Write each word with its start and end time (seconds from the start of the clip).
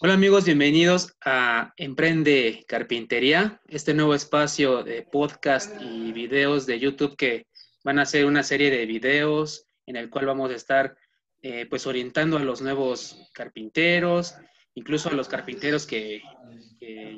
Hola 0.00 0.12
amigos, 0.12 0.44
bienvenidos 0.44 1.16
a 1.24 1.72
Emprende 1.78 2.64
Carpintería, 2.68 3.62
este 3.68 3.94
nuevo 3.94 4.14
espacio 4.14 4.82
de 4.82 5.00
podcast 5.00 5.80
y 5.80 6.12
videos 6.12 6.66
de 6.66 6.78
YouTube 6.78 7.16
que 7.16 7.46
van 7.84 7.98
a 7.98 8.04
ser 8.04 8.26
una 8.26 8.42
serie 8.42 8.70
de 8.70 8.84
videos 8.84 9.66
en 9.86 9.96
el 9.96 10.10
cual 10.10 10.26
vamos 10.26 10.50
a 10.50 10.56
estar 10.56 10.94
eh, 11.40 11.66
pues 11.70 11.86
orientando 11.86 12.36
a 12.36 12.40
los 12.40 12.60
nuevos 12.62 13.30
carpinteros, 13.32 14.34
incluso 14.74 15.08
a 15.08 15.12
los 15.12 15.28
carpinteros 15.28 15.86
que, 15.86 16.22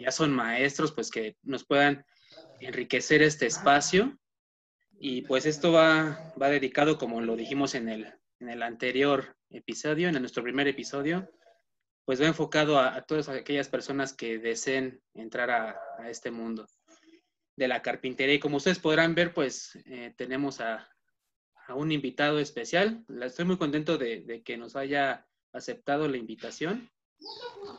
ya 0.00 0.12
son 0.12 0.32
maestros, 0.32 0.92
pues 0.92 1.10
que 1.10 1.36
nos 1.42 1.64
puedan 1.64 2.04
enriquecer 2.60 3.22
este 3.22 3.46
espacio. 3.46 4.16
Y 4.98 5.22
pues 5.22 5.46
esto 5.46 5.72
va, 5.72 6.32
va 6.40 6.48
dedicado, 6.48 6.98
como 6.98 7.20
lo 7.20 7.36
dijimos 7.36 7.74
en 7.74 7.88
el, 7.88 8.14
en 8.40 8.48
el 8.48 8.62
anterior 8.62 9.36
episodio, 9.50 10.08
en 10.08 10.20
nuestro 10.20 10.42
primer 10.42 10.68
episodio, 10.68 11.28
pues 12.06 12.22
va 12.22 12.26
enfocado 12.26 12.78
a, 12.78 13.02
todas 13.02 13.28
aquellas 13.28 13.68
personas 13.68 14.12
que 14.12 14.38
deseen 14.38 15.02
entrar 15.12 15.50
a, 15.50 16.08
este 16.08 16.30
mundo 16.30 16.68
de 17.56 17.68
la 17.68 17.82
carpintería. 17.82 18.36
Y 18.36 18.38
como 18.38 18.58
ustedes 18.58 18.78
podrán 18.78 19.14
ver, 19.14 19.34
pues 19.34 19.76
eh, 19.86 20.14
tenemos 20.16 20.60
a, 20.60 20.88
un 21.74 21.90
invitado 21.90 22.38
especial. 22.38 23.04
Estoy 23.22 23.44
muy 23.44 23.58
contento 23.58 23.98
de, 23.98 24.42
que 24.44 24.56
nos 24.56 24.76
haya 24.76 25.26
aceptado 25.52 26.06
la 26.06 26.16
invitación. 26.16 26.88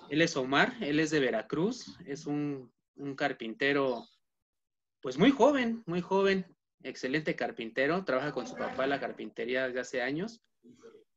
Él 0.09 0.21
es 0.21 0.35
Omar, 0.35 0.75
él 0.81 0.99
es 0.99 1.09
de 1.11 1.21
Veracruz, 1.21 1.97
es 2.05 2.25
un, 2.25 2.69
carpintero, 3.15 4.05
pues 5.01 5.17
muy 5.17 5.31
joven, 5.31 5.83
muy 5.85 6.01
joven, 6.01 6.56
excelente 6.87 7.35
carpintero, 7.35 8.03
trabaja 8.03 8.31
con 8.31 8.47
su 8.47 8.55
papá 8.55 8.87
la 8.87 8.99
carpintería 8.99 9.67
desde 9.67 9.79
hace 9.79 10.01
años. 10.01 10.41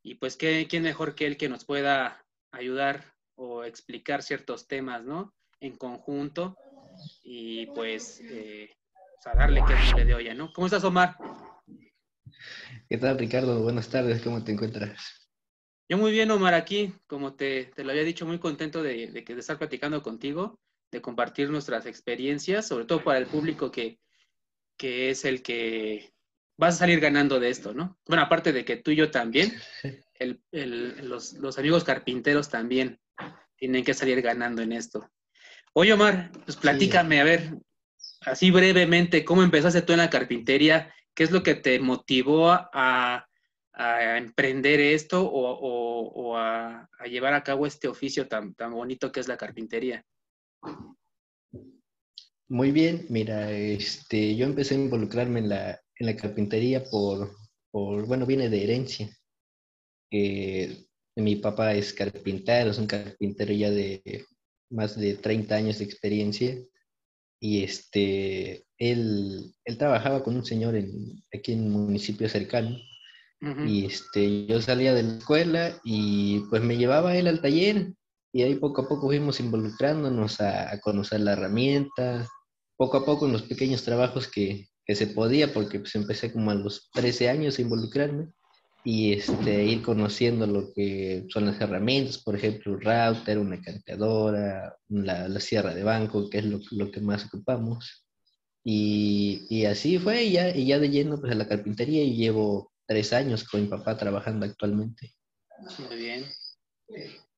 Y 0.03 0.15
pues, 0.17 0.37
¿qué, 0.37 0.67
¿quién 0.69 0.83
mejor 0.83 1.15
que 1.15 1.27
él 1.27 1.37
que 1.37 1.49
nos 1.49 1.65
pueda 1.65 2.25
ayudar 2.53 3.15
o 3.37 3.65
explicar 3.65 4.23
ciertos 4.23 4.67
temas, 4.67 5.05
¿no? 5.05 5.35
En 5.61 5.77
conjunto 5.77 6.57
y 7.23 7.67
pues, 7.67 8.21
eh, 8.25 8.71
a 9.25 9.35
darle 9.35 9.63
que 9.67 9.75
le 9.97 10.05
de 10.05 10.15
olla, 10.15 10.35
¿no? 10.35 10.53
¿Cómo 10.53 10.67
estás, 10.67 10.85
Omar? 10.85 11.17
¿Qué 12.89 12.99
tal, 12.99 13.19
Ricardo? 13.19 13.63
Buenas 13.63 13.89
tardes, 13.89 14.23
¿cómo 14.23 14.43
te 14.43 14.53
encuentras? 14.53 15.29
Yo 15.89 15.99
muy 15.99 16.13
bien, 16.13 16.31
Omar, 16.31 16.55
aquí, 16.55 16.95
como 17.07 17.35
te, 17.35 17.67
te 17.67 17.85
lo 17.85 17.91
había 17.91 18.05
dicho, 18.05 18.25
muy 18.25 18.39
contento 18.39 18.83
de, 18.83 19.09
de, 19.09 19.23
de, 19.23 19.41
estar 19.41 19.59
platicando 19.59 20.03
contigo, 20.03 20.59
de 20.91 21.03
compartir 21.03 21.51
nuestras 21.51 21.85
experiencias, 21.87 22.67
sobre 22.69 22.85
todo 22.85 23.03
para 23.03 23.19
el 23.19 23.27
público 23.27 23.71
que, 23.71 23.99
que 24.81 25.11
es 25.11 25.27
el 25.27 25.43
que 25.43 26.15
vas 26.57 26.77
a 26.77 26.79
salir 26.79 27.01
ganando 27.01 27.39
de 27.39 27.51
esto, 27.51 27.75
¿no? 27.75 27.99
Bueno, 28.07 28.23
aparte 28.23 28.51
de 28.51 28.65
que 28.65 28.77
tú 28.77 28.93
y 28.93 28.97
yo 28.97 29.11
también, 29.11 29.53
los, 31.03 31.59
amigos 31.59 31.85
carpinteros 31.85 32.49
también 32.49 32.99
tienen 33.57 33.85
que 33.85 33.93
salir 33.93 34.23
ganando 34.23 34.63
en 34.63 34.73
esto. 34.73 35.07
Oye, 35.75 35.93
Omar, 35.93 36.33
pues 36.47 36.57
platícame, 36.57 37.21
a 37.21 37.25
ver, 37.25 37.59
así 38.23 38.51
brevemente, 38.51 39.23
¿cómo 39.23 39.43
empezaste 39.43 39.83
tú 39.83 39.93
en 39.93 39.99
la 39.99 40.09
carpintería? 40.09 40.95
¿Qué 41.13 41.25
es 41.25 41.31
lo 41.31 41.43
que 41.43 41.57
te 41.57 41.79
motivó 41.79 42.51
a, 42.51 43.27
emprender 44.17 44.81
esto 44.81 45.29
o, 45.31 46.39
a, 46.39 46.89
llevar 47.05 47.35
a 47.35 47.45
cabo 47.45 47.67
este 47.67 47.87
oficio 47.87 48.29
tan, 48.29 48.55
tan 48.55 48.71
bonito 48.71 49.13
que 49.13 49.21
es 49.21 49.29
la 49.29 49.37
carpintería? 49.37 50.07
Muy 52.51 52.73
bien, 52.73 53.07
mira, 53.09 53.51
este, 53.51 54.37
yo 54.37 54.45
empecé 54.45 54.75
a 54.75 54.79
involucrarme 54.79 55.39
en 55.39 55.49
la, 55.49 55.81
en 55.97 56.07
la 56.07 56.17
carpintería 56.17 56.85
por, 56.85 57.31
por, 57.71 58.07
bueno, 58.07 58.27
viene 58.27 58.51
de 58.51 58.65
herencia 58.65 59.09
mi 61.17 61.37
papá 61.37 61.75
es 61.75 61.93
carpintero, 61.93 62.71
es 62.71 62.79
un 62.79 62.87
carpintero 62.87 63.53
ya 63.53 63.71
de 63.71 64.27
más 64.71 64.99
de 64.99 65.15
30 65.15 65.55
años 65.55 65.79
de 65.79 65.85
experiencia. 65.85 66.57
Y 67.43 67.65
este, 67.65 68.65
él, 68.79 69.55
él 69.65 69.79
trabajaba 69.79 70.23
con 70.23 70.37
un 70.37 70.45
señor 70.45 70.77
en, 70.77 71.23
aquí 71.35 71.53
en 71.53 71.75
un 71.75 71.85
municipio 71.87 72.29
cercano. 72.29 72.77
Y 73.67 73.87
este, 73.87 74.45
yo 74.45 74.61
salía 74.61 74.93
de 74.93 75.03
la 75.03 75.17
escuela 75.17 75.81
y 75.83 76.41
pues 76.51 76.63
me 76.63 76.77
llevaba 76.77 77.17
él 77.17 77.27
al 77.27 77.41
taller. 77.41 77.95
Y 78.35 78.43
ahí 78.43 78.55
poco 78.57 78.83
a 78.83 78.89
poco 78.89 79.07
fuimos 79.07 79.41
involucrándonos 79.41 80.43
a, 80.43 80.79
conocer 80.81 81.21
la 81.21 81.33
herramienta, 81.33 82.29
poco 82.81 82.97
a 82.97 83.05
poco 83.05 83.27
en 83.27 83.33
los 83.33 83.43
pequeños 83.43 83.85
trabajos 83.85 84.27
que, 84.27 84.71
que 84.87 84.95
se 84.95 85.09
podía, 85.09 85.53
porque 85.53 85.81
pues 85.81 85.95
empecé 85.97 86.33
como 86.33 86.51
a 86.51 86.55
los 86.55 86.89
13 86.95 87.29
años 87.29 87.59
a 87.59 87.61
involucrarme 87.61 88.29
y 88.85 89.13
este, 89.13 89.65
ir 89.65 89.83
conociendo 89.83 90.47
lo 90.47 90.73
que 90.73 91.27
son 91.29 91.45
las 91.45 91.61
herramientas, 91.61 92.17
por 92.17 92.37
ejemplo, 92.37 92.73
un 92.73 92.81
router, 92.81 93.39
una 93.39 93.61
cargadora, 93.61 94.75
la, 94.89 95.29
la 95.29 95.41
sierra 95.41 95.75
de 95.75 95.83
banco, 95.83 96.31
que 96.31 96.39
es 96.39 96.47
lo, 96.47 96.59
lo 96.71 96.91
que 96.91 97.03
más 97.03 97.27
ocupamos. 97.27 98.07
Y, 98.65 99.47
y, 99.51 99.67
así 99.67 99.99
fue, 99.99 100.25
y 100.25 100.33
ya, 100.33 100.49
y 100.49 100.65
ya 100.65 100.79
de 100.79 100.89
lleno 100.89 101.21
pues, 101.21 101.33
a 101.33 101.35
la 101.35 101.49
carpintería 101.49 102.03
y 102.03 102.17
llevo 102.17 102.73
tres 102.87 103.13
años 103.13 103.45
con 103.45 103.61
mi 103.61 103.67
papá 103.67 103.99
trabajando 103.99 104.47
actualmente. 104.47 105.13
Muy 105.87 105.97
bien. 105.99 106.25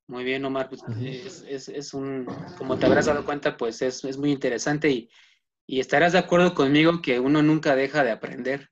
Muy 0.06 0.22
bien, 0.22 0.44
Omar. 0.44 0.68
Pues, 0.68 0.82
es, 1.00 1.44
es, 1.48 1.68
es, 1.68 1.94
un, 1.94 2.26
como 2.56 2.78
te 2.78 2.86
habrás 2.86 3.06
dado 3.06 3.24
cuenta, 3.24 3.56
pues 3.56 3.82
es, 3.82 4.04
es 4.04 4.16
muy 4.16 4.30
interesante 4.30 4.88
y, 4.88 5.10
y 5.72 5.80
estarás 5.80 6.12
de 6.12 6.18
acuerdo 6.18 6.52
conmigo 6.52 7.00
que 7.00 7.18
uno 7.18 7.42
nunca 7.42 7.74
deja 7.74 8.04
de 8.04 8.10
aprender. 8.10 8.68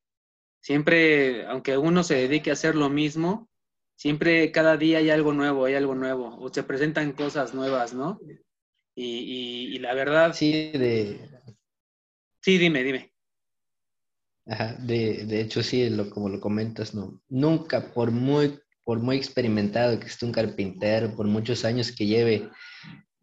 Siempre, 0.60 1.46
aunque 1.46 1.78
uno 1.78 2.04
se 2.04 2.14
dedique 2.14 2.50
a 2.50 2.52
hacer 2.52 2.74
lo 2.74 2.90
mismo, 2.90 3.48
siempre 3.96 4.52
cada 4.52 4.76
día 4.76 4.98
hay 4.98 5.08
algo 5.08 5.32
nuevo, 5.32 5.64
hay 5.64 5.76
algo 5.76 5.94
nuevo, 5.94 6.36
o 6.38 6.52
se 6.52 6.62
presentan 6.62 7.12
cosas 7.12 7.54
nuevas, 7.54 7.94
¿no? 7.94 8.20
Y, 8.94 9.78
la 9.78 9.94
verdad... 9.94 10.34
Sí, 10.34 10.72
de... 10.72 11.26
Sí, 12.42 12.58
dime, 12.58 12.84
dime. 12.84 13.14
Ajá, 14.44 14.74
de, 14.74 15.24
de 15.24 15.40
hecho 15.40 15.62
sí, 15.62 15.88
lo, 15.88 16.10
como 16.10 16.28
lo 16.28 16.38
comentas, 16.38 16.94
no, 16.94 17.22
nunca, 17.30 17.94
por 17.94 18.10
muy, 18.10 18.60
por 18.84 18.98
muy 18.98 19.16
experimentado 19.16 19.98
que 19.98 20.06
esté 20.06 20.26
un 20.26 20.32
carpintero, 20.32 21.16
por 21.16 21.26
muchos 21.26 21.64
años 21.64 21.92
que 21.92 22.04
lleve 22.04 22.50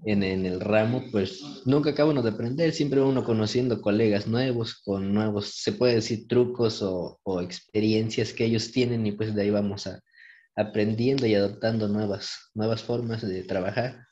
en, 0.05 0.23
el 0.23 0.59
ramo, 0.59 1.03
pues 1.11 1.41
nunca 1.65 1.91
acaba 1.91 2.11
uno 2.11 2.21
de 2.21 2.29
aprender, 2.31 2.71
siempre 2.71 3.01
uno 3.01 3.23
conociendo 3.23 3.81
colegas 3.81 4.27
nuevos, 4.27 4.75
con 4.75 5.13
nuevos, 5.13 5.55
se 5.55 5.73
puede 5.73 5.95
decir, 5.95 6.27
trucos 6.27 6.81
o, 6.81 7.19
experiencias 7.41 8.33
que 8.33 8.45
ellos 8.45 8.71
tienen 8.71 9.05
y 9.05 9.11
pues 9.11 9.33
de 9.33 9.41
ahí 9.41 9.49
vamos 9.49 9.87
a, 9.87 10.01
aprendiendo 10.55 11.25
y 11.25 11.35
adoptando 11.35 11.87
nuevas, 11.87 12.51
nuevas 12.53 12.83
formas 12.83 13.27
de 13.27 13.43
trabajar. 13.43 14.05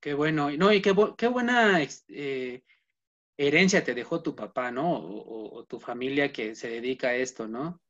Qué 0.00 0.14
bueno, 0.14 0.50
no, 0.50 0.72
y 0.72 0.82
qué, 0.82 0.94
qué 1.16 1.28
buena 1.28 1.80
eh, 2.08 2.62
herencia 3.36 3.84
te 3.84 3.94
dejó 3.94 4.22
tu 4.22 4.34
papá, 4.34 4.70
¿no? 4.72 4.96
O, 4.96 5.58
o, 5.58 5.64
tu 5.64 5.78
familia 5.78 6.32
que 6.32 6.56
se 6.56 6.68
dedica 6.68 7.08
a 7.08 7.14
esto, 7.14 7.46
¿no? 7.46 7.80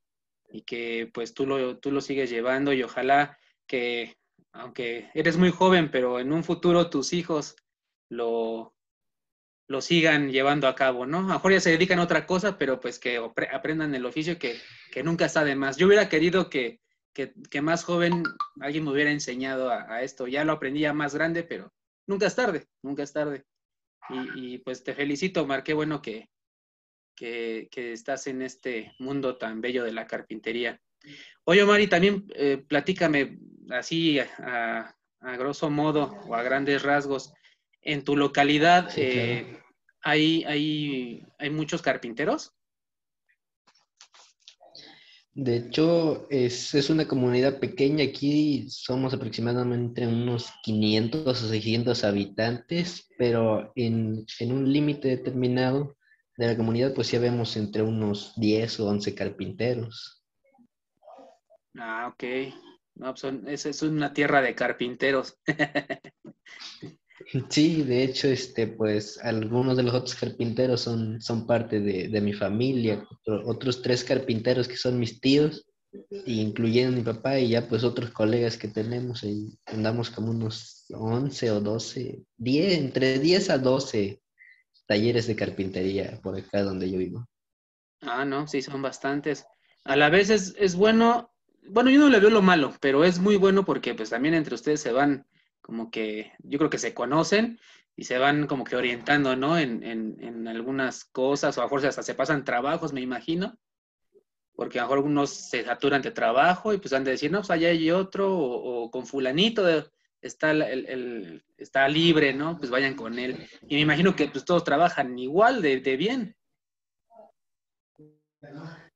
Y 0.50 0.62
que 0.62 1.10
pues 1.12 1.32
tú 1.32 1.46
lo, 1.46 1.78
tú 1.78 1.90
lo 1.90 2.02
sigues 2.02 2.28
llevando 2.28 2.72
y 2.74 2.82
ojalá 2.82 3.38
que 3.66 4.18
aunque 4.52 5.10
eres 5.14 5.36
muy 5.36 5.50
joven, 5.50 5.90
pero 5.90 6.20
en 6.20 6.32
un 6.32 6.44
futuro 6.44 6.90
tus 6.90 7.12
hijos 7.12 7.56
lo, 8.08 8.74
lo 9.72 9.80
sigan 9.80 10.30
llevando 10.30 10.68
a 10.68 10.74
cabo, 10.74 11.06
¿no? 11.06 11.18
A 11.18 11.22
lo 11.22 11.28
mejor 11.28 11.52
ya 11.52 11.60
se 11.60 11.70
dedican 11.70 11.98
a 11.98 12.04
otra 12.04 12.26
cosa, 12.26 12.58
pero 12.58 12.78
pues 12.78 12.98
que 12.98 13.20
aprendan 13.52 13.94
el 13.94 14.06
oficio 14.06 14.38
que, 14.38 14.60
nunca 15.02 15.24
está 15.24 15.44
de 15.44 15.56
más. 15.56 15.76
Yo 15.76 15.86
hubiera 15.86 16.08
querido 16.08 16.50
que, 16.50 16.80
más 17.62 17.84
joven 17.84 18.22
alguien 18.60 18.84
me 18.84 18.92
hubiera 18.92 19.10
enseñado 19.10 19.70
a, 19.70 20.02
esto. 20.02 20.28
Ya 20.28 20.44
lo 20.44 20.52
aprendí 20.52 20.80
ya 20.80 20.92
más 20.92 21.14
grande, 21.14 21.42
pero 21.42 21.72
nunca 22.06 22.26
es 22.26 22.36
tarde, 22.36 22.68
nunca 22.82 23.02
es 23.02 23.12
tarde. 23.12 23.44
Y, 24.34 24.58
pues 24.58 24.84
te 24.84 24.94
felicito, 24.94 25.42
Omar, 25.42 25.62
qué 25.62 25.74
bueno 25.74 26.02
que, 26.02 26.28
que, 27.16 27.68
estás 27.74 28.26
en 28.26 28.42
este 28.42 28.94
mundo 28.98 29.38
tan 29.38 29.60
bello 29.60 29.84
de 29.84 29.92
la 29.92 30.06
carpintería. 30.06 30.80
Oye, 31.44 31.62
Omar, 31.62 31.80
y 31.80 31.88
también 31.88 32.26
eh, 32.34 32.62
platícame, 32.66 33.38
así 33.70 34.18
a, 34.18 34.94
grosso 35.20 35.70
modo 35.70 36.16
o 36.26 36.34
a 36.34 36.42
grandes 36.42 36.82
rasgos, 36.82 37.32
en 37.80 38.04
tu 38.04 38.16
localidad 38.16 38.90
eh, 38.96 39.60
¿hay, 40.02 40.44
hay, 40.44 41.24
hay 41.38 41.50
muchos 41.50 41.82
carpinteros? 41.82 42.52
De 45.34 45.56
hecho, 45.56 46.26
es, 46.28 46.74
es, 46.74 46.90
una 46.90 47.08
comunidad 47.08 47.58
pequeña. 47.58 48.04
Aquí 48.04 48.66
somos 48.68 49.14
aproximadamente 49.14 50.06
unos 50.06 50.52
500 50.62 51.42
o 51.42 51.48
600 51.48 52.04
habitantes, 52.04 53.08
pero 53.16 53.72
en, 53.74 54.26
en 54.40 54.52
un 54.52 54.70
límite 54.70 55.08
determinado 55.08 55.96
de 56.36 56.48
la 56.48 56.56
comunidad, 56.56 56.92
pues 56.92 57.10
ya 57.10 57.18
vemos 57.18 57.56
entre 57.56 57.82
unos 57.82 58.34
10 58.36 58.80
o 58.80 58.88
11 58.88 59.14
carpinteros. 59.14 60.21
Ah, 61.78 62.12
ok. 62.12 62.24
No, 62.94 63.14
pues 63.14 63.66
es, 63.66 63.82
una 63.82 64.12
tierra 64.12 64.42
de 64.42 64.54
carpinteros. 64.54 65.38
Sí, 67.48 67.82
de 67.82 68.02
hecho, 68.02 68.28
este, 68.28 68.66
pues 68.66 69.18
algunos 69.22 69.76
de 69.76 69.84
los 69.84 69.94
otros 69.94 70.16
carpinteros 70.16 70.80
son, 70.80 71.20
son 71.20 71.46
parte 71.46 71.78
de, 71.80 72.20
mi 72.20 72.32
familia, 72.32 73.06
otros 73.46 73.80
tres 73.80 74.02
carpinteros 74.02 74.66
que 74.66 74.76
son 74.76 74.98
mis 74.98 75.20
tíos, 75.20 75.66
incluyendo 76.26 76.96
mi 76.96 77.02
papá 77.02 77.38
y 77.38 77.50
ya 77.50 77.68
pues 77.68 77.84
otros 77.84 78.10
colegas 78.10 78.58
que 78.58 78.68
tenemos, 78.68 79.22
y 79.22 79.56
andamos 79.66 80.10
como 80.10 80.30
unos 80.30 80.84
11 80.90 81.50
o 81.52 81.60
12, 81.60 82.22
10, 82.38 82.78
entre 82.78 83.18
10 83.18 83.50
a 83.50 83.58
12 83.58 84.20
talleres 84.86 85.26
de 85.26 85.36
carpintería 85.36 86.18
por 86.22 86.36
acá 86.36 86.62
donde 86.62 86.90
yo 86.90 86.98
vivo. 86.98 87.26
Ah, 88.00 88.24
no, 88.24 88.46
sí, 88.48 88.62
son 88.62 88.82
bastantes. 88.82 89.46
A 89.84 89.96
la 89.96 90.10
vez 90.10 90.28
es, 90.28 90.54
es 90.58 90.74
bueno, 90.74 91.31
bueno, 91.68 91.90
yo 91.90 91.98
no 92.00 92.08
le 92.08 92.20
veo 92.20 92.30
lo 92.30 92.42
malo, 92.42 92.74
pero 92.80 93.04
es 93.04 93.18
muy 93.18 93.36
bueno 93.36 93.64
porque 93.64 93.94
pues 93.94 94.10
también 94.10 94.34
entre 94.34 94.54
ustedes 94.54 94.80
se 94.80 94.92
van 94.92 95.26
como 95.60 95.90
que, 95.90 96.32
yo 96.40 96.58
creo 96.58 96.70
que 96.70 96.78
se 96.78 96.92
conocen 96.92 97.58
y 97.96 98.04
se 98.04 98.18
van 98.18 98.46
como 98.46 98.64
que 98.64 98.76
orientando, 98.76 99.36
¿no? 99.36 99.58
En, 99.58 99.82
en, 99.84 100.16
en 100.20 100.48
algunas 100.48 101.04
cosas, 101.04 101.56
o 101.56 101.62
a 101.62 101.64
mejor 101.64 101.86
hasta 101.86 102.02
se 102.02 102.14
pasan 102.14 102.44
trabajos, 102.44 102.92
me 102.92 103.00
imagino, 103.00 103.58
porque 104.54 104.78
a 104.78 104.82
lo 104.82 104.86
mejor 104.86 104.98
algunos 104.98 105.30
se 105.30 105.64
saturan 105.64 106.02
de 106.02 106.10
trabajo 106.10 106.72
y 106.72 106.78
pues 106.78 106.92
han 106.92 107.04
de 107.04 107.12
decir, 107.12 107.30
no, 107.30 107.38
pues 107.38 107.50
allá 107.50 107.68
hay 107.68 107.90
otro, 107.90 108.36
o, 108.36 108.90
con 108.90 109.06
fulanito 109.06 109.64
está, 110.20 110.50
el, 110.50 110.62
el, 110.62 111.44
está 111.56 111.88
libre, 111.88 112.34
¿no? 112.34 112.58
Pues 112.58 112.70
vayan 112.70 112.94
con 112.94 113.18
él. 113.18 113.48
Y 113.68 113.76
me 113.76 113.80
imagino 113.80 114.16
que 114.16 114.28
pues 114.28 114.44
todos 114.44 114.64
trabajan 114.64 115.18
igual 115.18 115.62
de, 115.62 115.80
de 115.80 115.96
bien. 115.96 116.36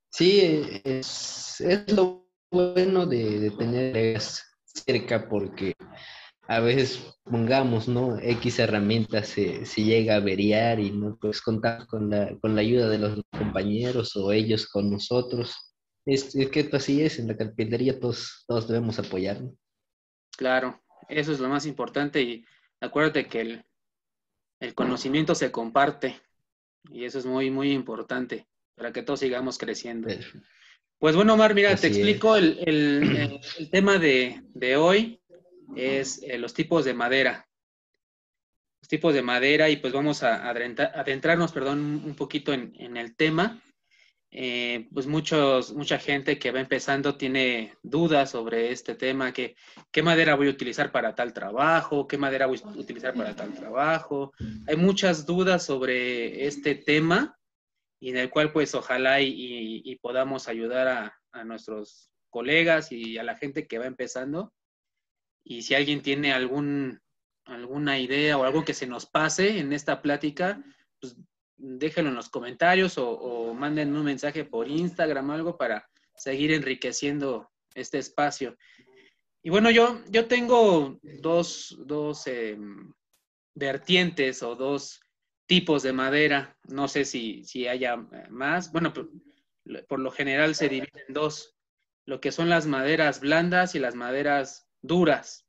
Sí, 0.09 0.81
es, 0.83 1.61
es 1.61 1.91
lo 1.91 2.26
bueno 2.51 3.05
de, 3.05 3.39
de 3.39 3.51
tener 3.51 4.19
cerca 4.63 5.27
porque 5.27 5.75
a 6.47 6.61
veces 6.61 7.19
pongamos, 7.23 7.87
¿no? 7.87 8.17
X 8.19 8.59
herramientas 8.59 9.27
se, 9.27 9.65
llega 9.83 10.13
a 10.13 10.17
averiar 10.17 10.79
y 10.79 10.91
no 10.91 11.17
pues 11.19 11.41
contar 11.41 11.85
con 11.87 12.09
la, 12.09 12.37
con 12.39 12.55
la 12.55 12.61
ayuda 12.61 12.87
de 12.89 12.99
los 12.99 13.21
compañeros 13.31 14.15
o 14.15 14.31
ellos 14.31 14.67
con 14.67 14.89
nosotros. 14.89 15.75
Es, 16.05 16.33
que 16.51 16.61
esto 16.61 16.77
así 16.77 17.01
es, 17.01 17.19
en 17.19 17.27
la 17.27 17.35
carpintería 17.35 17.99
todos, 17.99 18.45
todos 18.47 18.67
debemos 18.67 18.97
apoyarnos. 18.97 19.53
Claro, 20.37 20.81
eso 21.09 21.33
es 21.33 21.39
lo 21.39 21.49
más 21.49 21.65
importante 21.65 22.21
y 22.21 22.45
acuérdate 22.79 23.27
que 23.27 23.41
el, 23.41 23.65
el 24.61 24.73
conocimiento 24.73 25.35
se 25.35 25.51
comparte 25.51 26.21
y 26.89 27.03
eso 27.03 27.19
es 27.19 27.25
muy, 27.25 27.51
muy 27.51 27.73
importante 27.73 28.47
para 28.75 28.93
que 28.93 29.03
todos 29.03 29.19
sigamos 29.19 29.57
creciendo. 29.57 30.07
Pues 30.99 31.15
bueno, 31.15 31.35
Omar, 31.35 31.53
mira, 31.53 31.75
te 31.75 31.87
explico 31.87 32.35
el, 32.35 32.57
el, 32.65 33.39
el, 33.59 33.69
tema 33.69 33.99
de, 33.99 34.41
de 34.55 34.77
hoy 34.77 35.21
es 35.75 36.23
eh, 36.23 36.39
los 36.39 36.55
tipos 36.55 36.85
de 36.85 36.95
madera. 36.95 37.47
Los 38.81 38.89
tipos 38.89 39.13
de 39.13 39.21
madera 39.21 39.69
y 39.69 39.77
pues 39.77 39.93
vamos 39.93 40.23
a 40.23 40.49
adentrarnos, 40.49 41.51
perdón, 41.51 42.01
un 42.03 42.15
poquito 42.15 42.51
en, 42.51 42.97
el 42.97 43.15
tema. 43.15 43.61
Eh, 44.31 44.87
pues 44.91 45.05
muchos, 45.05 45.71
mucha 45.73 45.99
gente 45.99 46.39
que 46.39 46.51
va 46.51 46.61
empezando 46.61 47.15
tiene 47.15 47.75
dudas 47.83 48.31
sobre 48.31 48.71
este 48.71 48.95
tema, 48.95 49.31
que 49.31 49.55
qué 49.91 50.01
madera 50.01 50.35
voy 50.35 50.47
a 50.47 50.51
utilizar 50.51 50.91
para 50.91 51.13
tal 51.13 51.31
trabajo, 51.31 52.07
qué 52.07 52.17
madera 52.17 52.47
voy 52.47 52.59
a 52.63 52.67
utilizar 52.69 53.13
para 53.13 53.35
tal 53.35 53.53
trabajo. 53.53 54.33
Hay 54.67 54.77
muchas 54.77 55.27
dudas 55.27 55.63
sobre 55.63 56.47
este 56.47 56.73
tema 56.73 57.36
y 57.99 58.09
en 58.09 58.17
el 58.17 58.29
cual 58.29 58.51
pues 58.51 58.75
ojalá 58.75 59.21
y, 59.21 59.95
podamos 60.01 60.47
ayudar 60.47 60.87
a, 60.87 61.43
nuestros 61.43 62.09
colegas 62.31 62.91
y 62.91 63.19
a 63.19 63.23
la 63.23 63.35
gente 63.35 63.67
que 63.67 63.77
va 63.77 63.85
empezando 63.85 64.51
y 65.43 65.61
si 65.61 65.75
alguien 65.75 66.01
tiene 66.01 66.33
algún, 66.33 66.99
alguna 67.45 67.99
idea 67.99 68.37
o 68.37 68.43
algo 68.43 68.65
que 68.65 68.73
se 68.73 68.87
nos 68.87 69.05
pase 69.05 69.59
en 69.59 69.71
esta 69.71 70.01
plática, 70.01 70.61
pues 70.99 71.15
déjenlo 71.55 72.09
en 72.09 72.15
los 72.15 72.29
comentarios 72.29 72.97
o, 72.97 73.53
manden 73.53 73.95
un 73.95 74.03
mensaje 74.03 74.43
por 74.43 74.67
Instagram 74.67 75.29
o 75.29 75.33
algo 75.33 75.57
para 75.57 75.87
seguir 76.15 76.51
enriqueciendo 76.51 77.49
este 77.75 77.97
espacio. 77.97 78.57
Y 79.41 79.49
bueno, 79.49 79.71
yo, 79.71 80.01
yo 80.09 80.27
tengo 80.27 80.99
dos, 81.01 81.77
dos 81.85 82.27
em, 82.27 82.91
vertientes 83.55 84.43
o 84.43 84.55
dos 84.55 84.99
tipos 85.47 85.81
de 85.81 85.93
madera. 85.93 86.57
No 86.67 86.87
sé 86.87 87.05
si, 87.05 87.43
si 87.43 87.67
haya 87.67 87.97
más. 88.29 88.71
Bueno, 88.71 88.93
por, 88.93 89.09
por, 89.87 89.99
lo 89.99 90.11
general 90.11 90.55
se 90.55 90.69
dividen 90.69 91.07
en 91.07 91.13
dos. 91.13 91.55
Lo 92.05 92.21
que 92.21 92.31
son 92.31 92.49
las 92.49 92.67
maderas 92.67 93.19
blandas 93.19 93.75
y 93.75 93.79
las 93.79 93.95
maderas 93.95 94.69
duras. 94.81 95.45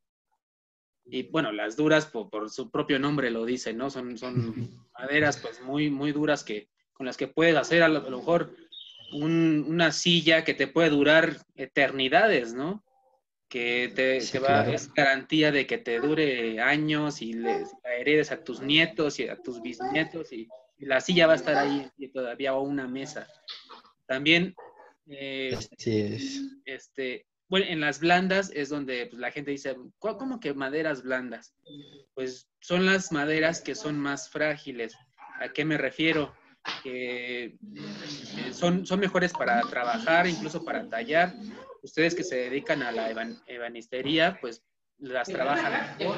Y 1.05 1.23
bueno, 1.23 1.51
las 1.51 1.75
duras, 1.75 2.05
por, 2.05 2.49
su 2.49 2.69
propio 2.69 2.99
nombre 2.99 3.31
lo 3.31 3.45
dice, 3.45 3.73
¿no? 3.73 3.89
Son, 3.89 4.17
son 4.17 4.69
maderas 4.99 5.37
pues 5.37 5.61
muy, 5.61 5.89
muy 5.89 6.11
duras 6.11 6.43
que, 6.43 6.69
con 6.93 7.05
las 7.05 7.17
que 7.17 7.27
puedes 7.27 7.55
hacer 7.55 7.83
a 7.83 7.89
lo, 7.89 8.01
mejor 8.01 8.55
una 9.11 9.91
silla 9.91 10.43
que 10.43 10.53
te 10.53 10.67
puede 10.67 10.89
durar 10.89 11.37
eternidades, 11.55 12.53
¿no? 12.53 12.83
Que 13.49 13.91
te, 13.95 14.39
va, 14.39 14.71
es 14.71 14.93
garantía 14.93 15.51
de 15.51 15.65
que 15.65 15.79
te 15.79 15.99
dure 15.99 16.61
años 16.61 17.21
y 17.21 17.33
le 17.33 17.65
heredes 17.97 18.31
a 18.31 18.43
tus 18.43 18.61
nietos 18.61 19.19
y 19.19 19.27
a 19.27 19.35
tus 19.41 19.61
bisnietos 19.61 20.31
y, 20.31 20.47
la 20.77 21.01
silla 21.01 21.27
va 21.27 21.33
a 21.33 21.35
estar 21.35 21.57
ahí 21.57 21.89
y 21.97 22.07
todavía 22.07 22.55
o 22.55 22.61
una 22.61 22.87
mesa. 22.87 23.27
También 24.05 24.55
eh, 25.09 25.57
este, 26.63 27.25
bueno, 27.49 27.65
en 27.67 27.81
las 27.81 27.99
blandas 27.99 28.51
es 28.53 28.69
donde 28.69 29.07
pues, 29.07 29.19
la 29.19 29.31
gente 29.31 29.51
dice, 29.51 29.75
¿cómo 29.97 30.39
que 30.39 30.53
maderas 30.53 31.01
blandas? 31.01 31.55
Pues 32.13 32.47
son 32.61 32.85
las 32.85 33.11
maderas 33.11 33.59
que 33.59 33.73
son 33.73 33.99
más 33.99 34.29
frágiles. 34.29 34.95
¿A 35.41 35.49
qué 35.49 35.65
me 35.65 35.77
refiero? 35.77 36.33
Que 36.83 37.45
eh, 37.45 37.57
son, 38.51 38.85
son 38.85 38.99
mejores 38.99 39.31
para 39.33 39.61
trabajar, 39.61 40.27
incluso 40.27 40.63
para 40.63 40.87
tallar. 40.89 41.33
Ustedes 41.81 42.15
que 42.15 42.23
se 42.23 42.35
dedican 42.35 42.83
a 42.83 42.91
la 42.91 43.09
ebanistería, 43.47 44.37
pues 44.41 44.63
las 44.97 45.27
trabajan 45.29 45.97
mejor, 45.97 46.17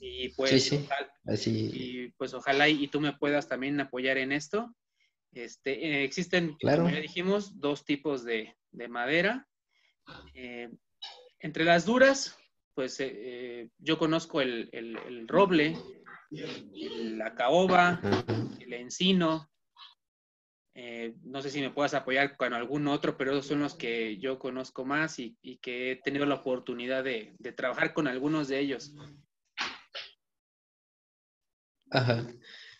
Y 0.00 0.28
pues, 0.30 0.72
Así. 1.24 1.70
y 1.72 2.08
pues 2.10 2.34
ojalá 2.34 2.68
y, 2.68 2.88
tú 2.88 3.00
me 3.00 3.14
puedas 3.14 3.48
también 3.48 3.80
apoyar 3.80 4.18
en 4.18 4.32
esto. 4.32 4.74
Este, 5.32 5.86
eh, 5.86 6.04
existen, 6.04 6.56
como 6.60 6.90
ya 6.90 7.00
dijimos, 7.00 7.58
dos 7.58 7.84
tipos 7.84 8.24
de, 8.24 8.56
de 8.70 8.88
madera. 8.88 9.46
Eh, 10.34 10.70
entre 11.40 11.64
las 11.64 11.84
duras, 11.84 12.38
pues 12.74 12.96
eh, 13.00 13.68
yo 13.78 13.98
conozco 13.98 14.40
el, 14.40 15.24
roble, 15.26 15.76
la 16.30 17.34
caoba, 17.34 18.00
el 18.58 18.72
encino. 18.72 19.50
no 20.74 21.42
sé 21.42 21.50
si 21.50 21.60
me 21.60 21.70
puedas 21.70 21.94
apoyar 21.94 22.36
con 22.36 22.52
algún 22.54 22.88
otro, 22.88 23.16
pero 23.16 23.32
esos 23.32 23.46
son 23.46 23.60
los 23.60 23.74
que 23.74 24.18
yo 24.18 24.38
conozco 24.38 24.84
más 24.84 25.18
y, 25.18 25.36
que 25.62 25.92
he 25.92 25.96
tenido 25.96 26.26
la 26.26 26.36
oportunidad 26.36 27.04
de, 27.04 27.34
de, 27.38 27.52
trabajar 27.52 27.94
con 27.94 28.08
algunos 28.08 28.48
de 28.48 28.58
ellos. 28.60 28.94
Ajá. 31.90 32.26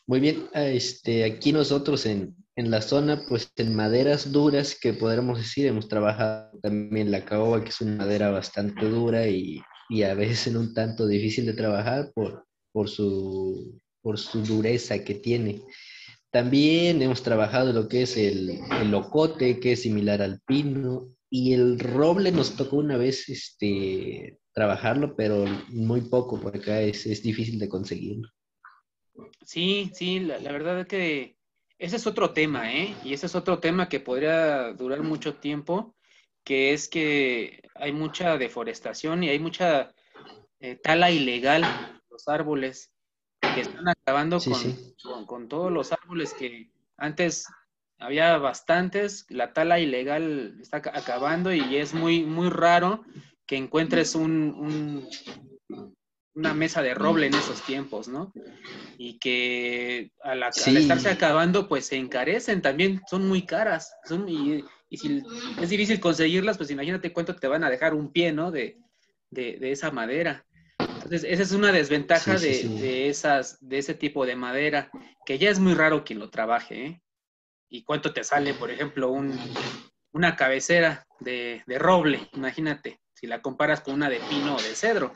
Muy 0.06 0.20
bien. 0.20 0.48
Este, 0.54 1.24
aquí 1.24 1.52
nosotros 1.52 2.06
en, 2.06 2.36
en 2.56 2.70
la 2.70 2.80
zona, 2.80 3.22
pues 3.28 3.52
en 3.56 3.74
maderas 3.76 4.32
duras, 4.32 4.78
que 4.80 4.94
podríamos 4.94 5.38
decir, 5.38 5.66
hemos 5.66 5.88
trabajado 5.88 6.58
también 6.62 7.10
la 7.10 7.24
caoba, 7.24 7.62
que 7.62 7.68
es 7.68 7.80
una 7.82 7.96
madera 7.96 8.30
bastante 8.30 8.88
dura 8.88 9.26
y, 9.28 9.62
a 10.02 10.14
veces 10.14 10.46
en 10.48 10.56
un 10.56 10.74
tanto 10.74 11.06
difícil 11.06 11.46
de 11.46 11.52
trabajar 11.52 12.10
por, 12.14 12.46
por, 12.76 12.90
su, 12.90 13.80
por 14.02 14.18
su 14.18 14.42
dureza 14.42 15.02
que 15.02 15.14
tiene. 15.14 15.62
También 16.30 17.00
hemos 17.00 17.22
trabajado 17.22 17.72
lo 17.72 17.88
que 17.88 18.02
es 18.02 18.18
el, 18.18 18.60
el 18.78 18.90
locote, 18.90 19.58
que 19.60 19.72
es 19.72 19.80
similar 19.80 20.20
al 20.20 20.42
pino, 20.42 21.08
y 21.30 21.54
el 21.54 21.78
roble 21.78 22.32
nos 22.32 22.54
tocó 22.54 22.76
una 22.76 22.98
vez 22.98 23.30
este, 23.30 24.40
trabajarlo, 24.52 25.16
pero 25.16 25.46
muy 25.68 26.02
poco, 26.02 26.38
porque 26.38 26.58
acá 26.58 26.82
es, 26.82 27.06
es 27.06 27.22
difícil 27.22 27.58
de 27.58 27.70
conseguirlo. 27.70 28.28
Sí, 29.40 29.90
sí, 29.94 30.20
la, 30.20 30.38
la 30.38 30.52
verdad 30.52 30.80
es 30.80 30.86
que 30.86 31.36
ese 31.78 31.96
es 31.96 32.06
otro 32.06 32.34
tema, 32.34 32.74
¿eh? 32.74 32.94
Y 33.04 33.14
ese 33.14 33.24
es 33.24 33.34
otro 33.34 33.58
tema 33.58 33.88
que 33.88 34.00
podría 34.00 34.74
durar 34.74 35.02
mucho 35.02 35.36
tiempo, 35.36 35.96
que 36.44 36.74
es 36.74 36.90
que 36.90 37.62
hay 37.74 37.92
mucha 37.92 38.36
deforestación 38.36 39.24
y 39.24 39.30
hay 39.30 39.38
mucha 39.38 39.94
eh, 40.60 40.74
tala 40.76 41.10
ilegal 41.10 41.64
los 42.16 42.28
árboles 42.28 42.90
que 43.54 43.60
están 43.60 43.88
acabando 43.88 44.38
con, 44.40 45.26
Con, 45.26 45.48
todos 45.48 45.70
los 45.70 45.92
árboles 45.92 46.32
que 46.32 46.70
antes 46.96 47.46
había 47.98 48.38
bastantes, 48.38 49.26
la 49.28 49.52
tala 49.52 49.78
ilegal 49.78 50.58
está 50.60 50.78
acabando 50.78 51.52
y 51.52 51.76
es 51.76 51.92
muy, 51.92 52.24
muy 52.24 52.48
raro 52.48 53.04
que 53.46 53.56
encuentres 53.56 54.14
un, 54.14 55.06
una 56.34 56.54
mesa 56.54 56.82
de 56.82 56.94
roble 56.94 57.26
en 57.26 57.34
esos 57.34 57.62
tiempos, 57.62 58.08
¿no? 58.08 58.32
Y 58.96 59.18
que 59.18 60.12
al, 60.22 60.42
estarse 60.42 61.10
acabando, 61.10 61.68
pues 61.68 61.86
se 61.86 61.96
encarecen 61.96 62.62
también, 62.62 63.02
son 63.10 63.28
muy 63.28 63.42
caras. 63.42 63.94
Son, 64.04 64.26
y, 64.28 64.64
si 64.90 65.22
es 65.60 65.68
difícil 65.68 66.00
conseguirlas, 66.00 66.56
pues 66.56 66.70
imagínate 66.70 67.12
cuánto 67.12 67.36
te 67.36 67.48
van 67.48 67.64
a 67.64 67.70
dejar 67.70 67.94
un 67.94 68.10
pie, 68.10 68.32
¿no? 68.32 68.50
De, 68.50 68.78
esa 69.32 69.90
madera. 69.90 70.45
Entonces, 71.06 71.30
esa 71.30 71.42
es 71.44 71.52
una 71.52 71.70
desventaja 71.70 72.36
de, 72.36 73.08
esas, 73.08 73.58
de 73.60 73.78
ese 73.78 73.94
tipo 73.94 74.26
de 74.26 74.34
madera, 74.34 74.90
que 75.24 75.38
ya 75.38 75.50
es 75.50 75.60
muy 75.60 75.74
raro 75.74 76.02
quien 76.02 76.18
lo 76.18 76.30
trabaje. 76.30 76.84
¿eh? 76.84 77.02
¿Y 77.68 77.84
cuánto 77.84 78.12
te 78.12 78.24
sale, 78.24 78.54
por 78.54 78.72
ejemplo, 78.72 79.12
un, 79.12 79.38
una 80.10 80.34
cabecera 80.34 81.06
de, 81.20 81.62
roble? 81.78 82.28
Imagínate, 82.32 83.00
si 83.14 83.28
la 83.28 83.40
comparas 83.40 83.82
con 83.82 83.94
una 83.94 84.10
de 84.10 84.18
pino 84.28 84.56
o 84.56 84.60
de 84.60 84.74
cedro. 84.74 85.12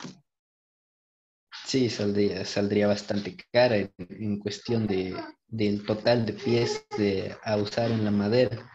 Sí, 1.67 1.91
saldría, 1.91 2.45
saldría 2.45 2.87
bastante 2.87 3.37
cara 3.53 3.77
en, 3.77 4.39
cuestión 4.39 4.87
de, 4.87 5.17
del 5.49 5.85
total 5.85 6.25
de 6.25 6.35
pies 6.35 6.87
de, 6.97 7.35
a 7.43 7.57
usar 7.57 7.91
en 7.91 8.05
la 8.05 8.13
madera. 8.13 8.71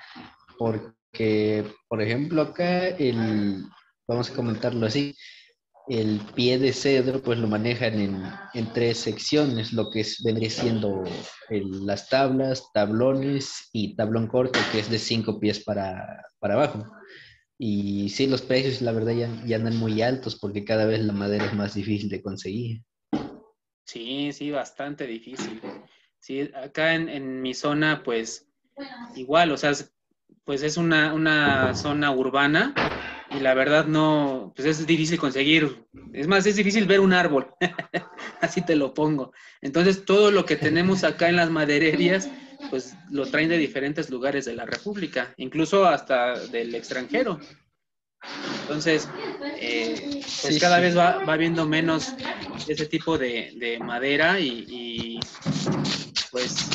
Porque, 0.57 1.63
por 1.87 2.01
ejemplo, 2.01 2.41
acá 2.41 2.89
el, 2.89 3.63
vamos 4.05 4.29
a 4.29 4.33
comentarlo 4.33 4.85
así, 4.85 5.15
el 5.87 6.19
pie 6.33 6.57
de 6.57 6.73
cedro 6.73 7.21
pues 7.21 7.37
lo 7.37 7.47
manejan 7.47 7.99
en, 8.53 8.73
tres 8.73 8.97
secciones, 8.99 9.73
lo 9.73 9.89
que 9.89 10.01
es, 10.01 10.23
vendría 10.23 10.49
siendo 10.49 11.03
las 11.49 12.09
tablas, 12.09 12.71
tablones 12.73 13.69
y 13.71 13.95
tablón 13.95 14.27
corto, 14.27 14.59
que 14.71 14.79
es 14.79 14.89
de 14.89 14.97
cinco 14.97 15.39
pies 15.39 15.63
para, 15.63 16.23
abajo. 16.41 16.85
Y 17.57 18.09
sí, 18.09 18.27
los 18.27 18.41
precios 18.41 18.81
la 18.81 18.91
verdad 18.91 19.13
ya, 19.13 19.29
ya, 19.45 19.57
andan 19.57 19.77
muy 19.77 20.01
altos 20.01 20.35
porque 20.35 20.65
cada 20.65 20.85
vez 20.85 21.01
la 21.01 21.13
madera 21.13 21.45
es 21.45 21.53
más 21.53 21.73
difícil 21.73 22.09
de 22.09 22.21
conseguir. 22.21 22.81
Sí, 23.85 24.31
sí, 24.33 24.51
bastante 24.51 25.05
difícil. 25.05 25.61
Sí, 26.19 26.49
acá 26.55 26.95
en, 26.95 27.07
en 27.07 27.41
mi 27.41 27.53
zona 27.53 28.01
pues 28.03 28.49
igual, 29.15 29.51
o 29.51 29.57
sea, 29.57 29.71
pues 30.43 30.63
es 30.63 30.77
una, 30.77 31.13
una 31.13 31.73
zona 31.75 32.11
urbana 32.11 32.75
y 33.35 33.39
la 33.39 33.53
verdad 33.53 33.85
no, 33.85 34.53
pues 34.55 34.67
es 34.67 34.87
difícil 34.87 35.19
conseguir, 35.19 35.85
es 36.13 36.27
más, 36.27 36.45
es 36.45 36.55
difícil 36.55 36.85
ver 36.85 36.99
un 36.99 37.13
árbol, 37.13 37.47
así 38.41 38.61
te 38.61 38.75
lo 38.75 38.93
pongo. 38.93 39.33
Entonces, 39.61 40.05
todo 40.05 40.31
lo 40.31 40.45
que 40.45 40.55
tenemos 40.55 41.03
acá 41.03 41.29
en 41.29 41.35
las 41.35 41.49
madererías, 41.49 42.29
pues 42.69 42.95
lo 43.11 43.25
traen 43.25 43.49
de 43.49 43.57
diferentes 43.57 44.09
lugares 44.09 44.45
de 44.45 44.53
la 44.53 44.65
República, 44.65 45.33
incluso 45.37 45.85
hasta 45.85 46.39
del 46.47 46.73
extranjero. 46.75 47.39
Entonces, 48.61 49.07
eh, 49.59 50.21
pues 50.41 50.59
cada 50.59 50.79
vez 50.79 50.97
va, 50.97 51.23
va 51.25 51.33
habiendo 51.33 51.67
menos 51.67 52.13
ese 52.67 52.85
tipo 52.87 53.17
de, 53.17 53.77
madera 53.83 54.39
y, 54.39 54.65
y, 54.67 55.19
pues 56.31 56.67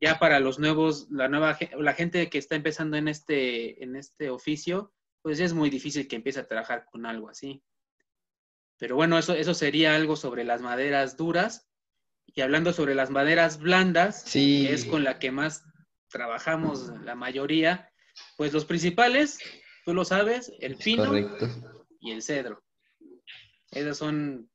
ya 0.00 0.18
para 0.18 0.40
los 0.40 0.58
nuevos, 0.58 1.06
la 1.10 1.28
nueva 1.28 1.56
la 1.78 1.92
gente 1.94 2.28
que 2.28 2.38
está 2.38 2.56
empezando 2.56 2.96
en 2.96 3.08
este, 3.08 3.82
en 3.82 3.96
este 3.96 4.30
oficio, 4.30 4.92
pues 5.26 5.40
es 5.40 5.54
muy 5.54 5.70
difícil 5.70 6.06
que 6.06 6.14
empiece 6.14 6.38
a 6.38 6.46
trabajar 6.46 6.84
con 6.84 7.04
algo 7.04 7.28
así. 7.28 7.60
Pero 8.78 8.94
bueno, 8.94 9.18
eso, 9.18 9.34
eso 9.34 9.54
sería 9.54 9.96
algo 9.96 10.14
sobre 10.14 10.44
las 10.44 10.62
maderas 10.62 11.16
duras. 11.16 11.68
Y 12.26 12.42
hablando 12.42 12.72
sobre 12.72 12.94
las 12.94 13.10
maderas 13.10 13.58
blandas, 13.58 14.22
que 14.32 14.72
es 14.72 14.84
con 14.84 15.02
la 15.02 15.18
que 15.18 15.32
más 15.32 15.64
trabajamos 16.10 16.92
la 17.02 17.16
mayoría, 17.16 17.92
pues 18.36 18.52
los 18.52 18.66
principales, 18.66 19.40
tú 19.84 19.94
lo 19.94 20.04
sabes, 20.04 20.52
el 20.60 20.76
pino 20.76 21.12
y 22.00 22.12
el 22.12 22.22
cedro. 22.22 22.62
Esas 23.72 23.98
son 23.98 24.48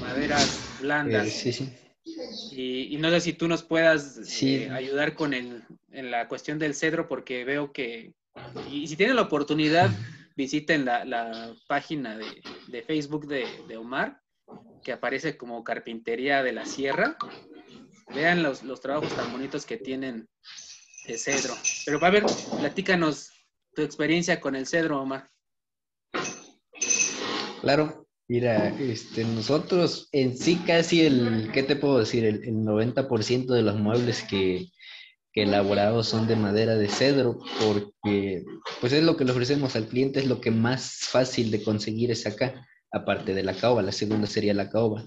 maderas 0.00 0.58
blandas. 0.80 1.26
Eh, 1.26 1.30
sí, 1.30 1.52
sí. 1.52 1.70
Y, 2.52 2.96
no 2.98 3.10
sé 3.10 3.20
si 3.20 3.32
tú 3.32 3.48
nos 3.48 3.62
puedas 3.62 4.20
eh, 4.42 4.70
ayudar 4.70 5.14
con 5.14 5.34
el, 5.34 5.62
en 5.90 6.10
la 6.10 6.28
cuestión 6.28 6.58
del 6.58 6.74
cedro, 6.74 7.08
porque 7.08 7.44
veo 7.44 7.72
que 7.72 8.12
y 8.70 8.86
si 8.88 8.96
tienen 8.96 9.16
la 9.16 9.22
oportunidad, 9.22 9.90
visiten 10.36 10.84
la, 10.84 11.54
página 11.66 12.18
de, 12.18 12.82
Facebook 12.82 13.26
de, 13.26 13.76
Omar, 13.76 14.20
que 14.82 14.92
aparece 14.92 15.36
como 15.36 15.64
Carpintería 15.64 16.42
de 16.42 16.52
la 16.52 16.66
Sierra. 16.66 17.16
Vean 18.14 18.42
los, 18.42 18.62
trabajos 18.80 19.14
tan 19.14 19.32
bonitos 19.32 19.64
que 19.64 19.76
tienen 19.76 20.28
de 21.06 21.18
cedro. 21.18 21.54
Pero 21.84 22.04
a 22.04 22.10
ver, 22.10 22.24
platícanos 22.58 23.30
tu 23.74 23.82
experiencia 23.82 24.40
con 24.40 24.56
el 24.56 24.66
cedro, 24.66 25.00
Omar. 25.00 25.30
Claro, 27.60 28.03
mira, 28.28 28.68
este, 28.80 29.24
nosotros 29.24 30.08
en 30.12 30.36
sí 30.36 30.56
casi 30.66 31.02
el, 31.02 31.50
¿qué 31.52 31.62
te 31.62 31.76
puedo 31.76 31.98
decir? 31.98 32.24
El, 32.24 32.44
el 32.44 32.54
90% 32.54 33.46
de 33.46 33.62
los 33.62 33.78
muebles 33.78 34.22
que, 34.22 34.68
que 35.34 35.42
elaborados 35.42 36.08
son 36.08 36.28
de 36.28 36.36
madera 36.36 36.76
de 36.76 36.88
cedro, 36.88 37.40
porque 37.60 38.44
pues 38.80 38.92
es 38.92 39.02
lo 39.02 39.16
que 39.16 39.24
le 39.24 39.32
ofrecemos 39.32 39.74
al 39.74 39.88
cliente, 39.88 40.20
es 40.20 40.26
lo 40.26 40.40
que 40.40 40.52
más 40.52 40.98
fácil 41.00 41.50
de 41.50 41.62
conseguir 41.62 42.12
es 42.12 42.24
acá, 42.24 42.66
aparte 42.92 43.34
de 43.34 43.42
la 43.42 43.54
caoba, 43.54 43.82
la 43.82 43.90
segunda 43.90 44.28
sería 44.28 44.54
la 44.54 44.70
caoba. 44.70 45.04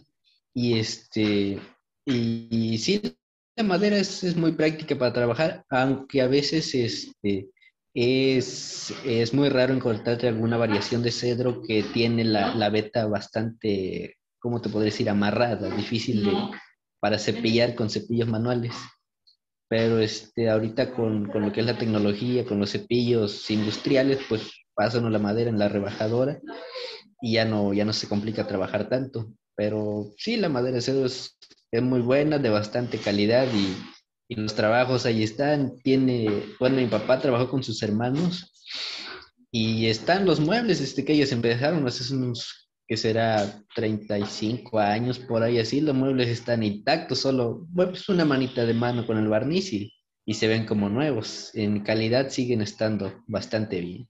Y 0.54 0.78
este, 0.80 1.60
y, 2.06 2.78
sí, 2.78 3.02
la 3.56 3.64
madera 3.64 3.98
es, 3.98 4.36
muy 4.36 4.52
práctica 4.52 4.98
para 4.98 5.14
trabajar, 5.14 5.66
aunque 5.70 6.22
a 6.22 6.28
veces 6.28 6.76
este, 6.76 7.50
es, 8.00 8.94
es 9.06 9.34
muy 9.34 9.50
raro 9.50 9.74
encontrarte 9.74 10.28
alguna 10.28 10.58
variación 10.58 11.02
de 11.02 11.12
cedro 11.12 11.64
que 11.64 11.82
tiene 11.82 12.24
la, 12.24 12.54
la 12.54 12.70
veta 12.70 13.08
bastante, 13.08 14.18
¿cómo 14.40 14.62
te 14.62 14.70
podría 14.70 14.92
decir?, 14.92 15.10
amarrada, 15.10 15.76
difícil 15.76 16.24
de, 16.24 16.32
para 17.00 17.18
cepillar 17.18 17.74
con 17.74 17.90
cepillos 17.90 18.28
manuales 18.28 18.76
pero 19.70 20.00
este, 20.00 20.50
ahorita 20.50 20.94
con, 20.94 21.30
con, 21.30 21.42
lo 21.44 21.52
que 21.52 21.60
es 21.60 21.66
la 21.66 21.78
tecnología, 21.78 22.46
con 22.46 22.60
los 22.60 22.72
cepillos 22.72 23.50
industriales, 23.52 24.20
pues 24.30 24.50
pasan 24.74 25.12
la 25.12 25.20
madera 25.20 25.50
en 25.50 25.60
la 25.60 25.68
rebajadora 25.68 26.40
y 27.22 27.34
ya 27.34 27.46
no, 27.46 27.74
ya 27.74 27.84
no 27.84 27.94
se 27.94 28.08
complica 28.08 28.48
trabajar 28.48 28.88
tanto. 28.90 29.34
Pero 29.56 30.14
sí, 30.18 30.38
la 30.38 30.50
madera 30.50 30.76
de 30.76 30.82
cedro 30.82 31.06
es, 31.06 31.38
es 31.72 31.82
muy 31.82 32.00
buena, 32.00 32.38
de 32.38 32.50
bastante 32.50 32.98
calidad 32.98 33.48
y, 33.54 33.76
y, 34.28 34.36
los 34.36 34.56
trabajos 34.56 35.06
ahí 35.06 35.24
están. 35.24 35.78
Tiene, 35.84 36.44
bueno, 36.60 36.78
mi 36.78 36.88
papá 36.88 37.20
trabajó 37.20 37.50
con 37.50 37.64
sus 37.64 37.82
hermanos 37.84 38.54
y 39.52 39.88
están 39.88 40.26
los 40.26 40.40
muebles 40.40 40.82
este, 40.82 41.06
que 41.06 41.14
ellos 41.14 41.32
empezaron 41.32 41.88
hace 41.88 42.14
unos 42.14 42.68
que 42.88 42.96
será 42.96 43.62
35 43.76 44.80
años 44.80 45.20
por 45.20 45.44
ahí 45.44 45.60
así, 45.60 45.82
los 45.82 45.94
muebles 45.94 46.30
están 46.30 46.64
intactos, 46.64 47.20
solo 47.20 47.66
bueno, 47.70 47.92
es 47.92 48.08
una 48.08 48.24
manita 48.24 48.66
de 48.66 48.74
mano 48.74 49.06
con 49.06 49.18
el 49.18 49.28
barniz 49.28 49.74
y, 49.74 49.94
se 50.34 50.48
ven 50.48 50.66
como 50.66 50.90
nuevos. 50.90 51.52
En 51.56 51.84
calidad 51.84 52.30
siguen 52.30 52.62
estando 52.62 53.24
bastante 53.28 53.80
bien. 53.80 54.10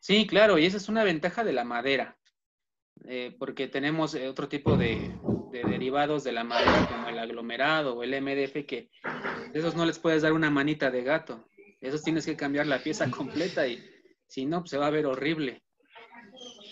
Sí, 0.00 0.26
claro, 0.26 0.58
y 0.58 0.66
esa 0.66 0.78
es 0.78 0.88
una 0.88 1.04
ventaja 1.04 1.44
de 1.44 1.52
la 1.52 1.62
madera, 1.62 2.17
eh, 3.06 3.34
porque 3.38 3.68
tenemos 3.68 4.14
eh, 4.14 4.28
otro 4.28 4.48
tipo 4.48 4.76
de, 4.76 5.10
derivados 5.52 6.24
de 6.24 6.32
la 6.32 6.44
madera 6.44 6.88
como 6.90 7.08
el 7.08 7.18
aglomerado 7.18 7.96
o 7.96 8.02
el 8.02 8.20
MDF 8.20 8.66
que 8.66 8.90
esos 9.54 9.74
no 9.74 9.86
les 9.86 9.98
puedes 9.98 10.22
dar 10.22 10.32
una 10.32 10.50
manita 10.50 10.90
de 10.90 11.02
gato, 11.02 11.48
esos 11.80 12.02
tienes 12.02 12.26
que 12.26 12.36
cambiar 12.36 12.66
la 12.66 12.82
pieza 12.82 13.10
completa 13.10 13.66
y 13.66 13.82
si 14.26 14.44
no, 14.44 14.60
pues 14.60 14.70
se 14.70 14.78
va 14.78 14.88
a 14.88 14.90
ver 14.90 15.06
horrible 15.06 15.62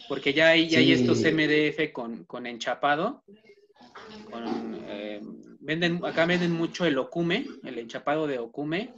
porque 0.09 0.33
ya 0.33 0.49
hay, 0.49 0.75
hay 0.75 0.93
estos 0.93 1.19
MDF 1.21 1.93
con, 1.93 2.47
enchapado. 2.47 3.25
Eh, 4.89 5.21
venden, 5.61 6.01
acá 6.05 6.27
venden 6.27 6.53
mucho 6.53 6.85
el 6.85 6.99
ocume, 6.99 7.47
el 7.65 7.79
enchapado 7.79 8.27
de 8.27 8.39
ocume, 8.39 8.95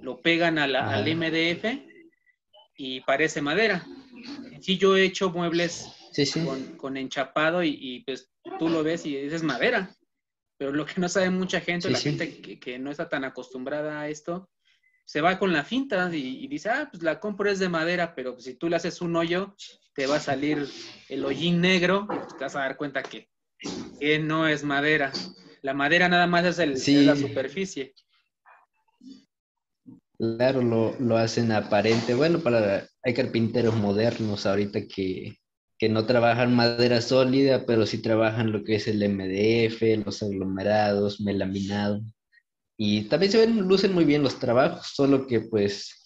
lo 0.00 0.20
pegan 0.20 0.58
al 0.58 0.72
MDF 1.16 1.64
y 2.76 3.00
parece 3.00 3.40
madera. 3.40 3.86
Sí, 4.60 4.78
yo 4.78 4.96
he 4.96 5.04
hecho 5.04 5.30
muebles 5.30 5.88
Con, 6.76 6.96
enchapado 6.96 7.62
y, 7.62 8.02
pues 8.06 8.30
tú 8.58 8.68
lo 8.68 8.82
ves 8.82 9.06
y 9.06 9.16
es 9.16 9.42
madera. 9.42 9.94
Pero 10.58 10.72
lo 10.72 10.86
que 10.86 11.00
no 11.00 11.08
sabe 11.08 11.30
mucha 11.30 11.60
gente, 11.60 11.90
la 11.90 11.98
gente 11.98 12.40
que, 12.40 12.60
que, 12.60 12.78
no 12.78 12.90
está 12.90 13.08
tan 13.08 13.24
acostumbrada 13.24 14.00
a 14.00 14.08
esto, 14.08 14.48
se 15.04 15.20
va 15.20 15.38
con 15.38 15.52
la 15.52 15.64
finta 15.64 16.08
y, 16.14 16.46
dice, 16.48 16.70
ah, 16.70 16.88
pues 16.90 17.02
la 17.02 17.20
compro 17.20 17.50
es 17.50 17.58
de 17.58 17.68
madera, 17.68 18.14
pero 18.14 18.38
si 18.40 18.54
tú 18.54 18.68
le 18.68 18.76
haces 18.76 19.00
un 19.00 19.16
hoyo, 19.16 19.54
te 19.94 20.06
va 20.06 20.16
a 20.16 20.20
salir 20.20 20.66
el 21.08 21.24
hollín 21.24 21.60
negro, 21.60 22.06
y 22.10 22.38
te 22.38 22.44
vas 22.44 22.56
a 22.56 22.60
dar 22.60 22.76
cuenta 22.76 23.02
que, 23.02 23.28
que 23.98 24.18
no 24.18 24.46
es 24.48 24.64
madera. 24.64 25.12
La 25.62 25.74
madera 25.74 26.08
nada 26.08 26.26
más 26.26 26.44
es, 26.44 26.58
el, 26.58 27.06
la 27.06 27.16
superficie. 27.16 27.94
Claro, 30.18 30.62
lo, 30.62 30.96
lo, 31.00 31.16
hacen 31.16 31.50
aparente. 31.52 32.14
Bueno, 32.14 32.40
para 32.40 32.86
hay 33.02 33.14
carpinteros 33.14 33.74
modernos 33.74 34.46
ahorita 34.46 34.86
que, 34.86 35.36
que 35.82 35.88
no 35.88 36.06
trabajan 36.06 36.54
madera 36.54 37.00
sólida, 37.00 37.66
pero 37.66 37.86
sí 37.86 37.98
trabajan 37.98 38.52
lo 38.52 38.62
que 38.62 38.76
es 38.76 38.86
el 38.86 39.02
MDF, 39.02 40.06
los 40.06 40.22
aglomerados, 40.22 41.20
melaminado. 41.20 42.00
Y 42.78 43.08
también 43.08 43.32
se 43.32 43.38
ven, 43.38 43.66
lucen 43.66 43.92
muy 43.92 44.04
bien 44.04 44.22
los 44.22 44.38
trabajos, 44.38 44.92
solo 44.94 45.26
que 45.26 45.40
pues, 45.40 46.04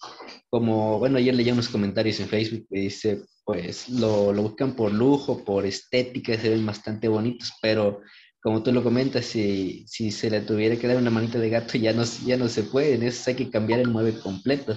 como, 0.49 0.97
bueno, 0.97 1.19
ayer 1.19 1.35
leí 1.35 1.51
unos 1.51 1.69
comentarios 1.69 2.19
en 2.19 2.27
Facebook 2.27 2.65
que 2.67 2.79
dice, 2.79 3.21
pues 3.45 3.87
lo, 3.89 4.33
lo 4.33 4.41
buscan 4.41 4.75
por 4.75 4.91
lujo, 4.91 5.45
por 5.45 5.63
estética, 5.63 6.35
se 6.39 6.49
ven 6.49 6.65
bastante 6.65 7.07
bonitos, 7.07 7.53
pero 7.61 8.01
como 8.41 8.63
tú 8.63 8.71
lo 8.71 8.81
comentas, 8.81 9.25
si, 9.25 9.85
si 9.87 10.09
se 10.09 10.31
le 10.31 10.41
tuviera 10.41 10.75
que 10.75 10.87
dar 10.87 10.97
una 10.97 11.11
manita 11.11 11.37
de 11.37 11.51
gato 11.51 11.77
ya 11.77 11.93
no, 11.93 12.03
ya 12.25 12.35
no 12.35 12.49
se 12.49 12.63
puede, 12.63 12.95
en 12.95 13.03
eso 13.03 13.29
hay 13.29 13.35
que 13.35 13.51
cambiar 13.51 13.79
el 13.81 13.89
mueble 13.89 14.19
completo. 14.21 14.75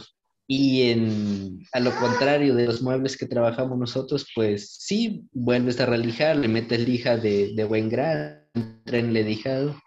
Y 0.53 0.91
en, 0.91 1.61
a 1.71 1.79
lo 1.79 1.95
contrario 1.95 2.57
de 2.57 2.67
los 2.67 2.83
muebles 2.83 3.17
que 3.17 3.29
trabajamos 3.29 3.79
nosotros, 3.79 4.27
pues 4.35 4.79
sí, 4.81 5.23
vuelves 5.31 5.79
a 5.79 5.87
relijar, 5.87 6.35
le 6.35 6.49
metes 6.49 6.81
lija 6.89 7.17
de, 7.17 7.55
de 7.55 7.63
buen 7.63 7.89
grado, 7.89 8.41
tren 8.85 9.13
lijado 9.13 9.81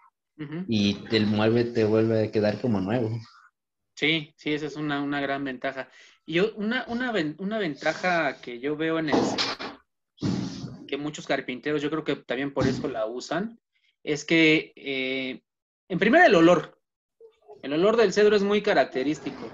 y 0.66 0.96
el 1.12 1.26
mueble 1.26 1.64
te 1.64 1.84
vuelve 1.84 2.24
a 2.24 2.30
quedar 2.30 2.62
como 2.62 2.80
nuevo. 2.80 3.10
Sí, 3.94 4.32
sí, 4.38 4.54
esa 4.54 4.64
es 4.64 4.76
una, 4.76 5.02
una 5.02 5.20
gran 5.20 5.44
ventaja. 5.44 5.90
Y 6.24 6.38
una, 6.38 6.86
una, 6.88 7.12
una, 7.36 7.58
ventaja 7.58 8.40
que 8.40 8.58
yo 8.58 8.74
veo 8.74 8.98
en 8.98 9.10
el 9.10 9.16
que 10.88 10.96
muchos 10.96 11.26
carpinteros, 11.26 11.82
yo 11.82 11.90
creo 11.90 12.04
que 12.04 12.16
también 12.16 12.54
por 12.54 12.66
eso 12.66 12.88
la 12.88 13.04
usan, 13.04 13.60
es 14.02 14.24
que, 14.24 14.72
eh, 14.76 15.42
en 15.90 15.98
primer 15.98 16.24
el 16.24 16.36
olor. 16.36 16.80
El 17.62 17.74
olor 17.74 17.98
del 17.98 18.14
cedro 18.14 18.34
es 18.34 18.42
muy 18.42 18.62
característico 18.62 19.52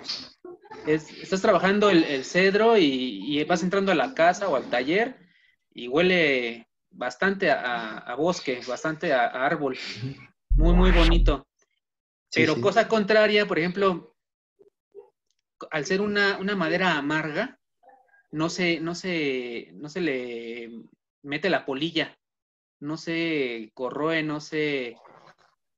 estás 0.94 1.42
trabajando 1.42 1.90
el, 1.90 2.24
cedro 2.24 2.76
y, 2.76 3.42
vas 3.44 3.62
entrando 3.62 3.92
a 3.92 3.94
la 3.94 4.14
casa 4.14 4.48
o 4.48 4.56
al 4.56 4.68
taller 4.70 5.16
y 5.72 5.88
huele 5.88 6.68
bastante 6.90 7.50
a, 7.50 8.14
bosque, 8.16 8.60
bastante 8.66 9.12
a, 9.12 9.26
árbol. 9.26 9.78
Muy, 10.50 10.74
muy 10.74 10.90
bonito. 10.90 11.46
Pero 12.32 12.60
cosa 12.60 12.88
contraria, 12.88 13.46
por 13.46 13.58
ejemplo, 13.58 14.16
al 15.70 15.84
ser 15.84 16.00
una, 16.00 16.38
madera 16.56 16.96
amarga, 16.96 17.58
no 18.30 18.48
se, 18.48 18.80
no, 18.80 18.94
se, 18.94 19.70
no 19.74 19.88
se 19.88 20.00
le 20.00 20.70
mete 21.22 21.50
la 21.50 21.66
polilla, 21.66 22.16
no 22.78 22.96
se 22.96 23.70
corroe, 23.74 24.22
no 24.22 24.40
se... 24.40 24.96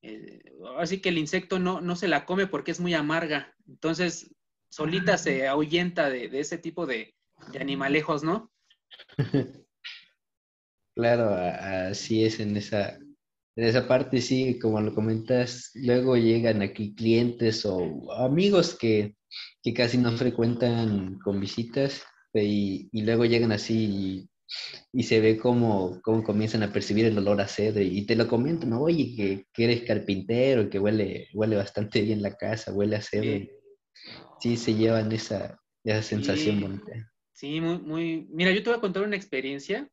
Eh, 0.03 0.43
así 0.79 1.01
que 1.01 1.11
el 1.11 1.19
insecto 1.19 1.59
no, 1.59 1.81
no 1.81 1.97
se 1.97 2.09
la 2.09 2.27
come 2.27 2.47
porque 2.47 2.73
es 2.73 2.81
muy 2.81 2.93
amarga. 2.93 3.55
Entonces, 3.69 4.35
solita 4.73 5.19
se 5.19 5.47
ahuyenta 5.47 6.09
de, 6.09 6.31
ese 6.41 6.57
tipo 6.59 6.87
de, 6.87 7.15
animalejos, 7.61 8.25
¿no? 8.25 8.51
Claro, 10.95 11.31
así 11.35 12.23
es 12.23 12.39
en 12.39 12.55
esa, 12.55 12.99
en 13.57 13.65
esa 13.65 13.89
parte, 13.89 14.21
sí, 14.21 14.59
como 14.59 14.79
lo 14.79 14.95
comentas, 14.95 15.71
luego 15.73 16.19
llegan 16.19 16.61
aquí 16.61 16.95
clientes 16.95 17.65
o 17.65 18.13
amigos 18.13 18.77
que, 18.79 19.17
casi 19.75 19.97
no 19.97 20.13
frecuentan 20.13 21.19
con 21.21 21.41
visitas 21.41 22.05
y, 22.35 22.91
luego 22.93 23.25
llegan 23.25 23.53
así 23.53 24.29
y, 24.93 25.03
se 25.03 25.21
ve 25.21 25.39
cómo, 25.39 25.99
comienzan 26.03 26.63
a 26.63 26.71
percibir 26.75 27.07
el 27.07 27.17
olor 27.17 27.41
a 27.41 27.49
cedro 27.49 27.81
y 27.81 28.05
te 28.05 28.15
lo 28.15 28.29
comentan, 28.29 28.75
oye, 28.75 29.15
que, 29.17 29.47
que, 29.51 29.65
eres 29.65 29.85
carpintero, 29.85 30.69
que 30.69 30.79
huele, 30.79 31.29
huele 31.33 31.57
bastante 31.57 32.03
bien 32.03 32.21
la 32.21 32.37
casa, 32.37 32.71
huele 32.71 32.97
a 32.97 33.01
cedro. 33.01 33.39
Sí 33.39 33.51
se 34.57 34.75
llevan 34.75 35.13
esa, 35.13 35.61
esa 35.85 36.03
sensación 36.03 36.57
sí, 36.57 36.63
bonita. 36.63 37.13
Sí, 37.33 37.61
muy, 37.61 37.79
muy. 37.79 38.27
Mira, 38.31 38.51
yo 38.51 38.63
te 38.63 38.71
voy 38.71 38.79
a 38.79 38.81
contar 38.81 39.03
una 39.03 39.17
experiencia. 39.17 39.89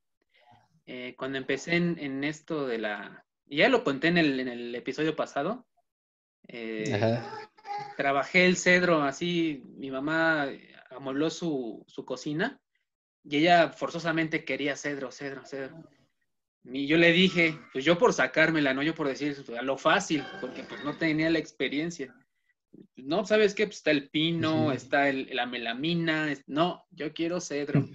Eh, 0.85 1.15
cuando 1.17 1.37
empecé 1.37 1.75
en, 1.75 2.23
esto 2.23 2.67
de 2.67 2.79
la. 2.79 3.25
Ya 3.45 3.69
lo 3.69 3.83
conté 3.83 4.07
en 4.07 4.17
el, 4.17 4.39
en 4.39 4.47
el 4.47 4.75
episodio 4.75 5.15
pasado. 5.15 5.67
Eh, 6.47 7.19
trabajé 7.95 8.45
el 8.45 8.57
cedro 8.57 9.03
así. 9.03 9.63
Mi 9.77 9.91
mamá 9.91 10.47
amobló 10.89 11.29
su, 11.29 11.83
su 11.87 12.05
cocina 12.05 12.59
y 13.23 13.37
ella 13.37 13.69
forzosamente 13.69 14.45
quería 14.45 14.75
cedro, 14.75 15.11
cedro, 15.11 15.45
cedro. 15.45 15.83
Y 16.63 16.87
yo 16.87 16.97
le 16.97 17.11
dije, 17.11 17.57
pues 17.71 17.85
yo 17.85 17.97
por 17.97 18.13
sacármela, 18.13 18.73
no 18.73 18.83
yo 18.83 18.93
por 18.95 19.07
decir 19.07 19.35
a 19.57 19.61
lo 19.61 19.77
fácil, 19.77 20.23
porque 20.41 20.63
pues 20.63 20.83
no 20.83 20.97
tenía 20.97 21.29
la 21.29 21.39
experiencia 21.39 22.13
no, 22.95 23.25
¿sabes 23.25 23.53
qué? 23.53 23.65
Pues 23.65 23.77
está 23.77 23.91
el 23.91 24.09
pino, 24.09 24.71
está 24.71 25.11
la 25.11 25.45
melamina. 25.45 26.33
No, 26.47 26.85
yo 26.91 27.13
quiero 27.13 27.41
cedro. 27.41 27.87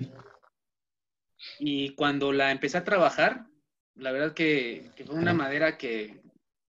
Y 1.59 1.91
cuando 1.91 2.33
la 2.33 2.51
empecé 2.51 2.79
a 2.79 2.85
trabajar, 2.85 3.47
la 3.95 4.13
verdad 4.13 4.35
que, 4.35 4.91
fue 5.07 5.15
una 5.15 5.35
madera 5.35 5.79
que, 5.79 6.23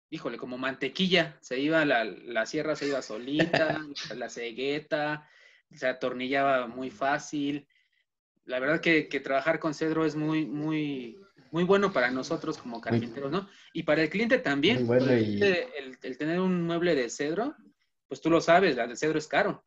híjole, 0.09 0.37
como 0.37 0.57
mantequilla, 0.57 1.37
se 1.41 1.59
iba, 1.59 1.83
la, 1.85 2.03
la 2.05 2.45
sierra 2.45 2.75
se 2.75 2.87
iba 2.87 3.01
solita, 3.01 3.81
la 4.15 4.29
cegueta, 4.29 5.27
se 5.71 5.87
atornillaba 5.87 6.67
muy 6.67 6.91
fácil. 6.91 7.67
La 8.45 8.59
verdad 8.59 8.79
que, 8.81 9.03
trabajar 9.23 9.59
con 9.59 9.73
cedro 9.73 10.05
es 10.05 10.15
muy, 10.15 10.45
muy, 10.45 11.19
muy 11.51 11.63
bueno 11.63 11.91
para 11.91 12.09
nosotros 12.09 12.57
como 12.57 12.81
carpinteros, 12.81 13.31
¿no? 13.31 13.47
Y 13.73 13.83
para 13.83 14.01
el 14.01 14.09
cliente 14.09 14.39
también. 14.39 14.87
el, 14.89 16.17
tener 16.17 16.39
un 16.39 16.63
mueble 16.63 16.95
de 16.95 17.09
cedro, 17.09 17.55
pues 18.09 18.19
tú 18.19 18.29
lo 18.29 18.41
sabes, 18.41 18.75
la 18.75 18.87
del 18.87 18.97
cedro 18.97 19.19
es 19.19 19.27
caro. 19.27 19.63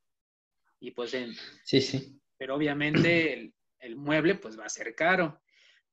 Y 0.80 0.90
pues 0.90 1.14
en... 1.14 1.32
Sí, 1.64 1.80
sí. 1.80 2.20
Pero 2.36 2.56
obviamente 2.56 3.52
el, 3.78 3.96
mueble 3.96 4.34
pues 4.34 4.58
va 4.58 4.66
a 4.66 4.68
ser 4.68 4.94
caro. 4.94 5.40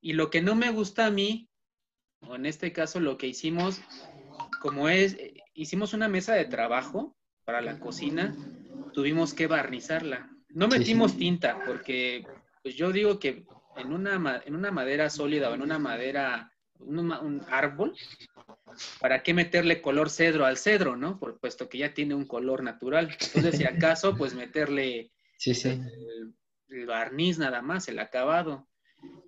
Y 0.01 0.13
lo 0.13 0.29
que 0.31 0.41
no 0.41 0.55
me 0.55 0.71
gusta 0.71 1.05
a 1.05 1.11
mí, 1.11 1.47
o 2.21 2.35
en 2.35 2.47
este 2.47 2.73
caso 2.73 2.99
lo 2.99 3.17
que 3.17 3.27
hicimos, 3.27 3.81
como 4.61 4.89
es, 4.89 5.15
hicimos 5.53 5.93
una 5.93 6.09
mesa 6.09 6.33
de 6.33 6.45
trabajo 6.45 7.15
para 7.45 7.61
la 7.61 7.79
cocina, 7.79 8.35
tuvimos 8.93 9.33
que 9.35 9.45
barnizarla. 9.45 10.29
No 10.49 10.67
metimos 10.67 11.17
tinta 11.17 11.63
porque 11.65 12.25
pues 12.63 12.75
yo 12.75 12.91
digo 12.91 13.19
que 13.19 13.45
en 13.77 13.93
una, 13.93 14.41
en 14.43 14.55
una 14.55 14.71
madera 14.71 15.11
sólida 15.11 15.51
o 15.51 15.53
en 15.53 15.61
una 15.61 15.77
madera, 15.77 16.51
un 16.79 17.45
árbol, 17.49 17.95
¿para 18.99 19.23
qué 19.23 19.33
meterle 19.33 19.81
color 19.81 20.09
cedro 20.09 20.45
al 20.45 20.57
cedro, 20.57 20.95
no? 20.95 21.19
Por, 21.19 21.39
puesto 21.39 21.69
que 21.69 21.79
ya 21.79 21.93
tiene 21.93 22.15
un 22.15 22.25
color 22.25 22.63
natural. 22.63 23.15
Entonces, 23.21 23.57
si 23.57 23.65
acaso, 23.65 24.15
pues 24.15 24.33
meterle 24.33 25.11
El, 26.67 26.85
barniz 26.85 27.37
nada 27.39 27.61
más, 27.61 27.87
el 27.87 27.99
acabado. 27.99 28.67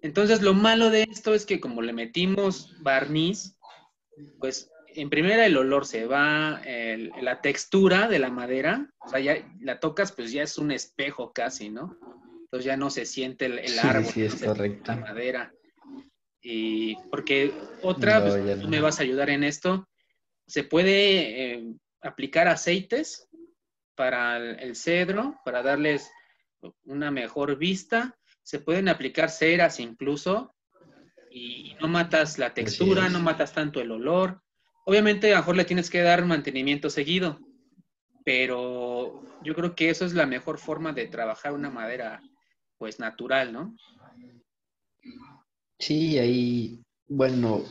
Entonces, 0.02 0.42
lo 0.42 0.54
malo 0.54 0.90
de 0.90 1.04
esto 1.04 1.34
es 1.34 1.46
que 1.46 1.60
como 1.60 1.82
le 1.82 1.94
metimos 1.94 2.76
barniz, 2.82 3.58
pues 4.40 4.70
en 4.94 5.10
primera 5.10 5.46
el 5.46 5.58
olor 5.58 5.86
se 5.86 6.06
va, 6.06 6.62
la 7.22 7.42
textura 7.42 8.08
de 8.08 8.20
la 8.20 8.30
madera, 8.30 8.92
o 9.06 9.10
sea, 9.10 9.20
ya 9.20 9.38
la 9.62 9.80
tocas, 9.80 10.12
pues 10.12 10.32
ya 10.32 10.44
es 10.44 10.58
un 10.58 10.72
espejo 10.72 11.32
casi, 11.32 11.70
¿no? 11.70 11.98
Entonces 12.42 12.66
ya 12.66 12.76
no 12.76 12.90
se 12.90 13.06
siente 13.06 13.46
el, 13.46 13.80
árbol, 13.80 14.06
sí, 14.06 14.24
es 14.24 14.42
la 14.42 14.96
madera. 14.98 15.54
Y 16.42 16.96
porque 17.10 17.54
otra, 17.82 18.22
pues, 18.22 18.60
tú 18.60 18.68
me 18.68 18.82
vas 18.82 19.00
a 19.00 19.04
ayudar 19.04 19.30
en 19.30 19.44
esto, 19.44 19.88
se 20.48 20.64
puede 20.64 21.54
eh, 21.54 21.74
aplicar 22.02 22.48
aceites 22.48 23.30
para 23.96 24.38
el, 24.38 24.76
cedro, 24.76 25.40
para 25.46 25.62
darles 25.62 26.12
una 26.86 27.12
mejor 27.12 27.58
vista. 27.58 28.18
Se 28.44 28.60
pueden 28.60 28.90
aplicar 28.90 29.30
ceras 29.30 29.80
incluso 29.80 30.56
y 31.30 31.76
no 31.80 31.88
matas 31.88 32.38
la 32.38 32.54
textura, 32.54 33.08
no 33.08 33.20
matas 33.20 33.54
tanto 33.54 33.80
el 33.80 33.92
olor. 33.92 34.42
Obviamente 34.86 35.28
a 35.28 35.36
lo 35.36 35.38
mejor 35.38 35.56
le 35.56 35.66
tienes 35.66 35.90
que 35.90 36.02
dar 36.02 36.26
mantenimiento 36.26 36.90
seguido, 36.90 37.40
pero 38.26 39.24
yo 39.44 39.54
creo 39.54 39.76
que 39.76 39.90
eso 39.90 40.06
es 40.06 40.14
la 40.14 40.26
mejor 40.26 40.58
forma 40.58 40.92
de 40.92 41.08
trabajar 41.08 41.54
una 41.54 41.70
madera 41.70 42.22
pues 42.78 43.00
natural, 43.00 43.54
¿no? 43.54 43.76
Sí, 45.82 46.20
ahí, 46.20 46.80
bueno, 47.08 47.66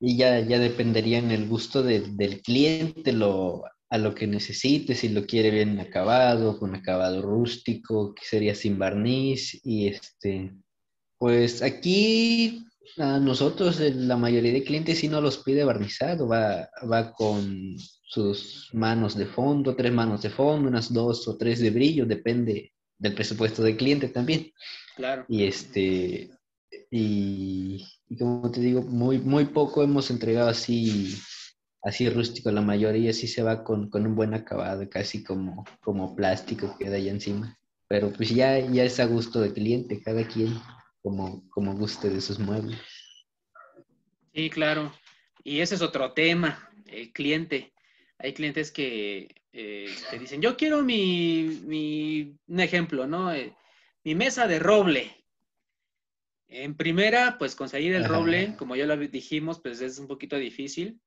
y 0.00 0.16
ya, 0.16 0.40
ya 0.40 0.58
dependería 0.58 1.18
en 1.18 1.30
el 1.30 1.46
gusto 1.46 1.84
del 1.84 2.42
cliente, 2.42 3.12
lo, 3.12 3.62
a 3.88 3.98
lo 3.98 4.16
que 4.16 4.26
necesite, 4.26 4.96
si 4.96 5.10
lo 5.10 5.24
quiere 5.24 5.52
bien 5.52 5.78
acabado, 5.78 6.58
con 6.58 6.74
acabado 6.74 7.22
rústico, 7.22 8.12
que 8.16 8.24
sería 8.24 8.56
sin 8.56 8.80
barniz, 8.80 9.60
y 9.64 9.86
este, 9.86 10.52
pues 11.16 11.62
aquí 11.62 12.66
a 12.98 13.20
nosotros 13.20 13.78
la 13.78 14.16
mayoría 14.16 14.52
de 14.52 14.64
clientes 14.64 14.98
sí 14.98 15.06
no 15.06 15.20
los 15.20 15.38
pide 15.38 15.62
barnizado, 15.62 16.26
va, 16.26 16.68
va 16.90 17.12
con 17.12 17.76
sus 18.02 18.70
manos 18.72 19.16
de 19.16 19.26
fondo, 19.26 19.76
tres 19.76 19.92
manos 19.92 20.22
de 20.22 20.30
fondo, 20.30 20.68
unas 20.68 20.92
dos 20.92 21.28
o 21.28 21.36
tres 21.36 21.60
de 21.60 21.70
brillo, 21.70 22.06
depende 22.06 22.72
del 22.98 23.14
presupuesto 23.14 23.62
del 23.62 23.76
cliente 23.76 24.08
también. 24.08 24.50
Claro. 24.96 25.24
Y 25.28 25.44
este, 25.44 26.30
y, 26.90 27.84
como 28.18 28.50
te 28.50 28.60
digo, 28.60 28.82
muy, 28.82 29.18
muy 29.18 29.46
poco 29.46 29.82
hemos 29.82 30.10
entregado 30.10 30.48
así, 30.48 31.16
así 31.82 32.08
rústico. 32.08 32.50
La 32.50 32.60
mayoría 32.60 33.12
sí 33.12 33.26
se 33.26 33.42
va 33.42 33.64
con, 33.64 33.90
un 33.92 34.14
buen 34.14 34.34
acabado, 34.34 34.88
casi 34.88 35.24
como, 35.24 35.64
como 35.80 36.14
plástico 36.14 36.76
queda 36.78 36.96
ahí 36.96 37.08
encima. 37.08 37.58
Pero 37.88 38.12
pues 38.12 38.30
ya, 38.30 38.58
ya 38.58 38.84
es 38.84 38.98
a 39.00 39.06
gusto 39.06 39.40
del 39.40 39.52
cliente, 39.52 40.02
cada 40.02 40.26
quien 40.26 40.54
como, 41.02 41.48
como 41.50 41.74
guste 41.74 42.08
de 42.08 42.20
sus 42.20 42.38
muebles. 42.38 42.78
Sí, 44.32 44.50
claro. 44.50 44.92
Y 45.44 45.60
ese 45.60 45.74
es 45.74 45.82
otro 45.82 46.12
tema, 46.12 46.70
el 46.86 47.12
cliente. 47.12 47.72
Hay 48.18 48.32
clientes 48.32 48.72
que 48.72 49.28
eh, 49.52 49.94
te 50.10 50.18
dicen, 50.18 50.40
yo 50.40 50.56
quiero 50.56 50.82
mi, 50.82 51.60
mi 51.64 52.36
un 52.48 52.60
ejemplo, 52.60 53.06
¿no? 53.06 53.32
Eh, 53.32 53.54
mi 54.02 54.14
mesa 54.14 54.46
de 54.46 54.58
roble. 54.58 55.23
En 56.48 56.76
primera, 56.76 57.36
pues 57.38 57.54
conseguir 57.56 57.94
el 57.94 58.04
roble, 58.04 58.54
como 58.56 58.76
ya 58.76 58.86
lo 58.86 58.96
dijimos, 58.96 59.60
pues 59.60 59.80
es 59.80 59.98
un 59.98 60.06
poquito 60.06 60.36
difícil. 60.36 61.00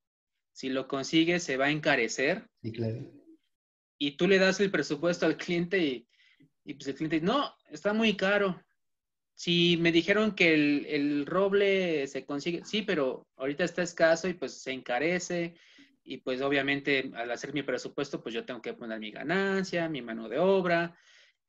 Si 0.51 0.69
lo 0.69 0.87
consigue, 0.87 1.39
se 1.39 1.57
va 1.57 1.65
a 1.65 1.71
encarecer. 1.71 2.49
Sí, 2.61 2.71
claro. 2.71 3.11
y 3.99 4.11
tú 4.17 4.27
le 4.27 4.39
das 4.39 4.59
el 4.59 4.71
presupuesto 4.71 5.25
al 5.25 5.37
cliente 5.37 5.77
y, 5.79 6.07
y 6.63 6.73
pues 6.73 6.87
el 6.87 6.95
cliente 6.95 7.15
dice, 7.17 7.25
no, 7.25 7.55
está 7.71 7.93
muy 7.93 8.15
caro. 8.17 8.61
Si 9.35 9.77
me 9.77 9.91
dijeron 9.91 10.35
que 10.35 10.53
el, 10.53 10.85
el, 10.87 11.25
roble 11.25 12.07
se 12.07 12.25
consigue, 12.25 12.65
sí, 12.65 12.81
pero 12.81 13.27
ahorita 13.37 13.63
está 13.63 13.83
escaso 13.83 14.27
y 14.27 14.33
pues 14.33 14.53
se 14.53 14.71
encarece 14.71 15.55
y 16.03 16.17
pues 16.17 16.41
obviamente 16.41 17.11
al 17.15 17.29
hacer 17.31 17.53
mi 17.53 17.63
presupuesto 17.63 18.21
pues 18.21 18.33
yo 18.33 18.45
tengo 18.45 18.61
que 18.61 18.73
poner 18.73 18.99
mi 18.99 19.11
ganancia, 19.11 19.87
mi 19.87 20.01
mano 20.01 20.27
de 20.27 20.39
obra. 20.39 20.97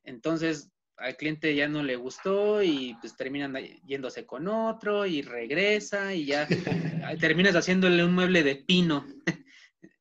Entonces 0.05 0.71
al 0.99 1.17
cliente 1.17 1.55
ya 1.55 1.69
no 1.69 1.83
le 1.83 1.97
gustó 1.97 2.63
y 2.63 2.97
pues 3.01 3.17
terminan 3.17 3.55
yéndose 3.87 4.27
con 4.27 4.49
otro 4.49 5.07
y 5.07 5.23
regresa 5.23 6.15
y 6.15 6.27
ya 6.27 6.47
terminas 7.21 7.55
haciéndole 7.55 8.05
un 8.05 8.15
mueble 8.15 8.43
de 8.43 8.57
pino. 8.57 9.07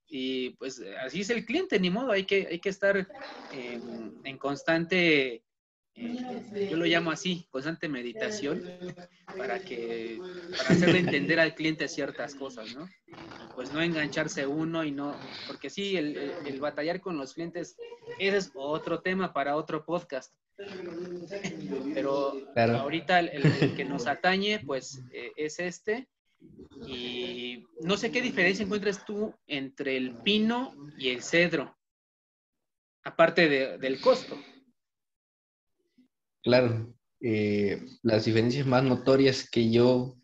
y 0.07 0.51
pues 0.51 0.83
así 1.03 1.21
es 1.21 1.29
el 1.29 1.45
cliente, 1.45 1.79
ni 1.79 1.89
modo, 1.89 2.11
hay 2.11 2.25
que, 2.25 2.47
hay 2.49 2.59
que 2.59 2.69
estar 2.69 3.07
en 3.51 4.37
constante 4.37 5.43
eh, 5.99 6.67
yo 6.69 6.77
lo 6.77 6.85
llamo 6.85 7.09
así, 7.09 7.47
constante 7.49 7.89
meditación, 7.89 8.63
para 9.35 9.59
que, 9.59 10.19
para 10.55 10.69
hacerle 10.69 10.99
entender 10.99 11.39
al 11.39 11.55
cliente 11.55 11.87
ciertas 11.87 12.35
cosas, 12.35 12.75
¿no? 12.75 12.87
Pues 13.55 13.73
no 13.73 13.81
engancharse 13.81 14.45
uno 14.45 14.83
y 14.83 14.91
no, 14.91 15.15
porque 15.47 15.69
sí, 15.71 15.97
el, 15.97 16.59
batallar 16.59 17.01
con 17.01 17.17
los 17.17 17.33
clientes, 17.33 17.75
ese 18.19 18.37
es 18.37 18.51
otro 18.53 19.01
tema 19.01 19.33
para 19.33 19.55
otro 19.55 19.85
podcast. 19.85 20.33
Pero 21.93 22.33
ahorita 22.55 23.19
el, 23.19 23.75
que 23.75 23.85
nos 23.85 24.07
atañe, 24.07 24.59
pues 24.59 25.01
eh, 25.11 25.31
es 25.35 25.59
este. 25.59 26.07
Y 26.87 27.65
no 27.81 27.97
sé 27.97 28.11
qué 28.11 28.21
diferencia 28.21 28.63
encuentras 28.63 29.03
tú 29.03 29.33
entre 29.47 29.97
el 29.97 30.15
pino 30.17 30.75
y 30.97 31.09
el 31.09 31.23
cedro, 31.23 31.75
aparte 33.03 33.77
del 33.79 33.99
costo. 33.99 34.37
Claro, 36.43 36.93
eh, 37.21 37.81
las 38.03 38.25
diferencias 38.25 38.65
más 38.65 38.83
notorias 38.83 39.49
que 39.49 39.71
yo, 39.71 40.15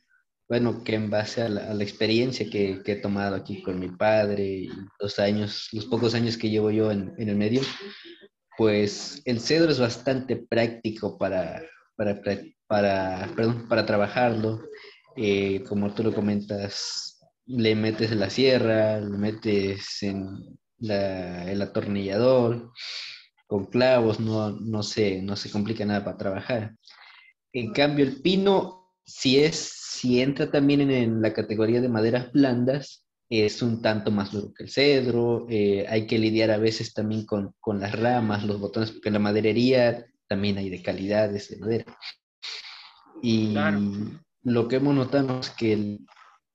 bueno, 0.47 0.84
que 0.84 0.95
en 0.95 1.10
base 1.10 1.41
a 1.41 1.49
la, 1.49 1.84
experiencia 1.84 2.49
que, 2.49 2.82
he 2.86 2.95
tomado 2.97 3.36
aquí 3.36 3.63
con 3.63 3.80
mi 3.80 3.89
padre 3.89 4.45
y 4.45 4.69
los 4.99 5.17
años, 5.19 5.69
los 5.71 5.86
pocos 5.86 6.13
años 6.13 6.38
que 6.38 6.49
llevo 6.49 6.71
yo 6.71 6.91
en, 6.91 7.13
el 7.17 7.36
medio, 7.36 7.62
pues 8.58 9.21
el 9.26 9.39
cedro 9.39 9.71
es 9.71 9.80
bastante 9.80 10.36
práctico 10.38 11.17
para, 11.17 11.63
para, 11.95 12.21
para, 12.67 13.86
trabajarlo. 13.86 14.62
Eh, 15.15 15.63
como 15.67 15.93
tú 15.93 16.04
lo 16.04 16.13
comentas, 16.13 17.19
le 17.45 17.76
metes 17.76 18.12
en 18.12 18.19
la 18.19 18.30
sierra, 18.30 18.99
le 18.99 19.17
metes 19.17 20.04
en 20.04 20.58
el 20.80 21.62
atornillador, 21.62 22.71
con 23.47 23.65
clavos, 23.65 24.19
no, 24.19 24.51
no, 24.51 24.84
se, 24.84 25.21
no 25.21 25.36
se 25.36 25.51
complica 25.51 25.86
nada 25.86 26.03
para 26.03 26.17
trabajar. 26.17 26.75
En 27.51 27.71
cambio, 27.71 28.06
el 28.06 28.21
pino, 28.21 28.93
si, 29.06 29.39
es, 29.39 29.56
si 29.56 30.21
entra 30.21 30.49
también 30.49 30.89
en, 30.89 31.21
la 31.21 31.34
categoría 31.34 31.82
de 31.82 31.89
maderas 31.89 32.32
blandas, 32.32 33.06
es 33.29 33.62
un 33.62 33.82
tanto 33.82 34.12
más 34.12 34.32
duro 34.32 34.53
que 34.53 34.63
el 34.63 34.69
cedro, 34.69 35.47
eh, 35.49 35.86
hay 35.89 36.08
que 36.08 36.19
lidiar 36.19 36.51
a 36.51 36.58
veces 36.58 36.93
también 36.93 37.25
con, 37.25 37.53
con, 37.60 37.79
las 37.79 37.97
ramas, 37.97 38.43
los 38.43 38.60
botones, 38.60 38.91
porque 38.91 39.10
en 39.10 39.13
la 39.13 39.19
maderería 39.19 40.06
también 40.27 40.58
hay 40.58 40.69
de 40.69 40.82
calidades 40.82 41.49
de 41.49 41.58
madera. 41.58 41.97
Y 43.21 43.56
lo 44.43 44.67
que 44.67 44.75
hemos 44.75 44.95
notado 44.95 45.39
es 45.39 45.49
que 45.51 45.73
el, 45.73 45.99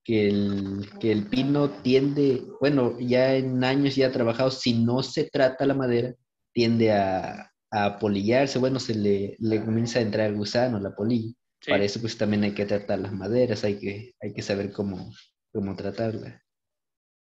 que 0.05 0.29
el, 0.29 0.91
que 1.01 1.13
el 1.13 1.27
pino 1.27 1.71
tiende, 1.71 2.43
bueno, 2.61 2.99
ya 2.99 3.35
en 3.35 3.63
años 3.65 3.97
ya 3.97 4.09
ha 4.09 4.13
trabajado, 4.13 4.51
si 4.51 4.75
no 4.75 5.03
se 5.03 5.25
trata 5.25 5.67
la 5.67 5.75
madera, 5.75 6.15
tiende 6.59 6.91
a, 6.91 7.53
a 7.71 8.01
polillarse, 8.01 8.59
bueno, 8.59 8.81
se 8.81 8.93
le, 8.93 9.37
le, 9.39 9.65
comienza 9.65 10.01
a 10.01 10.03
entrar 10.03 10.27
el 10.27 10.35
gusano, 10.35 10.81
la 10.81 10.93
polilla. 10.93 11.33
Para 11.65 11.85
eso 11.85 12.01
pues 12.01 12.19
también 12.19 12.43
hay 12.43 12.53
que 12.53 12.67
tratar 12.67 12.99
las 12.99 13.13
maderas, 13.13 13.63
hay 13.63 13.79
que, 13.79 14.17
hay 14.21 14.35
que 14.35 14.43
saber 14.43 14.73
cómo, 14.73 15.13
cómo 15.53 15.77
tratarla. 15.77 16.43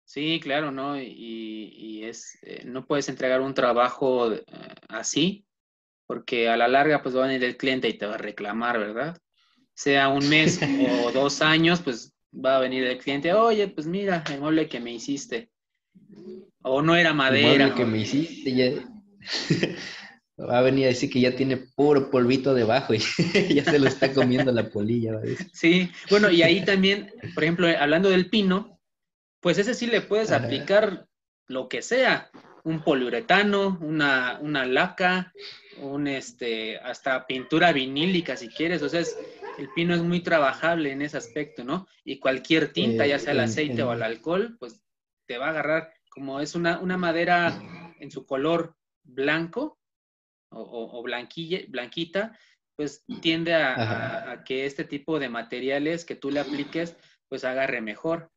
Sí, 0.05 0.41
claro, 0.43 0.73
¿no? 0.73 1.01
Y, 1.01 1.07
y 1.07 2.03
es, 2.03 2.37
eh, 2.43 2.65
no 2.65 2.85
puedes 2.85 3.09
entregar 3.09 3.43
un 3.43 3.55
trabajo 3.55 4.33
eh, 4.33 4.43
así, 4.89 5.47
porque 6.09 6.49
a 6.49 6.57
la 6.57 6.67
larga 6.67 7.01
pues 7.01 7.17
va 7.17 7.23
a 7.23 7.29
venir 7.29 7.45
el 7.45 7.57
cliente 7.57 7.89
y 7.89 7.97
te 7.97 8.07
va 8.07 8.17
a 8.17 8.19
reclamar, 8.19 8.81
¿verdad? 8.81 9.17
Sea 9.73 10.09
un 10.09 10.29
mes 10.29 10.59
o 10.61 11.13
dos 11.13 11.43
años, 11.43 11.81
pues 11.81 12.13
va 12.35 12.57
a 12.57 12.61
venir 12.61 12.83
el 12.83 12.99
cliente, 12.99 13.33
oye, 13.33 13.69
pues 13.69 13.87
mira, 13.87 14.25
el 14.33 14.41
mueble 14.41 14.69
que 14.69 14.81
me 14.81 14.93
hiciste. 14.93 15.49
O 16.63 16.83
no 16.83 16.97
era 16.97 17.13
madera. 17.13 17.49
El 17.49 17.59
mueble 17.59 17.75
que 17.75 17.85
me 17.85 17.99
hiciste, 17.99 18.53
ya, 18.53 18.92
Va 20.41 20.59
a 20.59 20.63
venir 20.63 20.87
a 20.87 20.89
decir 20.89 21.11
que 21.11 21.21
ya 21.21 21.37
tiene 21.37 21.57
puro 21.57 22.11
polvito 22.11 22.55
debajo 22.55 22.95
y 22.95 22.99
ya 23.55 23.65
se 23.65 23.79
lo 23.79 23.87
está 23.87 24.13
comiendo 24.13 24.51
la 24.51 24.71
polilla. 24.71 25.21
Sí, 25.53 25.91
bueno, 26.11 26.31
y 26.31 26.43
ahí 26.43 26.65
también, 26.65 27.13
por 27.35 27.45
ejemplo, 27.45 27.69
hablando 27.79 28.09
del 28.09 28.31
pino, 28.31 28.81
pues 29.41 29.59
ese 29.59 29.75
sí 29.75 29.87
le 29.87 30.01
puedes 30.01 30.33
aplicar 30.33 31.07
lo 31.49 31.69
que 31.69 31.83
sea, 31.83 32.31
un 32.65 32.83
poliuretano, 32.83 33.79
una, 33.83 34.39
una 34.41 34.65
laca, 34.65 35.33
un 35.79 36.07
este, 36.07 36.79
hasta 36.79 37.27
pintura 37.27 37.73
vinílica 37.73 38.37
si 38.37 38.49
quieres, 38.49 38.83
o 38.83 38.89
sea, 38.89 39.03
el 39.59 39.69
pino 39.75 39.95
es 39.95 40.01
muy 40.01 40.21
trabajable 40.21 40.93
en 40.93 41.03
ese 41.03 41.19
aspecto, 41.19 41.65
¿no? 41.65 41.87
Y 42.05 42.19
cualquier 42.19 42.73
tinta, 42.73 43.07
ya 43.07 43.19
sea 43.19 43.33
el 43.33 43.41
aceite 43.41 43.83
o 43.83 43.93
el 43.93 44.03
alcohol, 44.03 44.57
pues 44.59 44.81
te 45.27 45.39
va 45.39 45.47
a 45.47 45.51
agarrar, 45.51 45.93
como 46.09 46.41
es 46.41 46.55
una, 46.55 46.79
una 46.79 46.97
madera 46.97 47.61
en 48.01 48.11
su 48.11 48.25
color 48.25 48.77
blanco 49.05 49.79
o, 50.55 51.03
blanquilla, 51.03 51.61
blanquita, 51.69 52.39
pues 52.77 53.05
tiende 53.21 53.55
a, 53.55 54.43
que 54.45 54.67
este 54.67 54.85
tipo 54.85 55.19
de 55.19 55.29
materiales 55.29 56.05
que 56.05 56.17
tú 56.17 56.31
le 56.31 56.41
apliques, 56.41 56.97
pues 57.29 57.45
agarre 57.45 57.81
mejor. 57.81 58.31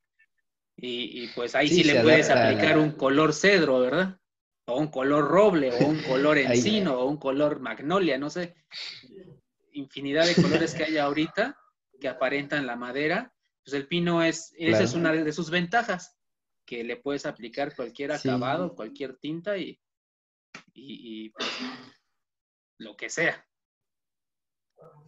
Y, 0.78 1.28
pues 1.30 1.56
ahí 1.56 1.70
sí, 1.70 1.84
le 1.84 2.02
puedes 2.02 2.30
aplicar 2.30 2.78
un 2.78 2.92
color 2.92 3.34
cedro, 3.34 3.80
¿verdad? 3.80 4.20
O 4.68 4.80
un 4.80 4.88
color 4.88 5.28
roble, 5.28 5.72
o 5.72 5.88
un 5.88 6.02
color 6.02 6.38
encino, 6.38 7.00
o 7.00 7.06
un 7.06 7.18
color 7.18 7.60
magnolia, 7.60 8.18
no 8.18 8.30
sé. 8.30 8.56
Infinidad 9.74 10.26
de 10.26 10.42
colores 10.42 10.74
que 10.74 10.86
hay 10.86 10.98
ahorita 10.98 11.58
que 12.00 12.08
aparentan 12.08 12.66
la 12.66 12.76
madera. 12.76 13.34
Pues 13.64 13.74
el 13.74 13.88
pino 13.88 14.22
es, 14.22 14.54
esa 14.58 14.84
es 14.84 14.94
una 14.94 15.12
de 15.12 15.34
sus 15.34 15.50
ventajas, 15.50 16.18
que 16.66 16.84
le 16.84 16.98
puedes 16.98 17.26
aplicar 17.26 17.76
cualquier 17.76 18.12
acabado, 18.12 18.76
cualquier 18.76 19.18
tinta 19.18 19.58
y, 19.58 19.80
y, 20.74 21.30
pues, 21.30 21.50
lo 22.80 22.96
que 22.96 23.10
sea. 23.10 23.46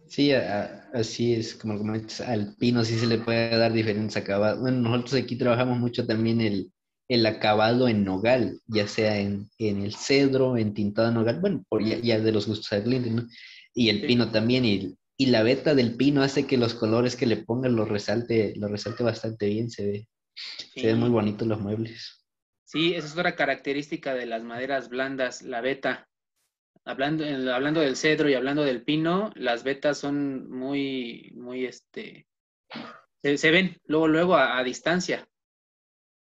Sí, 0.06 0.32
así 0.32 1.34
es, 1.34 1.54
como 1.54 1.76
comentas, 1.76 2.22
al 2.22 2.56
pino 2.56 2.82
sí 2.82 2.98
se 2.98 3.06
le 3.06 3.18
puede 3.18 3.56
dar 3.56 3.72
diferentes 3.72 4.16
acabados. 4.16 4.60
Bueno, 4.60 4.88
nosotros 4.88 5.22
aquí 5.22 5.36
trabajamos 5.36 5.78
mucho 5.78 6.06
también 6.06 6.40
el, 6.40 6.72
el 7.08 7.26
acabado 7.26 7.88
en 7.88 8.04
nogal, 8.04 8.60
ya 8.66 8.88
sea 8.88 9.18
en, 9.18 9.50
en 9.58 9.82
el 9.82 9.94
cedro, 9.94 10.56
en 10.56 10.72
tintado 10.72 11.10
nogal, 11.10 11.40
bueno, 11.40 11.64
por 11.68 11.84
ya, 11.84 12.20
de 12.20 12.32
los 12.32 12.46
gustos 12.46 12.70
del 12.70 12.84
cliente, 12.84 13.10
¿no? 13.10 13.26
Y 13.74 13.90
el 13.90 14.06
pino 14.06 14.30
también, 14.30 14.64
y, 14.64 14.96
y, 15.18 15.26
la 15.26 15.42
veta 15.42 15.74
del 15.74 15.96
pino 15.96 16.22
hace 16.22 16.46
que 16.46 16.56
los 16.56 16.74
colores 16.74 17.14
que 17.14 17.26
le 17.26 17.36
pongan 17.36 17.76
lo 17.76 17.84
resalte, 17.84 18.54
lo 18.56 18.68
resalte 18.68 19.04
bastante 19.04 19.46
bien, 19.46 19.70
se 19.70 19.86
ve, 19.86 20.08
se 20.74 20.86
ven 20.86 20.98
muy 20.98 21.10
bonitos 21.10 21.46
los 21.46 21.60
muebles. 21.60 22.17
Sí, 22.68 22.92
esa 22.92 23.06
es 23.06 23.12
otra 23.14 23.34
característica 23.34 24.12
de 24.12 24.26
las 24.26 24.42
maderas 24.42 24.90
blandas, 24.90 25.40
la 25.40 25.62
veta. 25.62 26.06
Hablando, 26.84 27.24
hablando 27.50 27.80
del 27.80 27.96
cedro 27.96 28.28
y 28.28 28.34
hablando 28.34 28.62
del 28.62 28.82
pino, 28.82 29.32
las 29.36 29.64
vetas 29.64 29.96
son 29.96 30.50
muy, 30.50 31.32
muy, 31.34 31.64
este, 31.64 32.26
se, 33.22 33.50
ven 33.50 33.80
luego, 33.86 34.06
luego 34.06 34.36
a, 34.36 34.62
distancia. 34.64 35.26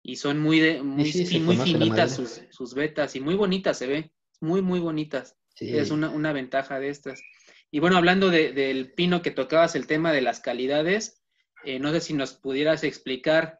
Y 0.04 0.14
son 0.14 0.38
muy, 0.38 0.60
de, 0.60 0.84
muy, 0.84 1.12
muy 1.40 1.56
finitas 1.56 2.14
sus, 2.14 2.42
sus, 2.50 2.74
vetas 2.74 3.16
y 3.16 3.20
muy 3.20 3.34
bonitas 3.34 3.78
se 3.78 3.88
ve, 3.88 4.12
muy, 4.40 4.62
muy 4.62 4.78
bonitas. 4.78 5.36
Es 5.56 5.90
una, 5.90 6.10
una, 6.10 6.32
ventaja 6.32 6.78
de 6.78 6.90
estas. 6.90 7.20
Y 7.72 7.80
bueno, 7.80 7.96
hablando 7.96 8.30
del 8.30 8.92
pino 8.92 9.20
que 9.20 9.32
tocabas 9.32 9.74
el 9.74 9.88
tema 9.88 10.12
de 10.12 10.20
las 10.20 10.38
calidades, 10.38 11.24
eh, 11.64 11.80
no 11.80 11.90
sé 11.90 12.00
si 12.00 12.14
nos 12.14 12.34
pudieras 12.34 12.84
explicar 12.84 13.58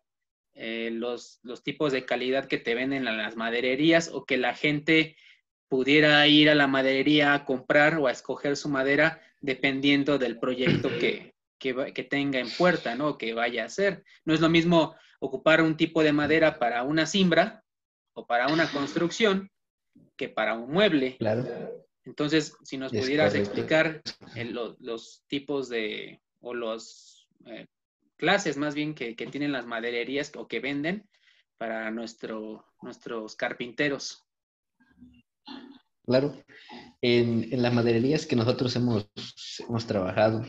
eh, 0.59 0.91
los, 0.91 1.39
los, 1.43 1.63
tipos 1.63 1.93
de 1.93 2.07
calidad 2.07 2.47
que 2.47 2.57
te 2.57 2.75
venden 2.75 3.07
en 3.07 3.17
las 3.19 3.37
madererías 3.37 4.11
o 4.13 4.25
que 4.25 4.39
la 4.39 4.55
gente 4.55 5.17
pudiera 5.69 6.27
ir 6.27 6.49
a 6.49 6.55
la 6.55 6.67
maderería 6.67 7.35
a 7.35 7.45
comprar 7.45 7.99
o 7.99 8.07
a 8.07 8.13
escoger 8.13 8.57
su 8.57 8.71
madera 8.71 9.21
dependiendo 9.41 10.17
del 10.17 10.39
proyecto 10.39 10.89
que, 10.99 11.35
que, 11.59 12.07
tenga 12.09 12.39
en 12.39 12.51
puerta, 12.51 12.95
¿no? 12.95 13.19
Que 13.19 13.35
vaya 13.35 13.65
a 13.65 13.67
hacer. 13.67 14.03
No 14.25 14.33
es 14.33 14.41
lo 14.41 14.49
mismo 14.49 14.95
ocupar 15.21 15.61
un 15.61 15.77
tipo 15.77 16.03
de 16.03 16.13
madera 16.13 16.59
para 16.59 16.83
una 16.85 17.05
simbra 17.05 17.63
o 18.15 18.27
para 18.27 18.49
una 18.49 18.71
construcción 18.71 19.51
que 20.17 20.31
para 20.31 20.55
un 20.55 20.71
mueble. 20.71 21.17
Claro. 21.19 21.45
Entonces, 22.05 22.55
si 22.63 22.79
nos 22.79 22.93
pudieras 22.93 23.35
explicar 23.35 24.01
los 24.81 25.23
tipos 25.27 25.69
de, 25.69 26.21
o 26.41 26.55
los 26.55 27.29
eh, 27.47 27.67
clases 28.17 28.57
más 28.57 28.75
bien 28.75 28.95
que, 28.95 29.15
tienen 29.15 29.53
las 29.53 29.67
madererías 29.67 30.33
o 30.37 30.49
que 30.49 30.61
venden 30.61 31.09
para 31.57 31.91
nuestro, 31.91 32.67
nuestros 32.83 33.37
carpinteros. 33.37 34.25
Claro. 36.05 36.35
En, 37.01 37.49
las 37.63 37.73
madererías 37.73 38.27
que 38.27 38.37
nosotros 38.37 38.75
hemos, 38.77 39.09
hemos 39.69 39.87
trabajado, 39.87 40.43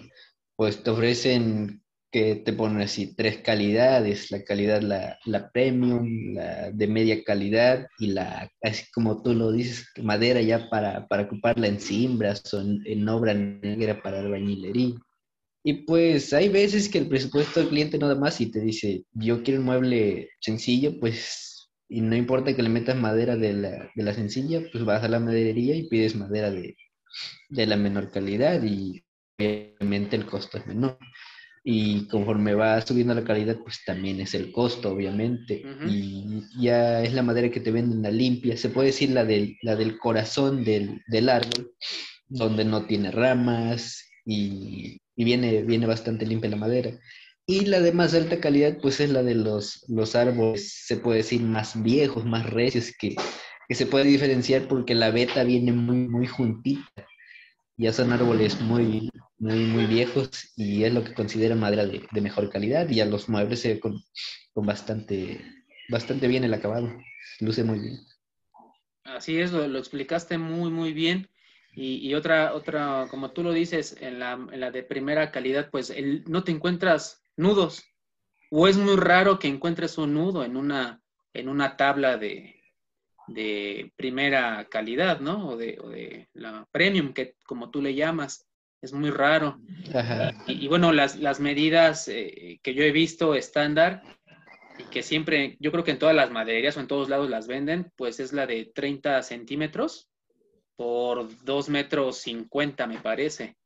pues 0.55 0.83
te 0.83 0.89
ofrecen 0.89 1.83
que 2.11 2.35
te 2.35 2.53
ponen 2.53 2.81
así 2.81 3.15
tres 3.15 3.39
calidades, 3.39 4.31
la 4.31 4.43
calidad, 4.43 4.81
la, 4.81 5.19
la, 5.25 5.51
premium, 5.51 6.33
la 6.33 6.71
de 6.71 6.87
media 6.87 7.23
calidad 7.23 7.87
y 7.99 8.07
la, 8.07 8.49
así 8.61 8.85
como 8.93 9.21
tú 9.21 9.33
lo 9.33 9.51
dices, 9.51 9.87
madera 10.01 10.41
ya 10.41 10.69
para, 10.69 11.07
para 11.07 11.23
ocuparla 11.23 11.67
en 11.67 11.79
cimbras 11.79 12.53
o 12.53 12.61
en, 12.61 13.09
obra 13.09 13.33
negra 13.33 14.01
para 14.01 14.19
albañilería. 14.19 14.95
Y 15.67 15.73
pues 15.83 16.31
hay 16.31 16.47
veces 16.47 16.87
que 16.87 16.97
el 16.97 17.09
presupuesto 17.09 17.59
del 17.59 17.67
cliente 17.67 17.97
no 17.97 18.07
da 18.07 18.15
más 18.15 18.39
y 18.39 18.49
te 18.49 18.61
dice, 18.61 19.03
yo 19.11 19.43
quiero 19.43 19.59
un 19.59 19.65
mueble 19.65 20.29
sencillo, 20.39 20.97
pues, 20.97 21.69
y 21.89 21.99
no 21.99 22.15
importa 22.15 22.55
que 22.55 22.63
le 22.63 22.69
metas 22.69 22.95
madera 22.95 23.35
de 23.35 23.51
la, 23.51 23.91
de 23.93 24.03
la 24.03 24.13
sencilla, 24.13 24.61
pues 24.71 24.85
vas 24.85 25.03
a 25.03 25.09
la 25.09 25.19
maderería 25.19 25.75
y 25.75 25.89
pides 25.89 26.15
madera 26.15 26.51
de, 26.51 26.77
de 27.49 27.65
la 27.65 27.75
menor 27.75 28.09
calidad 28.11 28.63
y 28.63 29.03
obviamente 29.37 30.15
el 30.15 30.25
costo 30.25 30.57
es 30.57 30.65
menor. 30.67 30.97
Y 31.65 32.07
conforme 32.07 32.53
va 32.53 32.79
subiendo 32.79 33.13
la 33.13 33.25
calidad, 33.25 33.57
pues 33.61 33.81
también 33.85 34.21
es 34.21 34.35
el 34.35 34.53
costo, 34.53 34.93
obviamente. 34.93 35.65
Y 35.85 36.43
ya 36.61 37.03
es 37.03 37.11
la 37.11 37.23
madera 37.23 37.51
que 37.51 37.59
te 37.59 37.71
venden 37.71 38.03
la 38.03 38.11
limpia, 38.11 38.55
se 38.55 38.69
puede 38.69 38.87
decir 38.87 39.09
la 39.09 39.25
del, 39.25 39.57
la 39.61 39.75
del 39.75 39.99
corazón 39.99 40.63
del, 40.63 41.01
del 41.07 41.27
árbol, 41.27 41.73
donde 42.29 42.63
no 42.63 42.85
tiene 42.85 43.11
ramas 43.11 44.01
y, 44.25 45.01
y, 45.17 45.25
viene, 45.25 45.63
viene 45.63 45.85
bastante 45.85 46.25
limpia 46.25 46.49
la 46.49 46.55
madera. 46.55 46.97
Y 47.45 47.65
la 47.65 47.81
de 47.81 47.91
más 47.91 48.13
alta 48.13 48.39
calidad, 48.39 48.77
pues 48.81 49.01
es 49.01 49.09
la 49.09 49.23
de 49.23 49.35
los, 49.35 49.83
los 49.89 50.15
árboles, 50.15 50.85
se 50.85 50.97
puede 50.97 51.17
decir, 51.17 51.41
más 51.41 51.81
viejos, 51.81 52.23
más 52.25 52.49
recios, 52.49 52.93
que, 52.97 53.15
que 53.67 53.75
se 53.75 53.85
puede 53.85 54.05
diferenciar 54.05 54.67
porque 54.67 54.95
la 54.95 55.11
veta 55.11 55.43
viene 55.43 55.73
muy, 55.73 56.07
muy 56.07 56.27
juntita. 56.27 57.05
Ya 57.77 57.93
son 57.93 58.11
árboles 58.11 58.59
muy, 58.61 59.09
muy, 59.39 59.65
muy 59.65 59.85
viejos 59.85 60.29
y 60.55 60.83
es 60.83 60.93
lo 60.93 61.03
que 61.03 61.13
considera 61.13 61.55
madera 61.55 61.85
de, 61.85 62.21
mejor 62.21 62.49
calidad 62.49 62.89
y 62.89 63.01
a 63.01 63.05
los 63.05 63.29
muebles 63.29 63.61
se 63.61 63.75
ve 63.75 63.79
con, 63.79 64.01
bastante, 64.55 65.39
bastante 65.89 66.27
bien 66.27 66.43
el 66.43 66.53
acabado, 66.53 66.91
luce 67.39 67.63
muy 67.63 67.79
bien. 67.79 67.99
Así 69.03 69.39
es, 69.39 69.51
lo, 69.51 69.77
explicaste 69.77 70.37
muy, 70.37 70.71
muy 70.71 70.93
bien. 70.93 71.29
Y, 71.79 72.15
otra, 72.15 72.55
otra, 72.55 73.05
como 73.07 73.29
tú 73.29 73.43
lo 73.43 73.53
dices, 73.53 73.95
en 74.01 74.17
la, 74.17 74.31
en 74.31 74.59
la 74.59 74.71
de 74.71 74.81
primera 74.81 75.29
calidad, 75.29 75.69
pues 75.69 75.91
el, 75.91 76.23
no 76.25 76.43
te 76.43 76.51
encuentras 76.51 77.21
nudos. 77.35 77.83
O 78.49 78.67
es 78.67 78.77
muy 78.77 78.95
raro 78.95 79.37
que 79.37 79.47
encuentres 79.47 79.99
un 79.99 80.15
nudo 80.15 80.43
en 80.43 80.57
una, 80.57 80.99
en 81.33 81.47
una 81.47 81.77
tabla 81.77 82.17
de, 82.17 82.63
de 83.27 83.93
primera 83.95 84.65
calidad, 84.71 85.19
¿no? 85.19 85.49
O 85.49 85.55
de, 85.55 85.77
o 85.79 85.89
de 85.89 86.27
la 86.33 86.67
premium, 86.71 87.13
que 87.13 87.35
como 87.45 87.69
tú 87.69 87.79
le 87.79 87.93
llamas 87.93 88.47
es 88.81 88.91
muy 88.91 89.11
raro. 89.11 89.59
Y, 90.47 90.67
bueno, 90.67 90.91
las, 90.91 91.17
las 91.17 91.39
medidas 91.39 92.07
eh, 92.07 92.59
que 92.63 92.73
yo 92.73 92.81
he 92.81 92.91
visto 92.91 93.35
estándar 93.35 94.01
y 94.79 94.83
que 94.85 95.03
siempre, 95.03 95.57
yo 95.59 95.71
creo 95.71 95.83
que 95.83 95.91
en 95.91 95.99
todas 95.99 96.15
las 96.15 96.31
madererías 96.31 96.75
o 96.75 96.79
en 96.79 96.87
todos 96.87 97.07
lados 97.07 97.29
las 97.29 97.45
venden, 97.45 97.91
pues 97.95 98.19
es 98.19 98.33
la 98.33 98.47
de 98.47 98.65
30 98.65 99.21
centímetros 99.21 100.09
por 100.77 101.27
2 101.43 101.69
metros 101.69 102.19
50, 102.19 102.87
me 102.87 102.99
parece. 102.99 103.57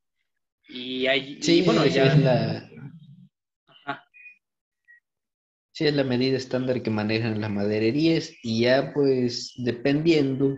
Y 0.67 1.06
hay, 1.06 1.41
sí, 1.43 1.62
bueno, 1.62 1.86
ya... 1.86 2.06
Es 2.06 2.19
la... 2.19 2.67
Sí, 5.74 5.88
es 5.88 5.93
la 5.95 6.04
medida 6.04 6.38
estándar 6.38 6.82
que 6.82 6.89
manejan 6.89 7.39
las 7.39 7.50
madererías 7.50 8.32
y 8.43 8.62
ya 8.62 8.91
pues 8.93 9.54
dependiendo 9.58 10.58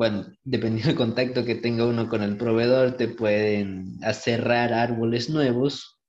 bueno, 0.00 0.32
dependiendo 0.44 0.88
del 0.88 0.96
contacto 0.96 1.44
que 1.44 1.56
tenga 1.56 1.84
uno 1.84 2.08
con 2.08 2.22
el 2.22 2.38
proveedor, 2.38 2.96
te 2.96 3.06
pueden 3.06 3.98
aserrar 4.02 4.72
árboles 4.72 5.28
nuevos 5.28 5.99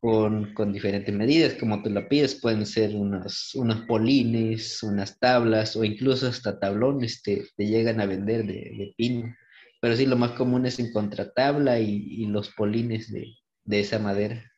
con, 0.00 0.72
diferentes 0.72 1.14
medidas, 1.14 1.54
como 1.54 1.82
tú 1.82 1.90
lo 1.90 2.08
pides, 2.08 2.40
pueden 2.40 2.64
ser 2.64 2.96
unos, 2.96 3.54
unos 3.54 3.82
polines, 3.82 4.82
unas 4.82 5.18
tablas 5.18 5.76
o 5.76 5.84
incluso 5.84 6.26
hasta 6.26 6.58
tablones 6.58 7.22
te, 7.22 7.46
te 7.56 7.66
llegan 7.66 8.00
a 8.00 8.06
vender 8.06 8.46
de, 8.46 8.94
pino. 8.96 9.34
Pero 9.80 9.96
sí, 9.96 10.06
lo 10.06 10.16
más 10.16 10.32
común 10.32 10.64
es 10.66 10.78
en 10.78 10.92
contratabla 10.92 11.80
y, 11.80 12.06
y 12.08 12.26
los 12.26 12.50
polines 12.50 13.12
de, 13.12 13.34
de, 13.64 13.80
esa 13.80 13.98
madera. 13.98 14.50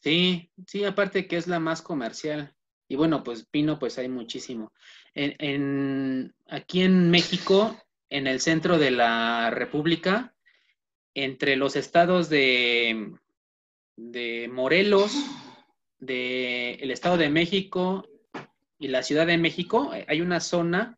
Sí, 0.00 0.50
sí, 0.66 0.84
aparte 0.84 1.26
que 1.26 1.36
es 1.36 1.46
la 1.46 1.60
más 1.60 1.82
comercial. 1.82 2.54
Y 2.88 2.96
bueno, 2.96 3.22
pues 3.22 3.46
pino, 3.46 3.78
pues 3.78 3.98
hay 3.98 4.08
muchísimo. 4.08 4.72
En, 5.14 5.34
en, 5.38 6.34
aquí 6.48 6.82
en 6.82 7.10
México 7.10 7.78
en 8.08 8.26
el 8.26 8.40
centro 8.40 8.78
de 8.78 8.90
la 8.90 9.50
República, 9.50 10.34
entre 11.14 11.56
los 11.56 11.76
estados 11.76 12.28
de, 12.28 13.14
de 13.96 14.48
Morelos, 14.52 15.12
del 15.98 16.78
el 16.80 16.90
Estado 16.90 17.16
de 17.16 17.28
México 17.28 18.08
y 18.78 18.88
la 18.88 19.02
Ciudad 19.02 19.26
de 19.26 19.38
México, 19.38 19.92
hay 20.06 20.20
una 20.20 20.40
zona 20.40 20.96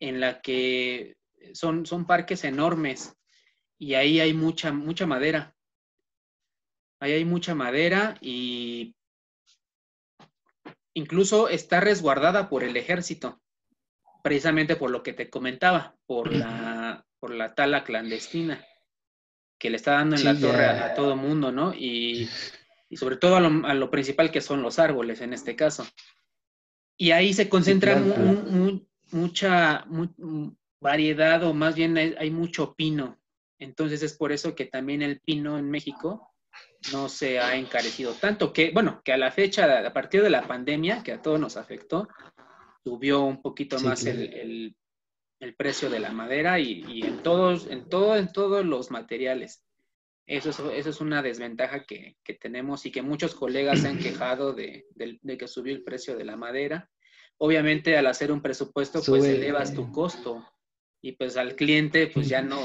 en 0.00 0.20
la 0.20 0.40
que 0.40 1.16
son, 1.52 1.86
son 1.86 2.06
parques 2.06 2.44
enormes 2.44 3.16
y 3.78 3.94
ahí 3.94 4.20
hay 4.20 4.32
mucha, 4.32 4.72
mucha 4.72 5.06
madera. 5.06 5.54
Ahí 7.00 7.12
hay 7.12 7.24
mucha 7.24 7.54
madera 7.54 8.16
y 8.20 8.94
incluso 10.94 11.48
está 11.48 11.80
resguardada 11.80 12.48
por 12.48 12.64
el 12.64 12.76
ejército 12.76 13.40
precisamente 14.22 14.76
por 14.76 14.90
lo 14.90 15.02
que 15.02 15.12
te 15.12 15.28
comentaba, 15.28 15.94
por 16.06 16.32
la, 16.32 17.04
por 17.20 17.34
la 17.34 17.54
tala 17.54 17.84
clandestina 17.84 18.64
que 19.64 19.70
le 19.70 19.76
está 19.76 19.92
dando 19.92 20.14
en 20.14 20.24
la 20.24 20.38
torre 20.38 20.66
a, 20.66 20.92
todo 20.92 21.16
mundo, 21.16 21.50
¿no? 21.50 21.72
Y, 21.72 22.28
sobre 22.96 23.16
todo 23.16 23.36
a 23.36 23.74
lo, 23.74 23.90
principal 23.90 24.30
que 24.30 24.42
son 24.42 24.60
los 24.60 24.78
árboles 24.78 25.22
en 25.22 25.32
este 25.32 25.56
caso. 25.56 25.86
Y 26.98 27.12
ahí 27.12 27.32
se 27.32 27.48
concentra 27.48 27.98
mucha 29.10 29.86
variedad 30.82 31.44
o 31.44 31.54
más 31.54 31.74
bien 31.76 31.96
hay, 31.96 32.30
mucho 32.30 32.74
pino. 32.74 33.18
Entonces 33.58 34.02
es 34.02 34.12
por 34.12 34.32
eso 34.32 34.54
que 34.54 34.66
también 34.66 35.00
el 35.00 35.20
pino 35.20 35.56
en 35.56 35.70
México 35.70 36.34
no 36.92 37.08
se 37.08 37.40
ha 37.40 37.56
encarecido 37.56 38.12
tanto, 38.12 38.52
que 38.52 38.70
bueno, 38.70 39.00
que 39.02 39.14
a 39.14 39.16
la 39.16 39.32
fecha, 39.32 39.86
a 39.86 39.92
partir 39.94 40.22
de 40.22 40.28
la 40.28 40.46
pandemia, 40.46 41.02
que 41.02 41.12
a 41.12 41.22
todos 41.22 41.40
nos 41.40 41.56
afectó, 41.56 42.06
subió 42.84 43.22
un 43.22 43.40
poquito 43.40 43.80
más 43.80 44.04
el, 44.04 44.76
precio 45.52 45.90
de 45.90 46.00
la 46.00 46.12
madera 46.12 46.58
y, 46.58 47.02
en 47.02 47.22
todos, 47.22 47.66
en 47.66 47.86
todo, 47.90 48.16
en 48.16 48.32
todos 48.32 48.64
los 48.64 48.90
materiales. 48.90 49.62
Eso 50.26 50.48
es, 50.48 50.58
eso 50.58 50.88
es 50.88 51.00
una 51.02 51.20
desventaja 51.20 51.84
que, 51.84 52.16
tenemos 52.40 52.86
y 52.86 52.90
que 52.90 53.02
muchos 53.02 53.34
colegas 53.34 53.80
se 53.80 53.88
han 53.88 53.98
quejado 53.98 54.54
de, 54.54 54.86
que 55.38 55.48
subió 55.48 55.74
el 55.74 55.84
precio 55.84 56.16
de 56.16 56.24
la 56.24 56.36
madera. 56.36 56.90
Obviamente 57.36 57.98
al 57.98 58.06
hacer 58.06 58.32
un 58.32 58.40
presupuesto 58.40 59.02
pues 59.04 59.24
elevas 59.24 59.74
tu 59.74 59.92
costo 59.92 60.46
y 61.02 61.12
pues 61.12 61.36
al 61.36 61.56
cliente 61.56 62.06
pues 62.06 62.28
ya 62.28 62.40
no, 62.40 62.58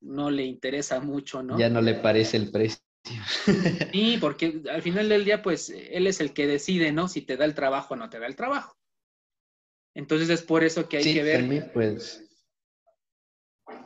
no 0.00 0.30
le 0.30 0.44
interesa 0.44 1.00
mucho, 1.00 1.42
¿no? 1.42 1.58
Ya 1.58 1.68
no 1.68 1.82
le 1.82 1.94
parece 1.94 2.38
el 2.38 2.50
precio. 2.50 2.80
Sí, 3.92 4.16
porque 4.20 4.62
al 4.70 4.80
final 4.80 5.08
del 5.08 5.24
día 5.24 5.42
pues 5.42 5.68
él 5.68 6.06
es 6.06 6.20
el 6.20 6.32
que 6.32 6.46
decide, 6.46 6.92
¿no? 6.92 7.08
Si 7.08 7.22
te 7.22 7.36
da 7.36 7.44
el 7.44 7.54
trabajo 7.54 7.94
o 7.94 7.96
no 7.96 8.08
te 8.08 8.18
da 8.18 8.26
el 8.26 8.36
trabajo. 8.36 8.76
Entonces 9.94 10.30
es 10.30 10.42
por 10.42 10.64
eso 10.64 10.88
que 10.88 10.98
hay 10.98 11.14
que 11.14 11.22
ver. 11.22 11.72
pues. 11.72 12.24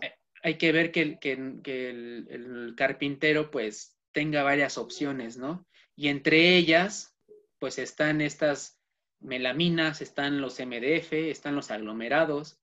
Eh, 0.01 0.12
hay 0.42 0.59
que 0.59 0.73
ver 0.73 0.92
que, 0.92 1.19
el, 1.23 2.75
carpintero 2.77 3.51
pues 3.51 3.99
tenga 4.12 4.42
varias 4.42 4.79
opciones, 4.79 5.37
¿no? 5.37 5.66
Y 5.97 6.09
entre 6.09 6.57
ellas, 6.57 7.16
pues 7.59 7.79
están 7.79 8.21
estas 8.21 8.79
melaminas, 9.21 10.01
están 10.01 10.40
los 10.40 10.61
MDF, 10.61 11.12
están 11.12 11.57
los 11.57 11.71
aglomerados, 11.71 12.61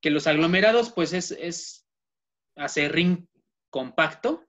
que 0.00 0.10
los 0.10 0.26
aglomerados 0.26 0.92
pues 0.92 1.12
es, 1.12 1.30
es 1.30 1.86
acerrín 2.56 3.28
compacto, 3.70 4.44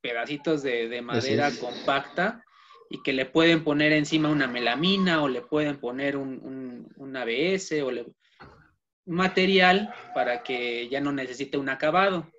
pedacitos 0.00 0.62
de, 0.62 1.00
madera 1.02 1.50
compacta, 1.60 2.42
y 2.90 3.02
que 3.02 3.12
le 3.12 3.26
pueden 3.26 3.64
poner 3.64 3.92
encima 3.92 4.28
una 4.28 4.46
melamina 4.46 5.22
o 5.22 5.28
le 5.28 5.42
pueden 5.42 5.78
poner 5.78 6.16
un, 6.16 6.88
un, 6.96 7.16
ABS 7.16 7.72
o 7.82 7.90
le, 7.90 8.06
material 9.06 9.92
para 10.14 10.42
que 10.42 10.88
ya 10.88 11.00
no 11.00 11.12
necesite 11.12 11.56
un 11.56 11.68
acabado. 11.68 12.30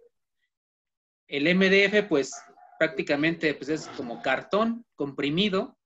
El 1.27 1.53
MDF 1.55 2.07
pues 2.07 2.33
prácticamente 2.77 3.53
pues, 3.53 3.69
es 3.69 3.87
como 3.97 4.21
cartón 4.21 4.85
comprimido, 4.95 5.77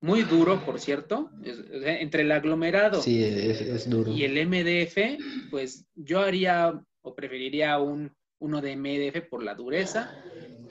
muy 0.00 0.22
duro 0.22 0.64
por 0.64 0.80
cierto, 0.80 1.30
entre 1.44 2.22
el 2.22 2.32
aglomerado 2.32 3.00
y 3.06 4.24
el 4.24 4.46
MDF 4.48 5.50
pues 5.50 5.86
yo 5.94 6.20
haría 6.20 6.82
o 7.02 7.14
preferiría 7.14 7.78
un, 7.78 8.12
uno 8.40 8.60
de 8.60 8.76
MDF 8.76 9.28
por 9.28 9.42
la 9.42 9.54
dureza 9.54 10.12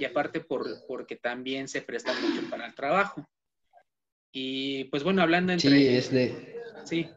y 0.02 0.06
aparte 0.06 0.42
por, 0.42 0.68
porque 0.88 1.16
también 1.16 1.68
se 1.68 1.84
presta 1.84 2.12
mucho 2.20 2.50
para 2.50 2.66
el 2.66 2.74
trabajo. 2.74 3.24
Y 4.34 4.86
pues 4.86 5.04
bueno, 5.04 5.22
hablando 5.22 5.54
entre... 5.54 5.70
Sí, 5.70 5.88
es 5.88 6.12
de... 6.12 6.56
Sí. 6.86 7.08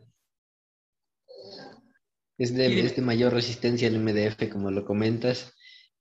Es 2.37 2.55
de, 2.55 2.81
es 2.81 2.95
de 2.95 3.01
mayor 3.01 3.33
resistencia 3.33 3.89
el 3.89 4.01
MDF, 4.01 4.51
como 4.53 4.71
lo 4.71 4.85
comentas. 4.85 5.55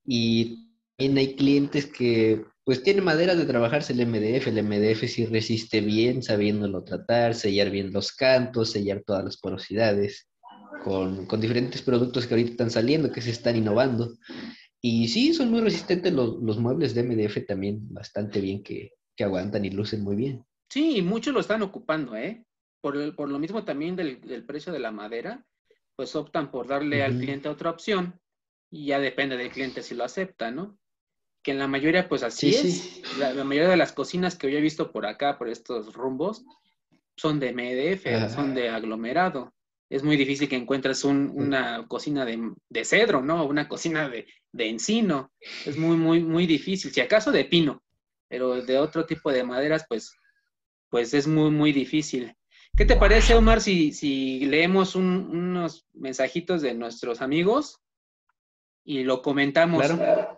Y 0.03 0.73
también 0.97 1.17
hay 1.19 1.35
clientes 1.35 1.85
que 1.85 2.43
pues 2.65 2.83
tiene 2.83 3.01
madera 3.01 3.35
de 3.35 3.45
trabajarse 3.45 3.93
el 3.93 4.05
MDF. 4.05 4.47
El 4.47 4.63
MDF 4.63 5.07
sí 5.07 5.25
resiste 5.25 5.79
bien, 5.79 6.21
sabiéndolo 6.21 6.83
tratar, 6.83 7.33
sellar 7.33 7.69
bien 7.69 7.93
los 7.93 8.11
cantos, 8.11 8.71
sellar 8.71 9.03
todas 9.05 9.23
las 9.23 9.37
porosidades, 9.37 10.27
con, 10.83 11.27
con 11.27 11.39
diferentes 11.39 11.81
productos 11.81 12.27
que 12.27 12.33
ahorita 12.33 12.51
están 12.51 12.71
saliendo, 12.71 13.09
que 13.09 13.21
se 13.21 13.31
están 13.31 13.55
innovando. 13.55 14.17
Y 14.85 15.07
sí, 15.07 15.33
son 15.33 15.49
muy 15.49 15.61
resistentes 15.61 16.11
los, 16.11 16.41
los 16.41 16.59
muebles 16.59 16.93
de 16.93 17.03
MDF 17.03 17.45
también, 17.47 17.93
bastante 17.93 18.41
bien, 18.41 18.61
que, 18.61 18.93
que, 19.15 19.23
aguantan 19.23 19.63
y 19.63 19.69
lucen 19.69 20.03
muy 20.03 20.15
bien. 20.15 20.45
Sí, 20.69 21.01
muchos 21.01 21.33
lo 21.33 21.39
están 21.39 21.61
ocupando, 21.61 22.15
¿eh? 22.17 22.45
Por, 22.81 22.97
el, 22.97 23.15
por 23.15 23.29
lo 23.29 23.39
mismo 23.39 23.63
también 23.63 23.95
del, 23.95 24.19
del, 24.19 24.45
precio 24.45 24.73
de 24.73 24.79
la 24.79 24.91
madera, 24.91 25.45
pues 25.95 26.15
optan 26.17 26.51
por 26.51 26.67
darle 26.67 26.97
uh 26.97 26.99
-huh. 26.99 27.05
al 27.05 27.19
cliente 27.19 27.47
otra 27.47 27.69
opción 27.69 28.19
y 28.69 28.87
ya 28.87 28.99
depende 28.99 29.37
del 29.37 29.51
cliente 29.51 29.81
si 29.83 29.95
lo 29.95 30.03
acepta, 30.03 30.51
¿no? 30.51 30.77
que 31.43 31.51
en 31.51 31.59
la 31.59 31.67
mayoría, 31.67 32.07
pues 32.07 32.23
así 32.23 32.53
sí, 32.53 32.67
es. 32.67 32.73
Sí. 32.77 33.01
La, 33.19 33.33
la, 33.33 33.43
mayoría 33.43 33.69
de 33.69 33.77
las 33.77 33.91
cocinas 33.91 34.35
que 34.35 34.49
yo 34.49 34.57
he 34.57 34.61
visto 34.61 34.91
por 34.91 35.05
acá, 35.05 35.37
por 35.37 35.49
estos 35.49 35.93
rumbos, 35.93 36.45
son 37.17 37.39
de 37.39 37.53
MDF, 37.53 38.33
son 38.33 38.55
de 38.55 38.69
aglomerado. 38.69 39.53
Es 39.89 40.03
muy 40.03 40.15
difícil 40.15 40.47
que 40.47 40.55
encuentres 40.55 41.03
un, 41.03 41.31
una 41.35 41.85
cocina 41.87 42.25
de, 42.25 42.53
de, 42.69 42.85
cedro, 42.85 43.21
¿no? 43.21 43.45
Una 43.45 43.67
cocina 43.67 44.09
de, 44.09 44.25
de, 44.53 44.69
encino. 44.69 45.31
Es 45.65 45.77
muy, 45.77 45.97
muy, 45.97 46.21
muy 46.21 46.47
difícil. 46.47 46.93
Si 46.93 47.01
acaso 47.01 47.31
de 47.31 47.45
pino, 47.45 47.83
pero 48.27 48.61
de 48.61 48.77
otro 48.77 49.05
tipo 49.05 49.31
de 49.31 49.43
maderas, 49.43 49.85
pues, 49.89 50.15
pues 50.89 51.13
es 51.13 51.27
muy, 51.27 51.51
muy 51.51 51.73
difícil. 51.73 52.33
¿Qué 52.75 52.85
te 52.85 52.95
parece, 52.95 53.35
Omar, 53.35 53.61
si, 53.61 53.91
si 53.91 54.45
leemos 54.45 54.95
un, 54.95 55.27
unos 55.29 55.85
mensajitos 55.93 56.61
de 56.61 56.73
nuestros 56.73 57.21
amigos 57.21 57.79
y 58.83 59.03
lo 59.03 59.21
comentamos? 59.21 59.85
Claro. 59.85 60.37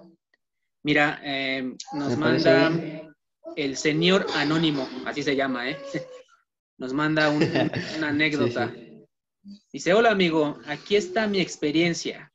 Mira, 0.84 1.19
eh, 1.23 1.75
nos 1.93 2.17
manda 2.17 2.71
el 3.56 3.78
señor 3.78 4.28
anónimo, 4.36 4.88
así 5.06 5.23
se 5.23 5.36
llama, 5.36 5.69
¿eh? 5.69 5.78
Nos 6.78 6.93
manda 6.93 7.30
un, 7.30 7.41
una 7.97 8.10
anécdota. 8.10 8.71
Sí, 8.71 9.06
sí. 9.43 9.62
Dice, 9.71 9.93
hola 9.93 10.12
amigo, 10.12 10.60
aquí 10.67 10.95
está 10.95 11.25
mi 11.25 11.39
experiencia. 11.39 12.32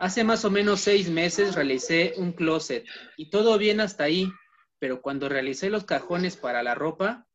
Hace 0.00 0.24
más 0.24 0.46
o 0.46 0.50
menos 0.50 0.80
seis 0.80 1.10
meses 1.10 1.54
realicé 1.54 2.14
un 2.16 2.32
closet 2.32 2.86
y 3.18 3.28
todo 3.28 3.58
bien 3.58 3.80
hasta 3.80 4.04
ahí, 4.04 4.32
pero 4.78 5.02
cuando 5.02 5.28
realicé 5.28 5.68
los 5.68 5.84
cajones 5.84 6.38
para 6.38 6.62
la 6.62 6.74
ropa, 6.74 7.28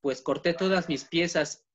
pues 0.00 0.22
corté 0.22 0.54
todas 0.54 0.88
mis 0.88 1.04
piezas. 1.04 1.66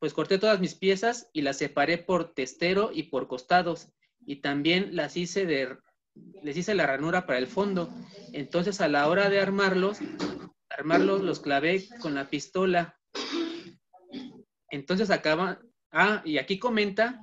Pues 0.00 0.12
corté 0.12 0.40
todas 0.40 0.58
mis 0.58 0.74
piezas 0.74 1.30
y 1.32 1.42
las 1.42 1.58
separé 1.58 1.98
por 1.98 2.34
testero 2.34 2.90
y 2.92 3.04
por 3.04 3.28
costados. 3.28 3.92
Y 4.26 4.40
también 4.40 4.96
las 4.96 5.16
hice 5.16 5.46
de 5.46 5.78
les 6.42 6.56
hice 6.56 6.74
la 6.74 6.88
ranura 6.88 7.24
para 7.24 7.38
el 7.38 7.46
fondo. 7.46 7.94
Entonces 8.32 8.80
a 8.80 8.88
la 8.88 9.06
hora 9.08 9.30
de 9.30 9.40
armarlos, 9.40 9.98
armarlos 10.68 11.22
los 11.22 11.38
clavé 11.38 11.86
con 12.00 12.16
la 12.16 12.28
pistola. 12.28 12.98
Entonces 14.68 15.10
acaba, 15.10 15.60
ah, 15.92 16.22
y 16.24 16.38
aquí 16.38 16.58
comenta 16.58 17.20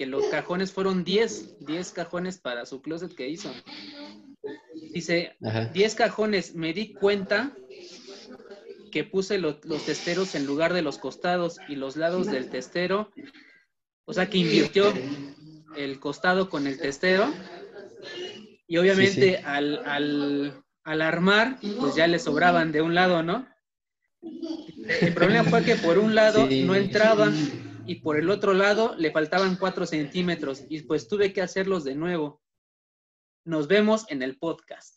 que 0.00 0.06
los 0.06 0.24
cajones 0.28 0.72
fueron 0.72 1.04
10, 1.04 1.66
10 1.66 1.92
cajones 1.92 2.38
para 2.38 2.64
su 2.64 2.80
closet 2.80 3.14
que 3.14 3.28
hizo. 3.28 3.52
Dice, 4.94 5.36
Ajá. 5.44 5.66
10 5.66 5.94
cajones, 5.94 6.54
me 6.54 6.72
di 6.72 6.94
cuenta 6.94 7.54
que 8.90 9.04
puse 9.04 9.36
lo, 9.36 9.60
los 9.64 9.84
testeros 9.84 10.34
en 10.34 10.46
lugar 10.46 10.72
de 10.72 10.80
los 10.80 10.96
costados 10.96 11.58
y 11.68 11.76
los 11.76 11.98
lados 11.98 12.28
del 12.28 12.48
testero, 12.48 13.12
o 14.06 14.14
sea 14.14 14.30
que 14.30 14.38
invirtió 14.38 14.90
el 15.76 16.00
costado 16.00 16.48
con 16.48 16.66
el 16.66 16.78
testero 16.78 17.30
y 18.66 18.78
obviamente 18.78 19.32
sí, 19.32 19.36
sí. 19.36 19.44
Al, 19.44 19.82
al, 19.84 20.64
al, 20.84 21.02
armar, 21.02 21.58
pues 21.78 21.94
ya 21.94 22.06
le 22.06 22.18
sobraban 22.18 22.72
de 22.72 22.80
un 22.80 22.94
lado, 22.94 23.22
¿no? 23.22 23.46
El 25.02 25.12
problema 25.12 25.44
fue 25.44 25.62
que 25.62 25.76
por 25.76 25.98
un 25.98 26.14
lado 26.14 26.48
sí. 26.48 26.64
no 26.64 26.74
entraba 26.74 27.30
y 27.90 27.96
por 27.96 28.16
el 28.16 28.30
otro 28.30 28.54
lado 28.54 28.94
le 28.96 29.10
faltaban 29.10 29.56
cuatro 29.56 29.84
centímetros 29.84 30.62
y 30.68 30.82
pues 30.82 31.08
tuve 31.08 31.32
que 31.32 31.42
hacerlos 31.42 31.82
de 31.82 31.96
nuevo. 31.96 32.40
Nos 33.44 33.66
vemos 33.66 34.04
en 34.10 34.22
el 34.22 34.38
podcast. 34.38 34.96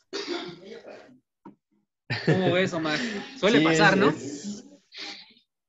¿Cómo 2.27 2.51
ves, 2.51 2.71
Omar? 2.71 2.99
Suele 3.39 3.57
sí, 3.57 3.65
pasar, 3.65 3.97
¿no? 3.97 4.09
Es, 4.09 4.63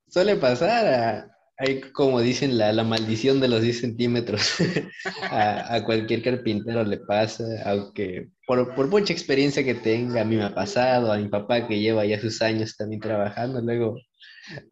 suele 0.07 0.37
pasar. 0.37 0.87
A, 0.87 1.37
hay 1.57 1.81
como 1.93 2.21
dicen 2.21 2.59
la, 2.59 2.75
la, 2.75 2.85
maldición 2.85 3.41
de 3.41 3.49
los 3.49 3.63
10 3.63 3.81
centímetros. 3.81 4.57
a, 5.31 5.77
a, 5.77 5.83
cualquier 5.83 6.23
carpintero 6.23 6.85
le 6.85 6.99
pasa, 6.99 7.45
aunque 7.65 8.29
por, 8.47 8.75
por, 8.75 8.89
mucha 8.89 9.15
experiencia 9.15 9.65
que 9.65 9.77
tenga, 9.77 10.21
a 10.21 10.25
mí 10.27 10.37
me 10.37 10.45
ha 10.45 10.55
pasado, 10.55 11.11
a 11.11 11.17
mi 11.17 11.29
papá 11.29 11.67
que 11.67 11.81
lleva 11.81 12.05
ya 12.05 12.21
sus 12.21 12.43
años 12.43 12.77
también 12.77 13.01
trabajando, 13.01 13.63
luego 13.63 13.97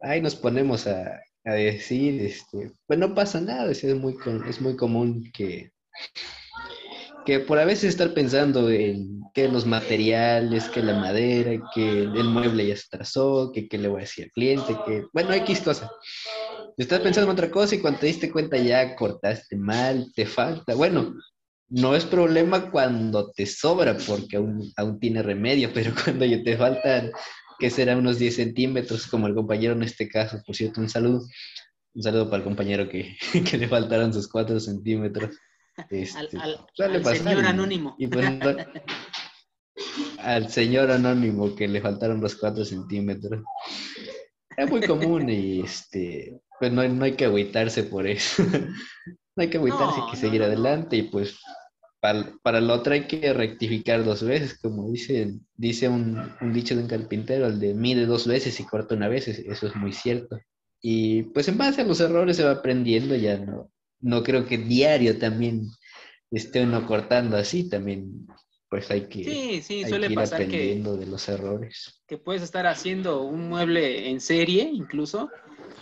ahí 0.01 0.21
nos 0.21 0.35
ponemos 0.35 0.85
a, 0.85 1.19
a 1.45 1.53
decir, 1.53 2.21
este, 2.21 2.71
pues 2.87 2.99
no 2.99 3.13
pasa 3.13 3.41
nada, 3.41 3.69
es 3.71 3.83
muy, 3.95 4.15
es 4.47 4.61
muy 4.61 4.75
común 4.75 5.29
que, 5.33 5.71
que 7.25 7.39
por 7.39 7.59
a 7.59 7.65
veces 7.65 7.85
estar 7.85 8.13
pensando 8.13 8.69
en 8.69 9.21
que 9.33 9.47
los 9.47 9.65
materiales, 9.65 10.69
que 10.69 10.81
la 10.81 10.93
madera, 10.93 11.61
que 11.73 12.03
el 12.03 12.25
mueble 12.25 12.67
ya 12.67 12.75
se 12.75 12.87
trazó, 12.89 13.51
que 13.53 13.67
qué 13.67 13.77
le 13.77 13.87
voy 13.87 13.99
a 13.99 14.01
decir 14.01 14.25
al 14.25 14.31
cliente, 14.31 14.77
que, 14.85 15.05
bueno, 15.13 15.33
X 15.33 15.61
cosa. 15.61 15.89
Estás 16.77 17.01
pensando 17.01 17.31
en 17.31 17.37
otra 17.37 17.51
cosa 17.51 17.75
y 17.75 17.79
cuando 17.79 17.99
te 17.99 18.07
diste 18.07 18.31
cuenta 18.31 18.57
ya 18.57 18.95
cortaste 18.95 19.55
mal, 19.55 20.11
te 20.15 20.25
falta. 20.25 20.75
Bueno, 20.75 21.13
no 21.69 21.95
es 21.95 22.05
problema 22.05 22.69
cuando 22.71 23.31
te 23.31 23.45
sobra 23.45 23.97
porque 24.07 24.37
aún, 24.37 24.71
aún 24.77 24.99
tiene 24.99 25.23
remedio, 25.23 25.69
pero 25.73 25.93
cuando 26.03 26.25
ya 26.25 26.43
te 26.43 26.57
faltan, 26.57 27.11
que 27.59 27.69
será 27.69 27.97
unos 27.97 28.19
10 28.19 28.35
centímetros, 28.35 29.07
como 29.07 29.27
el 29.27 29.35
compañero 29.35 29.73
en 29.73 29.83
este 29.83 30.07
caso, 30.09 30.41
por 30.45 30.55
cierto, 30.55 30.81
un 30.81 30.89
saludo. 30.89 31.25
Un 31.95 32.01
saludo 32.01 32.25
para 32.25 32.37
el 32.37 32.43
compañero 32.43 32.89
que, 32.89 33.15
que 33.49 33.57
le 33.57 33.67
faltaron 33.67 34.13
sus 34.13 34.27
4 34.27 34.59
centímetros. 34.59 35.37
Este, 35.89 36.19
al, 36.37 36.57
al, 36.77 36.95
al 36.95 37.17
señor 37.17 37.45
anónimo. 37.45 37.95
Y 37.97 38.07
pues, 38.07 38.27
al 40.19 40.49
señor 40.49 40.91
anónimo 40.91 41.55
que 41.55 41.67
le 41.67 41.81
faltaron 41.81 42.21
los 42.21 42.35
4 42.35 42.65
centímetros. 42.65 43.43
Es 44.55 44.69
muy 44.69 44.81
común 44.81 45.29
y 45.29 45.61
este, 45.61 46.41
pues 46.59 46.71
no, 46.71 46.87
no 46.87 47.05
hay 47.05 47.13
que 47.13 47.25
agüitarse 47.25 47.83
por 47.83 48.07
eso. 48.07 48.43
no 49.35 49.41
hay 49.41 49.49
que 49.49 49.57
agüitarse, 49.57 49.97
no, 49.97 50.05
hay 50.05 50.11
que 50.11 50.17
seguir 50.17 50.41
no, 50.41 50.47
adelante 50.47 50.95
y 50.97 51.03
pues 51.03 51.39
para, 52.03 52.33
para 52.41 52.59
lo 52.59 52.73
otro 52.73 52.91
hay 52.91 53.07
que 53.07 53.31
rectificar 53.31 54.03
dos 54.03 54.25
veces, 54.25 54.59
como 54.59 54.91
dice, 54.91 55.35
dice 55.55 55.87
un, 55.87 56.19
un, 56.41 56.51
dicho 56.51 56.75
de 56.75 56.81
un 56.81 56.89
carpintero, 56.89 57.47
el 57.47 57.61
de 57.61 57.73
mide 57.73 58.05
dos 58.05 58.27
veces 58.27 58.59
y 58.59 58.65
corta 58.65 58.93
una 58.93 59.07
vez, 59.07 59.29
eso 59.29 59.67
es 59.67 59.75
muy 59.77 59.93
cierto. 59.93 60.37
Y 60.81 61.23
pues 61.23 61.47
en 61.47 61.57
base 61.57 61.79
a 61.79 61.85
los 61.85 62.01
errores 62.01 62.35
se 62.35 62.43
va 62.43 62.51
aprendiendo, 62.51 63.15
ya 63.15 63.37
no, 63.37 63.71
no 64.01 64.21
creo 64.21 64.45
que 64.45 64.57
diario 64.57 65.17
también 65.17 65.69
esté 66.29 66.61
uno 66.61 66.85
cortando 66.85 67.37
así, 67.37 67.69
también 67.69 68.27
pues 68.67 68.91
hay 68.91 69.07
que, 69.07 69.23
sí, 69.23 69.61
sí, 69.61 69.83
hay 69.85 69.89
suele 69.89 70.07
que 70.07 70.13
ir 70.13 70.19
pasar 70.19 70.41
aprendiendo 70.41 70.99
que, 70.99 71.05
de 71.05 71.09
los 71.09 71.29
errores. 71.29 72.03
Que 72.05 72.17
puedes 72.17 72.41
estar 72.41 72.67
haciendo 72.67 73.21
un 73.21 73.47
mueble 73.47 74.09
en 74.09 74.19
serie 74.19 74.63
incluso 74.63 75.29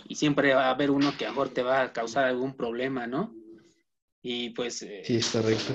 y 0.06 0.14
siempre 0.14 0.54
va 0.54 0.66
a 0.66 0.70
haber 0.70 0.92
uno 0.92 1.16
que 1.18 1.26
a 1.26 1.30
mejor 1.30 1.48
te 1.48 1.64
va 1.64 1.82
a 1.82 1.92
causar 1.92 2.26
algún 2.26 2.56
problema, 2.56 3.08
¿no? 3.08 3.34
Y 4.22 4.50
pues... 4.50 4.82
Eh, 4.82 5.02
sí, 5.04 5.16
es 5.16 5.28
correcto. 5.28 5.74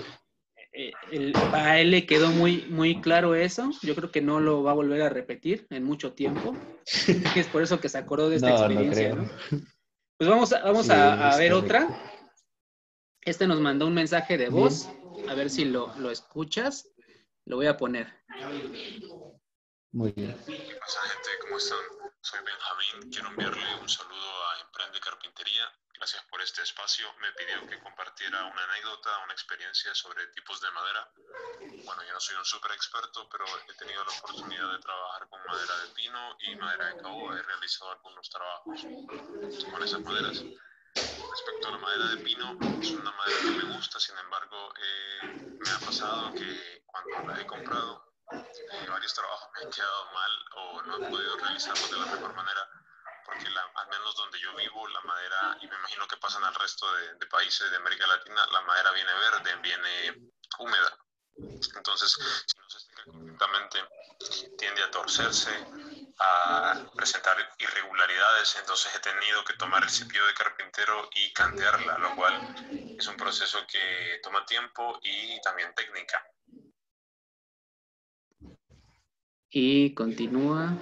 Eh, 0.80 0.94
el, 1.12 1.34
a 1.54 1.80
él 1.80 1.90
le 1.90 2.06
quedó 2.06 2.30
muy, 2.30 2.68
muy 2.70 3.02
claro 3.02 3.34
eso. 3.34 3.72
Yo 3.82 3.96
creo 3.96 4.12
que 4.12 4.22
no 4.22 4.40
lo 4.40 4.62
va 4.62 4.72
a 4.72 4.76
volver 4.76 5.02
a 5.02 5.10
repetir 5.10 5.66
en 5.72 5.84
mucho 5.84 6.14
tiempo. 6.14 6.56
es 7.36 7.48
por 7.48 7.64
eso 7.64 7.80
que 7.80 7.90
se 7.90 7.98
acordó 7.98 8.30
de 8.30 8.36
esta 8.36 8.50
no, 8.52 8.58
experiencia. 8.58 9.16
No, 9.16 9.24
¿no? 9.24 9.30
Pues 10.20 10.30
vamos 10.30 10.54
a, 10.54 10.62
vamos 10.62 10.86
sí, 10.86 10.92
a, 10.92 11.32
a 11.32 11.38
ver 11.38 11.54
otra. 11.54 11.88
Este 13.22 13.48
nos 13.48 13.60
mandó 13.60 13.88
un 13.88 13.96
mensaje 13.96 14.38
de 14.38 14.50
voz. 14.50 14.88
Bien. 15.16 15.30
A 15.32 15.34
ver 15.34 15.50
si 15.50 15.66
lo, 15.66 15.92
lo 15.98 16.12
escuchas. 16.12 16.94
Lo 17.46 17.56
voy 17.56 17.66
a 17.66 17.76
poner. 17.76 18.14
Muy 19.92 20.12
bien. 20.12 20.38
¿Qué 20.46 20.78
pasa, 20.80 21.00
gente? 21.10 21.30
¿Cómo 21.42 21.58
están? 21.58 21.80
Soy 22.22 22.40
Benjamín. 22.46 23.12
Quiero 23.12 23.30
enviarle 23.30 23.82
un 23.82 23.90
saludo 23.90 24.16
a 24.16 24.62
Emprende 24.64 25.00
Carpintería. 25.00 25.64
Gracias 25.98 26.24
por 26.30 26.40
este 26.42 26.62
espacio. 26.62 27.08
Me 27.20 27.32
pidió 27.34 27.66
que 27.68 27.80
compartiera 27.80 28.46
una 28.46 28.64
anécdota, 28.66 29.18
una 29.24 29.34
experiencia 29.34 29.94
sobre 29.96 30.28
tipos 30.28 30.62
de 30.62 30.70
madera. 30.72 31.10
Bueno, 31.86 32.04
yo 32.04 32.14
no 32.14 32.20
soy 32.20 32.36
un 32.36 32.46
súper 32.46 32.72
experto, 32.74 33.28
pero 33.30 33.46
he 33.68 33.74
tenido 33.74 34.04
la 34.06 34.12
oportunidad 34.12 34.74
de 34.74 34.80
trabajar 34.80 35.28
con 35.28 35.44
madera 35.44 35.78
de 35.80 35.88
pino 35.96 36.38
y 36.42 36.56
madera 36.56 36.86
de 36.94 37.02
caoba. 37.02 37.40
He 37.40 37.42
realizado 37.42 37.92
algunos 37.92 38.30
trabajos 38.30 38.82
con 39.72 39.84
esas 39.84 40.02
maderas. 40.02 40.44
Respecto 40.94 41.68
a 41.68 41.72
la 41.72 41.78
madera 41.80 42.10
de 42.10 42.18
pino, 42.18 42.58
es 42.80 42.92
una 42.92 43.12
madera 43.12 43.40
que 43.42 43.66
me 43.66 43.76
gusta, 43.76 44.00
sin 44.00 44.18
embargo, 44.20 44.74
eh, 44.78 45.20
me 45.60 45.72
ha 45.72 45.80
pasado 45.80 46.34
que 46.34 46.84
cuando 46.86 47.28
la 47.28 47.42
he 47.42 47.48
comprado, 47.48 48.14
eh, 48.32 48.88
varios 48.88 49.14
trabajos 49.16 49.50
me 49.54 49.66
han 49.66 49.72
quedado 49.72 50.12
mal 50.12 50.32
o 50.58 50.82
no 50.84 50.98
he 50.98 51.10
podido 51.10 51.38
realizarlos 51.38 51.90
de 51.90 51.98
la 51.98 52.06
mejor 52.06 52.36
manera 52.36 52.70
porque 53.28 53.44
que 53.44 53.60
al 53.60 53.88
menos 53.90 54.16
donde 54.16 54.40
yo 54.40 54.56
vivo, 54.56 54.88
la 54.88 55.02
madera, 55.02 55.58
y 55.62 55.68
me 55.68 55.76
imagino 55.76 56.08
que 56.08 56.18
pasa 56.18 56.40
en 56.40 56.46
el 56.46 56.56
resto 56.56 56.92
de, 56.94 57.14
de 57.16 57.26
países 57.28 57.70
de 57.70 57.78
América 57.78 58.08
Latina, 58.08 58.42
la 58.52 58.62
madera 58.62 58.92
viene 58.94 59.12
verde, 59.14 59.56
viene 59.62 60.32
húmeda. 60.60 60.98
Entonces, 61.76 62.12
si 62.48 62.58
no 62.58 62.70
se 62.70 62.80
seca 62.80 63.04
correctamente, 63.06 63.80
tiende 64.58 64.82
a 64.82 64.90
torcerse, 64.92 65.52
a 66.20 66.86
presentar 66.96 67.38
irregularidades, 67.60 68.56
entonces 68.56 68.96
he 68.96 69.00
tenido 69.00 69.44
que 69.44 69.54
tomar 69.54 69.84
el 69.84 69.90
cepillo 69.90 70.26
de 70.26 70.34
carpintero 70.34 71.10
y 71.14 71.32
cantearla, 71.34 71.98
lo 72.00 72.16
cual 72.16 72.56
es 72.98 73.06
un 73.08 73.18
proceso 73.18 73.60
que 73.68 74.20
toma 74.24 74.46
tiempo 74.46 75.00
y 75.04 75.40
también 75.42 75.76
técnica. 75.76 76.26
Y 79.50 79.94
continúa. 79.94 80.74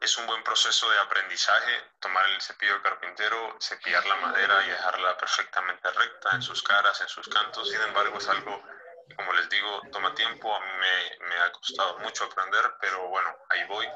Es 0.00 0.16
un 0.16 0.26
buen 0.26 0.42
proceso 0.42 0.90
de 0.90 0.98
aprendizaje 0.98 1.92
tomar 2.00 2.26
el 2.30 2.40
cepillo 2.40 2.82
carpintero, 2.82 3.56
cepillar 3.60 4.04
la 4.06 4.16
madera 4.16 4.64
y 4.66 4.70
dejarla 4.70 5.16
perfectamente 5.18 5.90
recta 5.90 6.30
en 6.32 6.42
sus 6.42 6.62
caras, 6.62 7.00
en 7.02 7.08
sus 7.08 7.28
cantos. 7.28 7.68
Sin 7.68 7.80
embargo, 7.82 8.16
es 8.18 8.28
algo 8.28 8.62
como 9.16 9.32
les 9.32 9.48
digo, 9.48 9.82
toma 9.92 10.14
tiempo. 10.14 10.54
A 10.54 10.60
mí 10.60 10.66
me 11.28 11.36
ha 11.40 11.52
costado 11.52 11.98
mucho 11.98 12.24
aprender, 12.24 12.64
pero 12.80 13.08
bueno, 13.08 13.36
ahí 13.50 13.64
voy. 13.66 13.86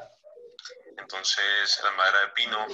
Entonces, 0.99 1.81
la 1.83 1.91
madera 1.93 2.21
de 2.21 2.29
pino 2.29 2.67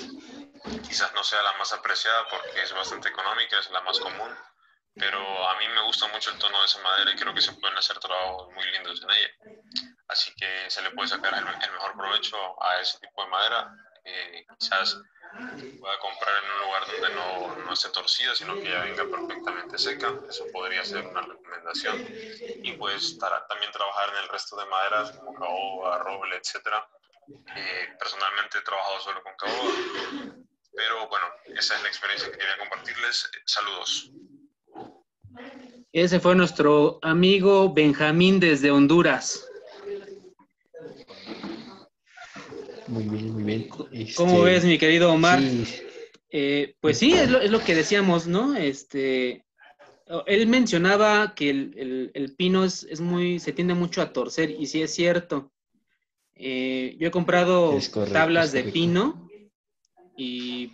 quizás 0.86 1.12
no 1.14 1.24
sea 1.24 1.42
la 1.42 1.52
más 1.54 1.72
apreciada 1.72 2.26
porque 2.28 2.62
es 2.62 2.72
bastante 2.72 3.08
económica, 3.08 3.58
es 3.58 3.70
la 3.70 3.80
más 3.80 3.98
común, 3.98 4.36
pero 4.94 5.48
a 5.48 5.58
mí 5.58 5.68
me 5.68 5.82
gusta 5.82 6.06
mucho 6.08 6.30
el 6.30 6.38
tono 6.38 6.60
de 6.60 6.66
esa 6.66 6.80
madera 6.80 7.10
y 7.10 7.16
creo 7.16 7.34
que 7.34 7.40
se 7.40 7.52
pueden 7.54 7.76
hacer 7.78 7.98
trabajos 7.98 8.52
muy 8.52 8.64
lindos 8.70 9.02
en 9.02 9.10
ella. 9.10 9.89
Así 10.10 10.34
que 10.34 10.68
se 10.68 10.82
le 10.82 10.90
puede 10.90 11.08
sacar 11.08 11.32
el, 11.34 11.44
mejor 11.44 11.96
provecho 11.96 12.36
a 12.62 12.80
ese 12.80 12.98
tipo 12.98 13.24
de 13.24 13.30
madera. 13.30 13.74
quizás 14.58 15.00
pueda 15.78 15.98
comprar 16.00 16.42
en 16.42 16.50
un 16.50 16.60
lugar 16.66 16.86
donde 16.86 17.14
no, 17.14 17.64
no 17.64 17.72
esté 17.72 17.88
torcida, 17.90 18.34
sino 18.34 18.54
que 18.54 18.70
ya 18.70 18.82
venga 18.82 19.04
perfectamente 19.04 19.78
seca. 19.78 20.12
Eso 20.28 20.44
podría 20.52 20.84
ser 20.84 21.06
una 21.06 21.22
recomendación. 21.22 22.04
Y 22.62 22.72
pues 22.72 23.18
también 23.18 23.72
trabajar 23.72 24.08
en 24.10 24.16
el 24.16 24.28
resto 24.28 24.56
de 24.56 24.66
maderas 24.66 25.12
como 25.12 25.34
caoba, 25.34 25.98
roble, 25.98 26.36
etcétera 26.36 26.86
eh, 27.56 27.88
personalmente 27.98 28.58
he 28.58 28.62
trabajado 28.62 29.00
solo 29.00 29.22
con 29.22 29.32
caoba, 29.36 30.34
pero 30.74 31.08
bueno, 31.08 31.26
esa 31.46 31.76
es 31.76 31.82
la 31.82 31.88
experiencia 31.88 32.30
que 32.30 32.38
quería 32.38 32.58
compartirles. 32.58 33.30
Saludos. 33.44 34.10
Ese 35.92 36.20
fue 36.20 36.34
nuestro 36.34 36.98
amigo 37.02 37.72
Benjamín 37.72 38.40
desde 38.40 38.70
Honduras. 38.70 39.49
Muy 42.90 43.04
bien, 43.04 43.32
muy 43.32 43.42
bien. 43.44 43.68
¿Cómo 43.68 44.38
este, 44.38 44.44
ves, 44.44 44.64
mi 44.64 44.78
querido 44.78 45.12
Omar? 45.12 45.40
Eh, 46.32 46.74
pues 46.80 46.98
sí, 46.98 47.12
es 47.14 47.30
lo, 47.30 47.40
es 47.40 47.50
lo, 47.50 47.60
que 47.60 47.74
decíamos, 47.74 48.26
¿no? 48.26 48.56
Este, 48.56 49.44
él 50.26 50.46
mencionaba 50.46 51.34
que 51.34 51.50
el, 51.50 51.74
el, 51.76 52.10
el 52.14 52.34
pino 52.34 52.64
es, 52.64 52.84
es, 52.84 53.00
muy, 53.00 53.38
se 53.38 53.52
tiende 53.52 53.74
mucho 53.74 54.02
a 54.02 54.12
torcer, 54.12 54.50
y 54.50 54.66
sí 54.66 54.82
es 54.82 54.92
cierto. 54.92 55.52
Eh, 56.34 56.96
yo 56.98 57.08
he 57.08 57.10
comprado 57.10 57.78
tablas 58.12 58.52
de 58.52 58.64
pino 58.64 59.28
y 60.16 60.72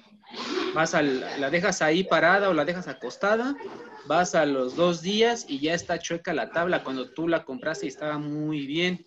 vas 0.74 0.94
al, 0.94 1.20
la 1.40 1.50
dejas 1.50 1.82
ahí 1.82 2.04
parada 2.04 2.48
o 2.48 2.54
la 2.54 2.64
dejas 2.64 2.88
acostada, 2.88 3.56
vas 4.06 4.34
a 4.34 4.46
los 4.46 4.76
dos 4.76 5.02
días 5.02 5.44
y 5.48 5.58
ya 5.58 5.74
está 5.74 5.98
chueca 5.98 6.32
la 6.32 6.50
tabla 6.50 6.84
cuando 6.84 7.10
tú 7.10 7.28
la 7.28 7.44
compraste 7.44 7.86
y 7.86 7.88
estaba 7.88 8.18
muy 8.18 8.66
bien. 8.66 9.05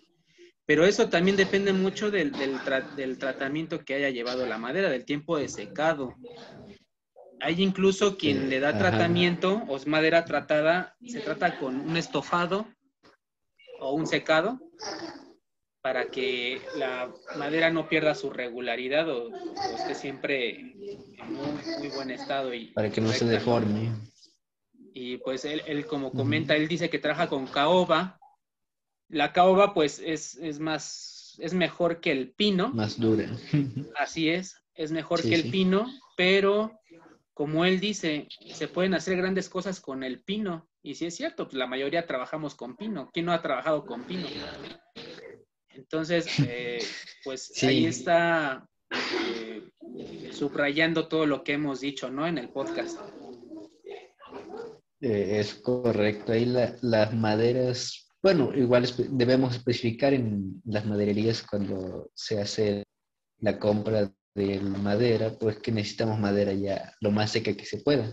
Pero 0.70 0.86
eso 0.86 1.08
también 1.08 1.36
depende 1.36 1.72
mucho 1.72 2.12
del, 2.12 2.30
del, 2.30 3.18
tratamiento 3.18 3.84
que 3.84 3.94
haya 3.94 4.10
llevado 4.10 4.46
la 4.46 4.56
madera, 4.56 4.88
del 4.88 5.04
tiempo 5.04 5.36
de 5.36 5.48
secado. 5.48 6.14
Hay 7.40 7.60
incluso 7.60 8.16
quien 8.16 8.48
le 8.48 8.60
da 8.60 8.78
tratamiento 8.78 9.64
o 9.66 9.80
madera 9.86 10.24
tratada, 10.24 10.94
se 11.04 11.18
trata 11.18 11.58
con 11.58 11.74
un 11.74 11.96
estofado 11.96 12.68
o 13.80 13.94
un 13.94 14.06
secado 14.06 14.60
para 15.82 16.06
que 16.06 16.62
la 16.76 17.12
madera 17.36 17.70
no 17.70 17.88
pierda 17.88 18.14
su 18.14 18.30
regularidad 18.30 19.08
o, 19.08 19.28
esté 19.74 19.96
siempre 19.96 20.50
en 20.50 21.34
muy, 21.80 21.88
buen 21.88 22.12
estado. 22.12 22.54
Y 22.54 22.66
para 22.66 22.90
que 22.90 23.00
no 23.00 23.08
se 23.08 23.24
deforme. 23.24 23.90
Y 24.94 25.16
pues 25.16 25.44
él, 25.44 25.84
como 25.86 26.12
comenta, 26.12 26.54
él 26.54 26.68
dice 26.68 26.88
que 26.88 27.00
trabaja 27.00 27.28
con 27.28 27.48
caoba. 27.48 28.19
La 29.10 29.32
caoba 29.32 29.74
pues 29.74 29.98
es, 29.98 30.36
es, 30.36 30.60
más, 30.60 31.36
es 31.38 31.52
mejor 31.52 32.00
que 32.00 32.12
el 32.12 32.30
pino. 32.30 32.70
Más 32.70 32.98
dura. 32.98 33.28
Así 33.98 34.30
es, 34.30 34.56
es 34.74 34.92
mejor 34.92 35.20
que 35.20 35.34
el 35.34 35.50
pino, 35.50 35.86
pero 36.16 36.80
como 37.34 37.64
él 37.64 37.80
dice, 37.80 38.28
se 38.52 38.68
pueden 38.68 38.94
hacer 38.94 39.16
grandes 39.16 39.48
cosas 39.48 39.80
con 39.80 40.02
el 40.04 40.22
pino. 40.22 40.68
Y 40.82 40.94
si 40.94 41.06
es 41.06 41.16
cierto, 41.16 41.46
pues 41.46 41.56
la 41.56 41.66
mayoría 41.66 42.06
trabajamos 42.06 42.54
con 42.54 42.76
pino. 42.76 43.10
¿Quién 43.12 43.26
no 43.26 43.32
ha 43.32 43.42
trabajado 43.42 43.84
con 43.84 44.04
pino? 44.04 44.26
Entonces, 45.70 46.26
eh, 46.48 46.84
pues 47.24 47.52
ahí 47.62 47.86
está 47.86 48.68
eh, 48.90 49.70
subrayando 50.32 51.08
todo 51.08 51.26
lo 51.26 51.42
que 51.42 51.54
hemos 51.54 51.80
dicho, 51.80 52.10
¿no? 52.10 52.26
En 52.26 52.38
el 52.38 52.48
podcast. 52.50 52.98
Eh, 55.00 55.38
es 55.40 55.54
correcto. 55.54 56.32
Ahí 56.32 56.44
las 56.44 57.14
maderas, 57.14 58.09
bueno, 58.22 58.52
igual 58.54 58.86
debemos 59.10 59.56
especificar 59.56 60.14
en 60.14 60.60
las 60.64 60.84
madererías 60.86 61.42
cuando 61.42 62.10
se 62.14 62.40
hace 62.40 62.84
la 63.38 63.58
compra 63.58 64.12
de 64.34 64.60
madera, 64.60 65.32
pues 65.38 65.58
que 65.58 65.72
necesitamos 65.72 66.18
madera 66.18 66.52
ya 66.52 66.94
lo 67.00 67.10
más 67.10 67.32
seca 67.32 67.54
que 67.54 67.64
se 67.64 67.78
pueda. 67.78 68.12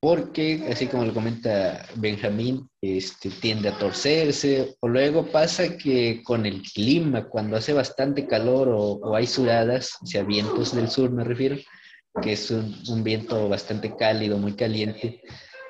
Porque, 0.00 0.64
así 0.70 0.86
como 0.86 1.04
lo 1.04 1.12
comenta 1.12 1.84
Benjamín, 1.96 2.68
este, 2.80 3.30
tiende 3.30 3.68
a 3.68 3.78
torcerse, 3.78 4.76
o 4.78 4.88
luego 4.88 5.26
pasa 5.26 5.76
que 5.76 6.22
con 6.22 6.46
el 6.46 6.62
clima, 6.62 7.28
cuando 7.28 7.56
hace 7.56 7.72
bastante 7.72 8.26
calor 8.26 8.68
o, 8.70 9.16
hay 9.16 9.26
suradas, 9.26 9.96
o 10.00 10.06
sea, 10.06 10.22
vientos 10.22 10.74
del 10.74 10.88
sur 10.88 11.10
me 11.10 11.24
refiero, 11.24 11.56
que 12.22 12.32
es 12.32 12.50
un, 12.52 13.02
viento 13.02 13.48
bastante 13.48 13.96
cálido, 13.96 14.38
muy 14.38 14.54
caliente, 14.54 15.20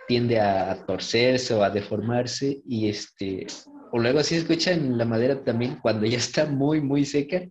tiende 0.09 0.40
a, 0.40 0.84
torcerse 0.86 1.54
o 1.54 1.62
a 1.62 1.70
deformarse, 1.70 2.61
y 2.66 2.88
este, 2.88 3.46
o 3.92 3.98
luego 3.98 4.18
así 4.18 4.34
se 4.34 4.40
escucha 4.40 4.72
en 4.72 4.98
la 4.98 5.04
madera 5.04 5.44
también, 5.44 5.78
cuando 5.80 6.06
ya 6.06 6.16
está 6.16 6.46
muy, 6.46 6.80
muy 6.80 7.04
seca, 7.04 7.46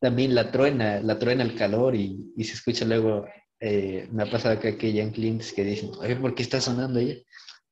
también 0.00 0.34
la 0.34 0.50
truena, 0.50 1.00
la 1.02 1.18
truena 1.18 1.42
el 1.42 1.54
calor 1.54 1.94
y, 1.94 2.32
y 2.36 2.44
se 2.44 2.54
escucha 2.54 2.86
luego 2.86 3.26
eh, 3.60 4.08
me 4.12 4.22
ha 4.22 4.30
pasado 4.30 4.54
acá 4.54 4.76
que 4.76 4.92
ya 4.92 5.02
en 5.02 5.10
clientes 5.10 5.52
que 5.52 5.64
dicen, 5.64 5.90
oye, 5.98 6.16
¿por 6.16 6.34
qué 6.34 6.42
está 6.42 6.60
sonando 6.60 7.00
ella? 7.00 7.16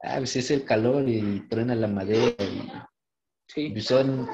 Ah, 0.03 0.17
pues 0.19 0.37
es 0.37 0.51
el 0.51 0.65
calor 0.65 1.09
y 1.09 1.47
truena 1.49 1.75
la 1.75 1.87
madera. 1.87 2.35
Y, 3.55 3.81
son, 3.81 4.29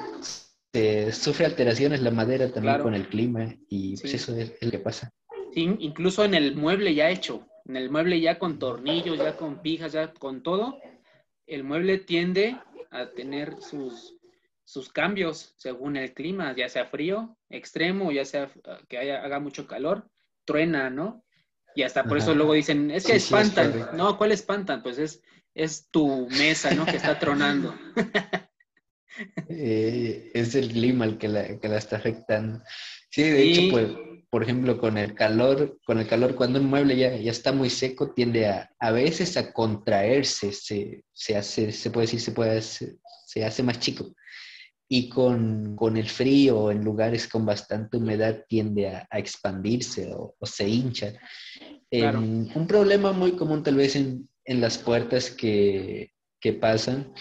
sufre 1.11 1.45
alteraciones 1.45 2.01
la 2.01 2.11
madera 2.11 2.51
también 2.51 2.81
con 2.81 2.93
el 2.95 3.07
clima 3.07 3.55
y 3.69 3.95
pues 3.97 4.13
eso 4.15 4.35
es, 4.35 4.53
lo 4.61 4.71
que 4.71 4.79
pasa. 4.79 5.11
Sí, 5.53 5.75
incluso 5.79 6.25
en 6.25 6.33
el 6.33 6.55
mueble 6.55 6.95
ya 6.95 7.09
hecho, 7.09 7.47
en 7.65 7.75
el 7.77 7.89
mueble 7.89 8.19
ya 8.19 8.39
con 8.39 8.59
tornillos, 8.59 9.17
ya 9.17 9.37
con 9.37 9.61
pijas, 9.61 9.93
ya 9.93 10.13
con 10.13 10.43
todo, 10.43 10.79
el 11.47 11.63
mueble 11.63 11.97
tiende 11.97 12.57
a 12.91 13.11
tener 13.11 13.61
sus, 13.61 14.17
sus 14.63 14.89
cambios 14.89 15.53
según 15.57 15.97
el 15.97 16.13
clima, 16.13 16.55
ya 16.55 16.69
sea 16.69 16.85
frío, 16.85 17.37
extremo, 17.49 18.11
ya 18.11 18.25
sea 18.25 18.51
que 18.87 18.97
haya, 18.97 19.23
haga 19.23 19.39
mucho 19.39 19.67
calor, 19.67 20.09
truena, 20.45 20.89
¿no? 20.89 21.23
Y 21.75 21.83
hasta 21.83 22.03
por 22.03 22.17
eso 22.17 22.35
luego 22.35 22.53
dicen, 22.53 22.91
es 22.91 23.05
que 23.05 23.15
espantan. 23.15 23.89
no, 23.97 24.17
¿cuál 24.17 24.31
espantan? 24.31 24.83
Pues 24.83 24.99
es, 24.99 25.21
es 25.55 25.89
tu 25.89 26.27
mesa, 26.29 26.71
¿no? 26.75 26.85
Que 26.85 26.97
está 26.97 27.19
tronando. 27.19 27.75
Eh, 29.47 30.31
es 30.33 30.55
el 30.55 30.69
clima 30.69 31.05
el 31.05 31.19
que 31.19 31.27
la, 31.27 31.59
que 31.59 31.67
la 31.67 31.77
está 31.77 31.97
afectando. 31.97 32.63
Sí, 33.11 33.21
de 33.21 33.43
hecho, 33.43 33.61
pues, 33.69 33.87
por 34.33 34.41
ejemplo, 34.41 34.79
con 34.79 34.97
el 34.97 35.13
calor, 35.13 35.77
con 35.85 35.99
el 35.99 36.07
calor, 36.07 36.33
cuando 36.33 36.59
un 36.59 36.65
mueble 36.65 36.97
ya, 36.97 37.15
ya 37.15 37.29
está 37.29 37.51
muy 37.51 37.69
seco, 37.69 38.13
tiende 38.15 38.47
a, 38.47 38.67
a 38.79 38.89
veces 38.89 39.37
a 39.37 39.53
contraerse, 39.53 40.51
se, 40.51 41.03
se 41.13 41.37
hace, 41.37 41.71
se 41.71 41.91
puede 41.91 42.07
decir, 42.07 42.19
se 42.19 42.31
puede 42.31 42.59
se 42.59 43.45
hace 43.45 43.61
más 43.61 43.79
chico. 43.79 44.15
Y 44.89 45.07
con, 45.07 45.75
con, 45.75 45.97
el 45.97 46.09
frío 46.09 46.71
en 46.71 46.83
lugares 46.83 47.27
con 47.27 47.45
bastante 47.45 47.97
humedad 47.97 48.43
tiende 48.49 48.87
a, 48.87 49.07
a 49.07 49.19
expandirse 49.19 50.11
o, 50.15 50.35
se 50.41 50.67
hincha. 50.67 51.13
un 51.91 52.65
problema 52.67 53.11
muy 53.11 53.33
común 53.33 53.61
tal 53.61 53.75
vez 53.75 53.95
en, 53.95 54.27
en 54.45 54.61
las 54.61 54.79
puertas 54.79 55.29
que, 55.29 56.11
que, 56.41 56.53
pasan, 56.53 57.13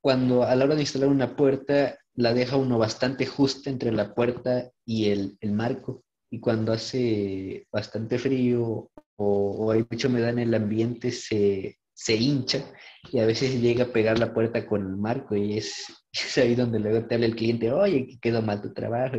cuando 0.00 0.44
a 0.44 0.54
la 0.54 0.64
hora 0.64 0.76
de 0.76 0.82
instalar 0.82 1.08
una 1.08 1.34
puerta 1.34 1.98
la 2.14 2.32
deja 2.32 2.54
uno 2.54 2.78
bastante 2.78 3.26
justa 3.26 3.68
entre 3.68 3.90
la 3.90 4.14
puerta 4.14 4.70
y 4.84 5.06
el, 5.06 5.36
el 5.40 5.50
marco 5.50 6.04
y 6.30 6.40
cuando 6.40 6.72
hace 6.72 7.66
bastante 7.70 8.18
frío 8.18 8.62
o, 8.64 8.90
o, 9.16 9.70
hay 9.70 9.84
mucha 9.88 10.08
humedad 10.08 10.30
en 10.30 10.40
el 10.40 10.54
ambiente 10.54 11.10
se, 11.10 11.78
se 11.96 12.14
hincha 12.14 12.64
y 13.10 13.20
a 13.20 13.26
veces 13.26 13.60
llega 13.60 13.84
a 13.84 13.92
pegar 13.92 14.18
la 14.18 14.34
puerta 14.34 14.66
con 14.66 14.82
el 14.82 14.96
marco 14.96 15.34
y 15.34 15.56
es, 15.56 15.86
ahí 16.36 16.54
donde 16.54 16.78
luego 16.78 17.06
te 17.06 17.14
habla 17.14 17.26
el 17.26 17.36
cliente, 17.36 17.72
oye, 17.72 18.06
que 18.06 18.18
quedó 18.20 18.42
mal 18.42 18.60
tu 18.60 18.72
trabajo. 18.72 19.16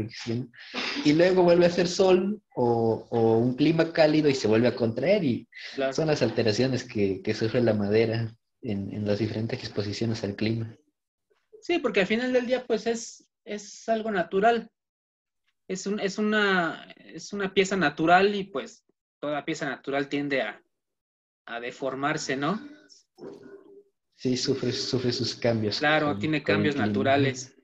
Y, 1.03 1.13
luego 1.13 1.43
vuelve 1.43 1.65
a 1.65 1.69
hacer 1.69 1.87
sol 1.87 2.41
o, 2.55 3.07
un 3.11 3.55
clima 3.55 3.91
cálido 3.91 4.29
y 4.29 4.35
se 4.35 4.47
vuelve 4.47 4.67
a 4.67 4.75
contraer 4.75 5.23
y 5.23 5.47
son 5.91 6.07
las 6.07 6.21
alteraciones 6.21 6.83
que, 6.83 7.21
sufre 7.33 7.61
la 7.61 7.73
madera 7.73 8.35
en, 8.61 8.93
en, 8.93 9.05
las 9.05 9.19
diferentes 9.19 9.59
exposiciones 9.59 10.23
al 10.23 10.35
clima. 10.35 10.75
Sí, 11.61 11.79
porque 11.79 12.01
al 12.01 12.07
final 12.07 12.31
del 12.31 12.45
día 12.45 12.63
pues 12.65 12.85
es, 12.85 13.27
es 13.43 13.89
algo 13.89 14.11
natural. 14.11 14.69
Es, 15.67 15.85
un, 15.85 15.99
es, 15.99 16.17
una, 16.17 16.93
es 16.97 17.33
una 17.33 17.53
pieza 17.53 17.75
natural 17.75 18.35
y 18.35 18.45
pues 18.45 18.85
toda 19.19 19.45
pieza 19.45 19.67
natural 19.67 20.07
tiende 20.07 20.41
a, 20.41 20.61
a 21.45 21.59
deformarse, 21.59 22.37
¿no? 22.37 22.59
Sí, 24.15 24.35
sufre, 24.35 24.71
sufre 24.71 25.11
sus 25.11 25.35
cambios. 25.35 25.79
Claro, 25.79 26.17
tiene 26.17 26.43
cambios 26.43 26.75
naturales. 26.75 27.55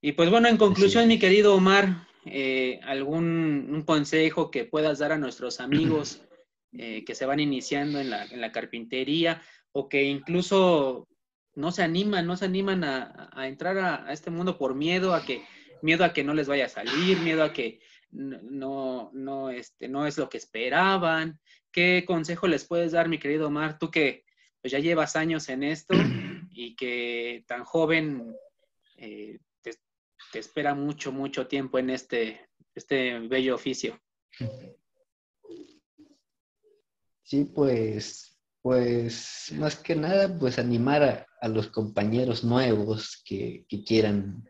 Y 0.00 0.12
pues 0.12 0.30
bueno, 0.30 0.48
en 0.48 0.56
conclusión, 0.56 1.08
mi 1.08 1.18
querido 1.18 1.54
Omar, 1.54 2.06
eh, 2.24 2.80
¿algún 2.84 3.68
un 3.70 3.82
consejo 3.82 4.50
que 4.50 4.64
puedas 4.64 4.98
dar 4.98 5.12
a 5.12 5.18
nuestros 5.18 5.60
amigos 5.60 6.22
eh, 6.72 7.04
que 7.04 7.14
se 7.14 7.26
van 7.26 7.40
iniciando 7.40 8.00
en 8.00 8.10
la, 8.10 8.24
en 8.24 8.40
la, 8.40 8.52
carpintería 8.52 9.42
o 9.72 9.88
que 9.88 10.04
incluso 10.04 11.08
no 11.54 11.72
se 11.72 11.82
animan, 11.82 12.26
no 12.26 12.36
se 12.36 12.44
animan 12.44 12.84
a, 12.84 13.30
a 13.32 13.48
entrar 13.48 13.78
a, 13.78 14.06
a, 14.06 14.12
este 14.12 14.30
mundo 14.30 14.58
por 14.58 14.74
miedo 14.74 15.14
a 15.14 15.24
que 15.24 15.42
miedo 15.82 16.04
a 16.04 16.12
que 16.12 16.24
no 16.24 16.34
les 16.34 16.48
vaya 16.48 16.66
a 16.66 16.68
salir, 16.68 17.18
miedo 17.20 17.42
a 17.42 17.52
que 17.52 17.80
no, 18.10 19.10
no, 19.12 19.50
este, 19.50 19.88
no 19.88 20.06
es 20.06 20.18
lo 20.18 20.28
que 20.28 20.38
esperaban. 20.38 21.40
¿Qué 21.72 22.04
consejo 22.06 22.48
les 22.48 22.64
puedes 22.64 22.92
dar, 22.92 23.08
mi 23.08 23.18
querido 23.18 23.46
Omar? 23.46 23.78
Tú 23.78 23.90
que 23.90 24.24
pues, 24.60 24.72
ya 24.72 24.78
llevas 24.78 25.16
años 25.16 25.48
en 25.48 25.62
esto 25.62 25.94
y 26.50 26.74
que 26.74 27.44
tan 27.46 27.64
joven 27.64 28.34
eh, 28.96 29.38
te, 29.62 30.38
espera 30.38 30.74
mucho, 30.74 31.12
mucho 31.12 31.46
tiempo 31.46 31.78
en 31.78 31.90
este, 31.90 32.48
este 32.74 33.18
bello 33.20 33.54
oficio. 33.54 34.00
Sí, 37.22 37.44
pues, 37.44 38.38
pues 38.60 39.52
más 39.56 39.76
que 39.76 39.94
nada, 39.94 40.36
pues 40.36 40.58
animar 40.58 41.26
a, 41.40 41.48
los 41.48 41.68
compañeros 41.68 42.44
nuevos 42.44 43.22
que, 43.24 43.64
que 43.66 43.82
quieran 43.82 44.44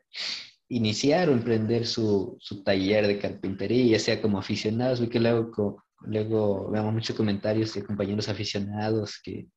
iniciar 0.70 1.28
o 1.28 1.32
emprender 1.32 1.86
su, 1.86 2.36
su, 2.40 2.62
taller 2.62 3.06
de 3.06 3.18
carpintería, 3.18 3.92
ya 3.92 3.98
sea 3.98 4.22
como 4.22 4.38
aficionados, 4.38 5.00
que 5.08 5.18
luego, 5.18 5.82
luego 6.00 6.70
vemos 6.70 6.94
muchos 6.94 7.16
comentarios 7.16 7.74
de 7.74 7.84
compañeros 7.84 8.28
aficionados 8.28 9.20
que 9.22 9.48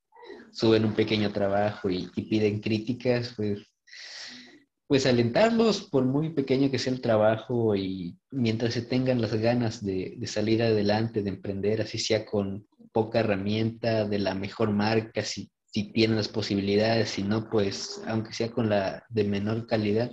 suben 0.52 0.84
un 0.84 0.92
pequeño 0.92 1.32
trabajo 1.32 1.88
y, 1.88 2.08
piden 2.08 2.60
críticas, 2.60 3.32
pues, 3.36 3.60
pues 4.88 5.06
alentarlos 5.06 5.82
por 5.82 6.04
muy 6.04 6.30
pequeño 6.30 6.70
que 6.70 6.80
sea 6.80 6.92
el 6.92 7.00
trabajo 7.00 7.76
y 7.76 8.18
mientras 8.32 8.74
se 8.74 8.82
tengan 8.82 9.20
las 9.20 9.34
ganas 9.34 9.84
de, 9.84 10.14
de 10.18 10.26
salir 10.26 10.64
adelante, 10.64 11.22
de 11.22 11.30
emprender, 11.30 11.80
así 11.80 11.96
sea 11.98 12.26
con 12.26 12.66
poca 12.92 13.20
herramienta, 13.20 14.04
de 14.04 14.18
la 14.18 14.34
mejor 14.34 14.70
marca, 14.70 15.22
si, 15.22 15.48
si 15.66 15.92
tienen 15.92 16.16
las 16.16 16.28
posibilidades, 16.28 17.10
si 17.10 17.22
no, 17.22 17.48
pues 17.48 18.02
aunque 18.08 18.32
sea 18.32 18.50
con 18.50 18.68
la 18.68 19.04
de 19.08 19.24
menor 19.24 19.66
calidad, 19.68 20.10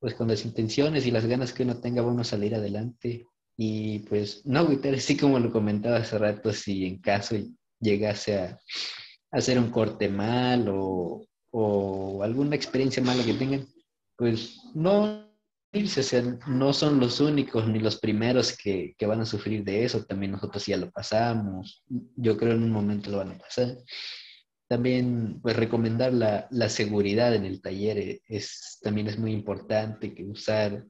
pues 0.00 0.14
con 0.14 0.28
las 0.28 0.44
intenciones 0.44 1.06
y 1.06 1.10
las 1.10 1.26
ganas 1.26 1.52
que 1.52 1.62
uno 1.62 1.78
tenga, 1.78 2.02
a 2.02 2.24
salir 2.24 2.54
adelante. 2.54 3.26
Y 3.56 4.00
pues 4.00 4.44
no 4.46 4.60
agüitar, 4.60 4.94
así 4.94 5.16
como 5.16 5.38
lo 5.38 5.52
comentaba 5.52 5.98
hace 5.98 6.18
rato, 6.18 6.52
si 6.52 6.86
en 6.86 6.98
caso 7.00 7.36
llegase 7.80 8.38
a 8.38 8.58
hacer 9.30 9.58
un 9.58 9.70
corte 9.70 10.08
mal 10.08 10.68
o, 10.68 11.26
o 11.50 12.22
alguna 12.22 12.56
experiencia 12.56 13.02
mala 13.02 13.24
que 13.24 13.34
tengan, 13.34 13.66
pues 14.16 14.60
no 14.74 15.28
no 16.46 16.72
son 16.72 16.98
los 16.98 17.20
únicos 17.20 17.68
ni 17.68 17.78
los 17.78 18.00
primeros 18.00 18.56
que, 18.56 18.94
que, 18.96 19.06
van 19.06 19.20
a 19.20 19.26
sufrir 19.26 19.64
de 19.64 19.84
eso, 19.84 20.04
también 20.04 20.32
nosotros 20.32 20.64
ya 20.64 20.76
lo 20.76 20.90
pasamos, 20.90 21.84
yo 22.16 22.36
creo 22.36 22.54
en 22.54 22.62
un 22.62 22.70
momento 22.70 23.10
lo 23.10 23.18
van 23.18 23.32
a 23.32 23.38
pasar. 23.38 23.76
También, 24.68 25.40
pues, 25.40 25.56
recomendar 25.56 26.12
la, 26.12 26.46
la 26.50 26.68
seguridad 26.68 27.34
en 27.34 27.46
el 27.46 27.62
taller 27.62 27.98
eh, 27.98 28.22
es, 28.26 28.78
también 28.82 29.08
es 29.08 29.18
muy 29.18 29.32
importante, 29.32 30.14
que 30.14 30.24
usar, 30.24 30.84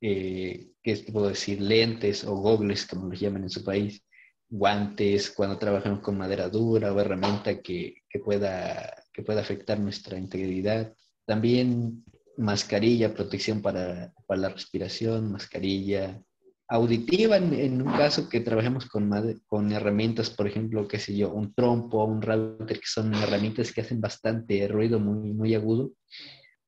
eh, 0.00 0.70
¿qué 0.82 0.96
puedo 1.12 1.28
decir? 1.28 1.60
Lentes 1.60 2.24
o 2.24 2.34
gogles, 2.34 2.86
como 2.86 3.08
los 3.08 3.20
llaman 3.20 3.42
en 3.42 3.50
su 3.50 3.62
país, 3.62 4.02
guantes 4.48 5.30
cuando 5.30 5.58
trabajamos 5.58 6.00
con 6.00 6.16
madera 6.16 6.48
dura 6.48 6.92
o 6.92 7.00
herramienta 7.00 7.60
que, 7.60 8.02
que, 8.08 8.18
pueda, 8.20 9.04
que 9.12 9.22
pueda 9.22 9.40
afectar 9.40 9.78
nuestra 9.78 10.18
integridad. 10.18 10.94
También 11.26 12.04
mascarilla, 12.36 13.14
protección 13.14 13.60
para, 13.60 14.12
para 14.26 14.40
la 14.40 14.48
respiración, 14.48 15.30
mascarilla, 15.30 16.22
auditiva 16.68 17.36
en, 17.36 17.82
un 17.82 17.92
caso 17.92 18.28
que 18.28 18.40
trabajemos 18.40 18.86
con, 18.86 19.10
con 19.46 19.72
herramientas, 19.72 20.30
por 20.30 20.46
ejemplo, 20.46 20.88
qué 20.88 20.98
sé 20.98 21.16
yo, 21.16 21.32
un 21.32 21.54
trompo, 21.54 22.04
un 22.04 22.22
router, 22.22 22.78
que 22.78 22.86
son 22.86 23.14
herramientas 23.14 23.72
que 23.72 23.82
hacen 23.82 24.00
bastante 24.00 24.66
ruido 24.68 24.98
muy, 24.98 25.32
muy 25.32 25.54
agudo, 25.54 25.92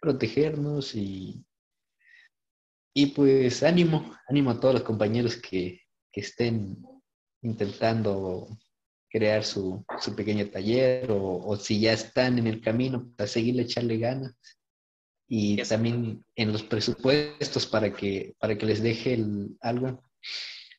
protegernos 0.01 0.95
y, 0.95 1.45
y 2.95 3.07
pues 3.07 3.63
ánimo, 3.63 4.15
ánimo 4.29 4.51
a 4.51 4.61
todos 4.61 4.75
los 4.75 4.83
compañeros 4.83 5.37
que, 5.37 5.81
que 6.13 6.21
estén 6.21 6.77
intentando 7.43 8.49
crear 9.09 9.45
su, 9.45 9.85
su 10.01 10.15
pequeño 10.15 10.51
taller 10.51 11.11
o, 11.11 11.39
o, 11.39 11.57
si 11.57 11.81
ya 11.81 11.93
están 11.93 12.39
en 12.39 12.47
el 12.47 12.61
camino, 12.61 13.13
a 13.19 13.27
seguirle 13.27 13.63
echarle 13.63 13.97
ganas 13.97 14.35
y 15.29 15.57
también 15.63 16.25
en 16.35 16.53
los 16.53 16.63
presupuestos 16.63 17.67
para 17.67 17.93
que, 17.93 18.35
para 18.39 18.57
que 18.57 18.67
les 18.67 18.83
deje 18.83 19.19
algo. 19.61 20.03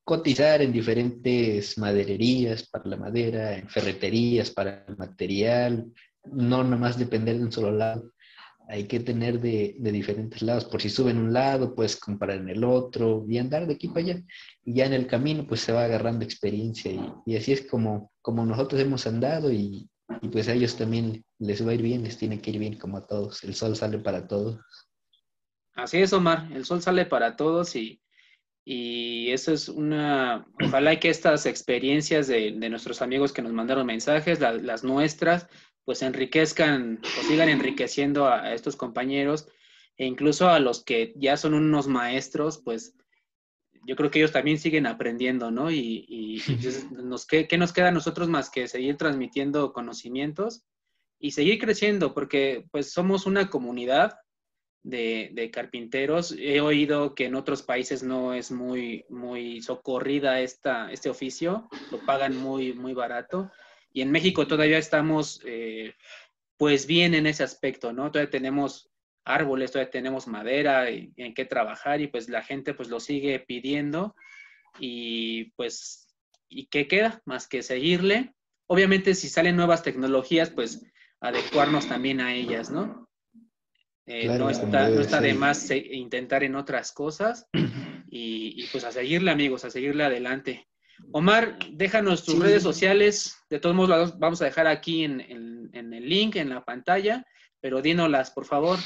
Cotizar 0.03 0.61
en 0.61 0.71
diferentes 0.71 1.77
madererías 1.77 2.67
para 2.67 2.85
la 2.85 2.97
madera, 2.97 3.57
en 3.57 3.67
ferreterías 3.67 4.51
para 4.51 4.85
el 4.87 4.97
material, 4.97 5.91
no 6.31 6.63
nomás 6.63 6.97
depender 6.97 7.37
de 7.37 7.43
un 7.43 7.51
solo 7.51 7.71
lado. 7.71 8.11
Hay 8.69 8.85
que 8.85 8.99
tener 8.99 9.39
de, 9.39 9.75
de 9.79 9.91
diferentes 9.91 10.41
lados. 10.41 10.65
Por 10.65 10.81
si 10.81 10.89
suben 10.89 11.17
un 11.17 11.33
lado, 11.33 11.75
puedes 11.75 11.97
comprar 11.97 12.37
en 12.37 12.49
el 12.49 12.63
otro 12.63 13.25
y 13.27 13.37
andar 13.37 13.65
de 13.67 13.75
aquí 13.75 13.87
para 13.87 13.99
allá. 14.01 14.23
Y 14.63 14.75
ya 14.75 14.85
en 14.85 14.93
el 14.93 15.07
camino, 15.07 15.45
pues 15.47 15.61
se 15.61 15.71
va 15.71 15.85
agarrando 15.85 16.25
experiencia. 16.25 16.91
Y, 16.91 17.13
y 17.25 17.37
así 17.37 17.53
es 17.53 17.61
como, 17.61 18.11
como 18.21 18.45
nosotros 18.45 18.81
hemos 18.81 19.07
andado 19.07 19.51
y, 19.51 19.89
y 20.21 20.27
pues 20.29 20.47
a 20.47 20.53
ellos 20.53 20.77
también 20.77 21.23
les 21.39 21.65
va 21.65 21.71
a 21.71 21.75
ir 21.75 21.81
bien, 21.81 22.03
les 22.03 22.17
tiene 22.17 22.41
que 22.41 22.51
ir 22.51 22.59
bien 22.59 22.77
como 22.77 22.97
a 22.97 23.05
todos. 23.05 23.43
El 23.43 23.55
sol 23.55 23.75
sale 23.75 23.99
para 23.99 24.27
todos. 24.27 24.59
Así 25.73 25.97
es, 25.97 26.11
Omar, 26.13 26.49
el 26.53 26.65
sol 26.65 26.81
sale 26.81 27.05
para 27.05 27.35
todos 27.35 27.75
y, 27.75 28.01
y 28.65 29.31
eso 29.31 29.53
es 29.53 29.69
una, 29.69 30.45
ojalá 30.61 30.99
que 30.99 31.09
estas 31.09 31.45
experiencias 31.45 32.27
de, 32.27 32.51
nuestros 32.51 33.01
amigos 33.01 33.31
que 33.31 33.41
nos 33.41 33.53
mandaron 33.53 33.85
mensajes, 33.85 34.39
las 34.39 34.83
nuestras, 34.83 35.47
pues 35.85 36.01
enriquezcan 36.01 36.99
o 37.01 37.23
sigan 37.23 37.47
enriqueciendo 37.47 38.27
a, 38.27 38.53
estos 38.53 38.75
compañeros 38.75 39.47
e 39.95 40.05
incluso 40.05 40.49
a 40.49 40.59
los 40.59 40.83
que 40.83 41.13
ya 41.15 41.37
son 41.37 41.53
unos 41.53 41.87
maestros, 41.87 42.57
pues 42.57 42.93
yo 43.87 43.95
creo 43.95 44.11
que 44.11 44.19
ellos 44.19 44.33
también 44.33 44.59
siguen 44.59 44.85
aprendiendo, 44.85 45.49
¿no? 45.49 45.71
Y, 45.71 46.05
y, 46.09 46.43
nos, 46.91 47.25
¿qué, 47.25 47.47
nos 47.57 47.71
queda 47.71 47.87
a 47.87 47.91
nosotros 47.91 48.27
más 48.27 48.49
que 48.49 48.67
seguir 48.67 48.97
transmitiendo 48.97 49.71
conocimientos 49.71 50.65
y 51.19 51.31
seguir 51.31 51.57
creciendo? 51.57 52.13
Porque 52.13 52.65
pues 52.69 52.91
somos 52.91 53.25
una 53.25 53.49
comunidad 53.49 54.17
de, 54.83 55.49
carpinteros. 55.53 56.35
He 56.37 56.59
oído 56.59 57.15
que 57.15 57.25
en 57.25 57.35
otros 57.35 57.63
países 57.63 58.03
no 58.03 58.33
es 58.33 58.51
muy, 58.51 59.05
muy 59.07 59.61
socorrida 59.61 60.41
esta, 60.41 60.91
este 60.91 61.09
oficio, 61.09 61.69
lo 61.89 61.99
pagan 62.05 62.35
muy, 62.35 62.73
muy 62.73 62.93
barato. 62.93 63.49
Y 63.93 64.01
en 64.01 64.11
México 64.11 64.47
todavía 64.47 64.77
estamos 64.77 65.41
eh, 65.45 65.95
pues 66.57 66.87
bien 66.87 67.13
en 67.13 67.25
ese 67.25 67.43
aspecto, 67.43 67.93
¿no? 67.93 68.11
Todavía 68.11 68.31
tenemos 68.31 68.86
árboles, 69.27 69.71
todavía 69.71 69.91
tenemos 69.91 70.27
madera 70.27 70.89
y, 70.89 71.11
en 71.17 71.33
qué 71.33 71.45
trabajar 71.45 72.01
y 72.01 72.07
pues 72.07 72.29
la 72.29 72.41
gente 72.41 72.73
pues 72.73 72.89
lo 72.89 72.99
sigue 72.99 73.39
pidiendo 73.39 74.15
y 74.79 75.51
pues, 75.51 76.07
¿y 76.49 76.67
qué 76.67 76.87
queda? 76.87 77.21
Más 77.25 77.47
que 77.47 77.61
seguirle. 77.61 78.33
Obviamente 78.67 79.15
si 79.15 79.29
salen 79.29 79.55
nuevas 79.55 79.83
tecnologías, 79.83 80.49
pues 80.49 80.85
adecuarnos 81.19 81.87
también 81.87 82.21
a 82.21 82.33
ellas, 82.33 82.69
¿no? 82.69 83.09
Eh, 84.05 84.27
no, 84.37 84.49
está, 84.49 84.87
no 84.87 85.01
está 85.01 85.19
de 85.19 85.33
más 85.33 85.69
intentar 85.69 86.43
en 86.43 86.55
otras 86.55 86.93
cosas 86.93 87.45
y, 88.09 88.65
pues 88.67 88.85
a 88.85 88.91
seguirle 88.91 89.31
amigos, 89.31 89.65
a 89.65 89.69
seguirle 89.69 90.05
adelante. 90.05 90.67
Omar, 91.11 91.59
déjanos 91.73 92.23
tus 92.23 92.39
redes 92.39 92.63
sociales, 92.63 93.37
de 93.49 93.59
todos 93.59 93.75
modos 93.75 94.17
vamos 94.17 94.41
a 94.41 94.45
dejar 94.45 94.65
aquí 94.65 95.03
en, 95.03 95.21
en 95.73 95.93
el 95.93 96.09
link, 96.09 96.37
en 96.37 96.49
la 96.49 96.63
pantalla, 96.63 97.23
pero 97.59 97.81
dínolas, 97.81 98.31
por 98.31 98.45
favor. 98.45 98.79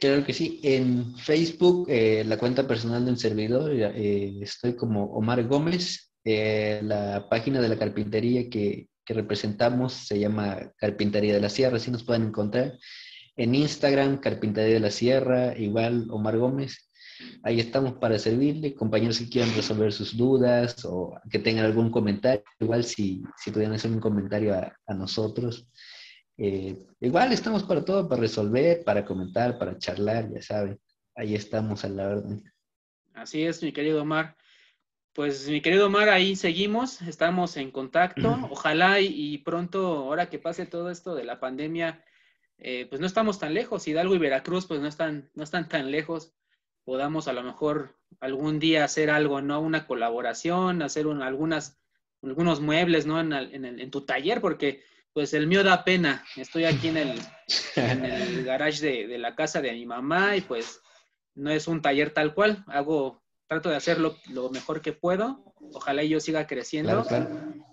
Claro 0.00 0.24
que 0.24 0.32
sí. 0.32 0.60
En 0.62 1.14
Facebook, 1.16 1.86
eh, 1.90 2.24
la 2.24 2.38
cuenta 2.38 2.66
personal 2.66 3.04
de 3.04 3.10
un 3.10 3.18
servidor, 3.18 3.70
eh, 3.74 4.32
estoy 4.40 4.74
como 4.74 5.04
Omar 5.04 5.46
Gómez. 5.46 6.10
Eh, 6.24 6.80
la 6.82 7.28
página 7.28 7.60
de 7.60 7.68
la 7.68 7.78
carpintería 7.78 8.48
que, 8.48 8.88
que 9.04 9.14
representamos 9.14 9.92
se 9.92 10.18
llama 10.18 10.72
Carpintería 10.78 11.34
de 11.34 11.40
la 11.40 11.50
Sierra, 11.50 11.76
así 11.76 11.90
nos 11.90 12.02
pueden 12.04 12.24
encontrar. 12.28 12.78
En 13.36 13.54
Instagram, 13.54 14.20
Carpintería 14.20 14.74
de 14.74 14.80
la 14.80 14.90
Sierra, 14.90 15.56
igual 15.58 16.06
Omar 16.10 16.38
Gómez. 16.38 16.90
Ahí 17.42 17.60
estamos 17.60 17.94
para 17.94 18.18
servirle, 18.18 18.74
compañeros 18.74 19.18
que 19.18 19.28
quieran 19.28 19.54
resolver 19.54 19.92
sus 19.92 20.16
dudas 20.16 20.82
o 20.86 21.14
que 21.30 21.38
tengan 21.38 21.66
algún 21.66 21.90
comentario, 21.90 22.44
igual 22.58 22.84
si, 22.84 23.22
si 23.36 23.50
pudieran 23.50 23.74
hacer 23.74 23.90
un 23.90 24.00
comentario 24.00 24.54
a, 24.54 24.74
a 24.86 24.94
nosotros. 24.94 25.68
Eh, 26.42 26.74
igual 27.00 27.34
estamos 27.34 27.64
para 27.64 27.84
todo, 27.84 28.08
para 28.08 28.22
resolver, 28.22 28.82
para 28.82 29.04
comentar, 29.04 29.58
para 29.58 29.76
charlar, 29.76 30.32
ya 30.32 30.40
saben. 30.40 30.80
Ahí 31.14 31.34
estamos 31.34 31.84
a 31.84 31.90
la 31.90 32.08
orden. 32.08 32.42
Así 33.12 33.44
es, 33.44 33.62
mi 33.62 33.72
querido 33.72 34.00
Omar. 34.00 34.38
Pues 35.12 35.46
mi 35.50 35.60
querido 35.60 35.88
Omar, 35.88 36.08
ahí 36.08 36.36
seguimos, 36.36 37.02
estamos 37.02 37.58
en 37.58 37.70
contacto. 37.70 38.38
Ojalá 38.50 39.00
y, 39.00 39.36
pronto, 39.38 39.86
ahora 39.98 40.30
que 40.30 40.38
pase 40.38 40.64
todo 40.64 40.90
esto 40.90 41.14
de 41.14 41.24
la 41.24 41.40
pandemia, 41.40 42.02
eh, 42.56 42.86
pues 42.88 43.02
no 43.02 43.06
estamos 43.06 43.38
tan 43.38 43.52
lejos. 43.52 43.86
Hidalgo 43.86 44.14
y 44.14 44.18
Veracruz, 44.18 44.64
pues 44.66 44.80
no 44.80 44.86
están, 44.86 45.30
no 45.34 45.44
están 45.44 45.68
tan 45.68 45.90
lejos. 45.90 46.32
Podamos 46.84 47.28
a 47.28 47.34
lo 47.34 47.42
mejor 47.42 47.98
algún 48.18 48.58
día 48.58 48.84
hacer 48.84 49.10
algo, 49.10 49.42
¿no? 49.42 49.60
Una 49.60 49.86
colaboración, 49.86 50.80
hacer 50.80 51.06
algunas, 51.06 51.78
algunos 52.22 52.62
muebles, 52.62 53.04
¿no? 53.04 53.20
En, 53.20 53.34
en, 53.34 53.90
tu 53.90 54.06
taller, 54.06 54.40
porque 54.40 54.82
pues 55.12 55.34
el 55.34 55.46
mío 55.46 55.62
da 55.62 55.84
pena. 55.84 56.24
Estoy 56.36 56.64
aquí 56.64 56.88
en 56.88 56.96
el, 56.96 57.20
en 57.76 58.04
el 58.04 58.44
garage 58.44 58.80
de, 58.80 59.06
de 59.06 59.18
la 59.18 59.34
casa 59.34 59.60
de 59.60 59.72
mi 59.72 59.86
mamá 59.86 60.36
y 60.36 60.40
pues 60.40 60.80
no 61.34 61.50
es 61.50 61.68
un 61.68 61.82
taller 61.82 62.12
tal 62.12 62.34
cual, 62.34 62.64
hago, 62.66 63.22
trato 63.48 63.68
de 63.68 63.76
hacerlo 63.76 64.16
lo 64.28 64.50
mejor 64.50 64.80
que 64.80 64.92
puedo, 64.92 65.54
ojalá 65.72 66.04
yo 66.04 66.20
siga 66.20 66.46
creciendo, 66.46 67.04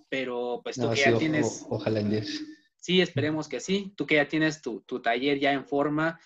pero 0.09 0.61
pues 0.63 0.77
tú 0.77 0.89
que 0.89 0.97
ya 0.97 1.17
tienes... 1.17 1.65
ojalá 1.69 1.99
en 1.99 2.09
Dios. 2.09 2.41
Sí, 2.77 3.01
esperemos 3.01 3.47
que 3.47 3.59
sí, 3.59 3.93
tú 3.97 4.05
que 4.05 4.15
ya 4.15 4.27
tienes 4.27 4.61
tu, 4.61 4.81
taller 5.03 5.39
ya 5.39 5.51
en 5.51 5.65
forma, 5.65 6.19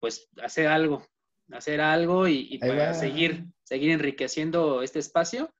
pues 0.00 0.28
hacer 0.42 0.66
algo, 0.66 1.06
hacer 1.52 1.80
algo 1.80 2.26
y, 2.26 2.58
para 2.58 2.94
seguir, 2.94 3.46
seguir 3.62 3.92
enriqueciendo 3.92 4.82
este 4.82 4.98
espacio 4.98 5.54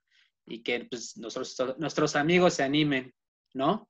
y 0.47 0.63
que 0.63 0.87
pues, 0.91 1.17
nuestros 1.17 2.17
amigos 2.17 2.55
se 2.55 2.65
animen, 2.65 3.15
¿no? 3.55 3.89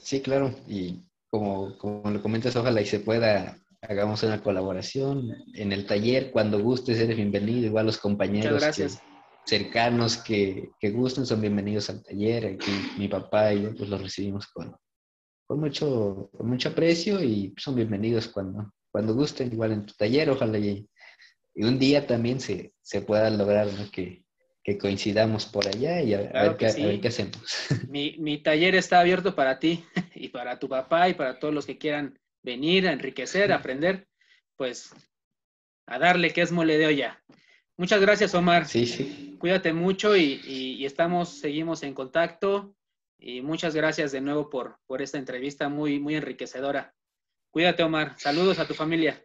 Sí, 0.00 0.20
claro, 0.20 0.54
y 0.66 1.02
como, 1.30 1.76
como 1.78 2.10
lo 2.10 2.22
comentas, 2.22 2.56
ojalá 2.56 2.80
y 2.80 2.86
se 2.86 3.00
pueda 3.00 3.56
hagamos 3.88 4.22
una 4.22 4.42
colaboración 4.42 5.34
en 5.54 5.72
el 5.72 5.86
taller. 5.86 6.30
Cuando 6.30 6.60
gustes, 6.60 6.98
eres 6.98 7.16
bienvenido. 7.16 7.66
Igual 7.66 7.86
los 7.86 7.98
compañeros 7.98 8.64
cercanos 9.44 10.16
que, 10.16 10.70
que, 10.80 10.90
gusten 10.90 11.26
son 11.26 11.40
bienvenidos 11.40 11.90
al 11.90 12.02
taller. 12.02 12.46
Aquí 12.46 12.72
mi 12.98 13.08
papá 13.08 13.52
y 13.52 13.62
yo 13.62 13.74
pues 13.74 13.88
los 13.88 14.00
recibimos 14.00 14.46
con, 14.48 14.74
con, 15.46 15.60
mucho, 15.60 16.30
con 16.36 16.48
mucho 16.48 16.70
aprecio 16.70 17.22
y 17.22 17.54
son 17.58 17.74
bienvenidos 17.74 18.28
cuando, 18.28 18.72
cuando 18.90 19.14
gusten, 19.14 19.52
igual 19.52 19.72
en 19.72 19.86
tu 19.86 19.94
taller. 19.94 20.30
Ojalá 20.30 20.58
y, 20.58 20.88
un 21.56 21.78
día 21.78 22.06
también 22.06 22.40
se, 22.40 22.74
se 22.82 23.02
pueda 23.02 23.30
lograr 23.30 23.68
que, 23.92 24.23
que 24.64 24.78
coincidamos 24.78 25.44
por 25.44 25.68
allá 25.68 26.00
y 26.00 26.14
a, 26.14 26.18
ver, 26.20 26.36
a 26.36 26.42
ver, 26.42 26.56
qué, 26.56 27.08
hacemos. 27.08 27.66
Mi, 27.88 28.16
mi, 28.18 28.38
taller 28.38 28.74
está 28.74 29.00
abierto 29.00 29.34
para 29.34 29.58
ti 29.58 29.84
y 30.14 30.30
para 30.30 30.58
tu 30.58 30.68
papá 30.68 31.08
y 31.10 31.14
para 31.14 31.38
todos 31.38 31.52
los 31.52 31.66
que 31.66 31.76
quieran 31.76 32.18
venir 32.42 32.88
a 32.88 32.92
enriquecer, 32.92 33.52
a 33.52 33.56
aprender, 33.56 34.08
pues 34.56 34.90
a 35.86 35.98
darle 35.98 36.30
que 36.30 36.40
es 36.40 36.50
mole 36.50 36.78
de 36.78 36.86
olla. 36.86 37.22
Muchas 37.76 38.00
gracias, 38.00 38.34
Omar. 38.34 38.66
Sí, 38.66 38.86
sí. 38.86 39.36
Cuídate 39.38 39.72
mucho 39.72 40.16
y, 40.16 40.84
estamos, 40.84 41.40
seguimos 41.40 41.82
en 41.82 41.92
contacto. 41.92 42.74
Y 43.18 43.42
muchas 43.42 43.74
gracias 43.74 44.12
de 44.12 44.20
nuevo 44.20 44.48
por, 44.48 44.78
por 44.86 45.02
esta 45.02 45.18
entrevista 45.18 45.68
muy, 45.68 45.98
muy 45.98 46.14
enriquecedora. 46.14 46.94
Cuídate, 47.50 47.82
Omar. 47.82 48.14
Saludos 48.18 48.58
a 48.58 48.66
tu 48.66 48.74
familia. 48.74 49.24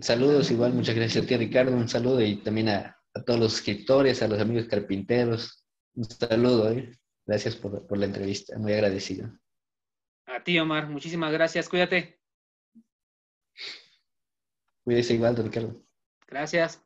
Saludos, 0.00 0.50
igual, 0.50 0.72
muchas 0.72 0.94
gracias 0.94 1.24
a 1.24 1.26
ti, 1.26 1.36
Ricardo. 1.36 1.72
Un 1.72 1.88
saludo 1.88 2.20
y 2.22 2.36
también 2.36 2.68
a, 2.68 2.97
todos 3.26 3.40
los 3.40 3.54
escritores, 3.54 4.22
a 4.22 4.28
los 4.28 4.40
amigos 4.40 4.66
carpinteros. 4.66 5.64
Un 5.94 6.04
saludo, 6.04 6.70
¿eh? 6.70 6.96
Gracias 7.26 7.56
por, 7.56 7.86
por 7.86 7.98
la 7.98 8.06
entrevista, 8.06 8.58
muy 8.58 8.72
agradecido. 8.72 9.30
A 10.26 10.42
ti, 10.42 10.58
Omar. 10.58 10.88
Muchísimas 10.88 11.32
gracias. 11.32 11.68
Cuídate. 11.68 12.20
Cuídese 14.84 15.14
igual, 15.14 15.36
Ricardo. 15.36 15.82
Gracias. 16.26 16.82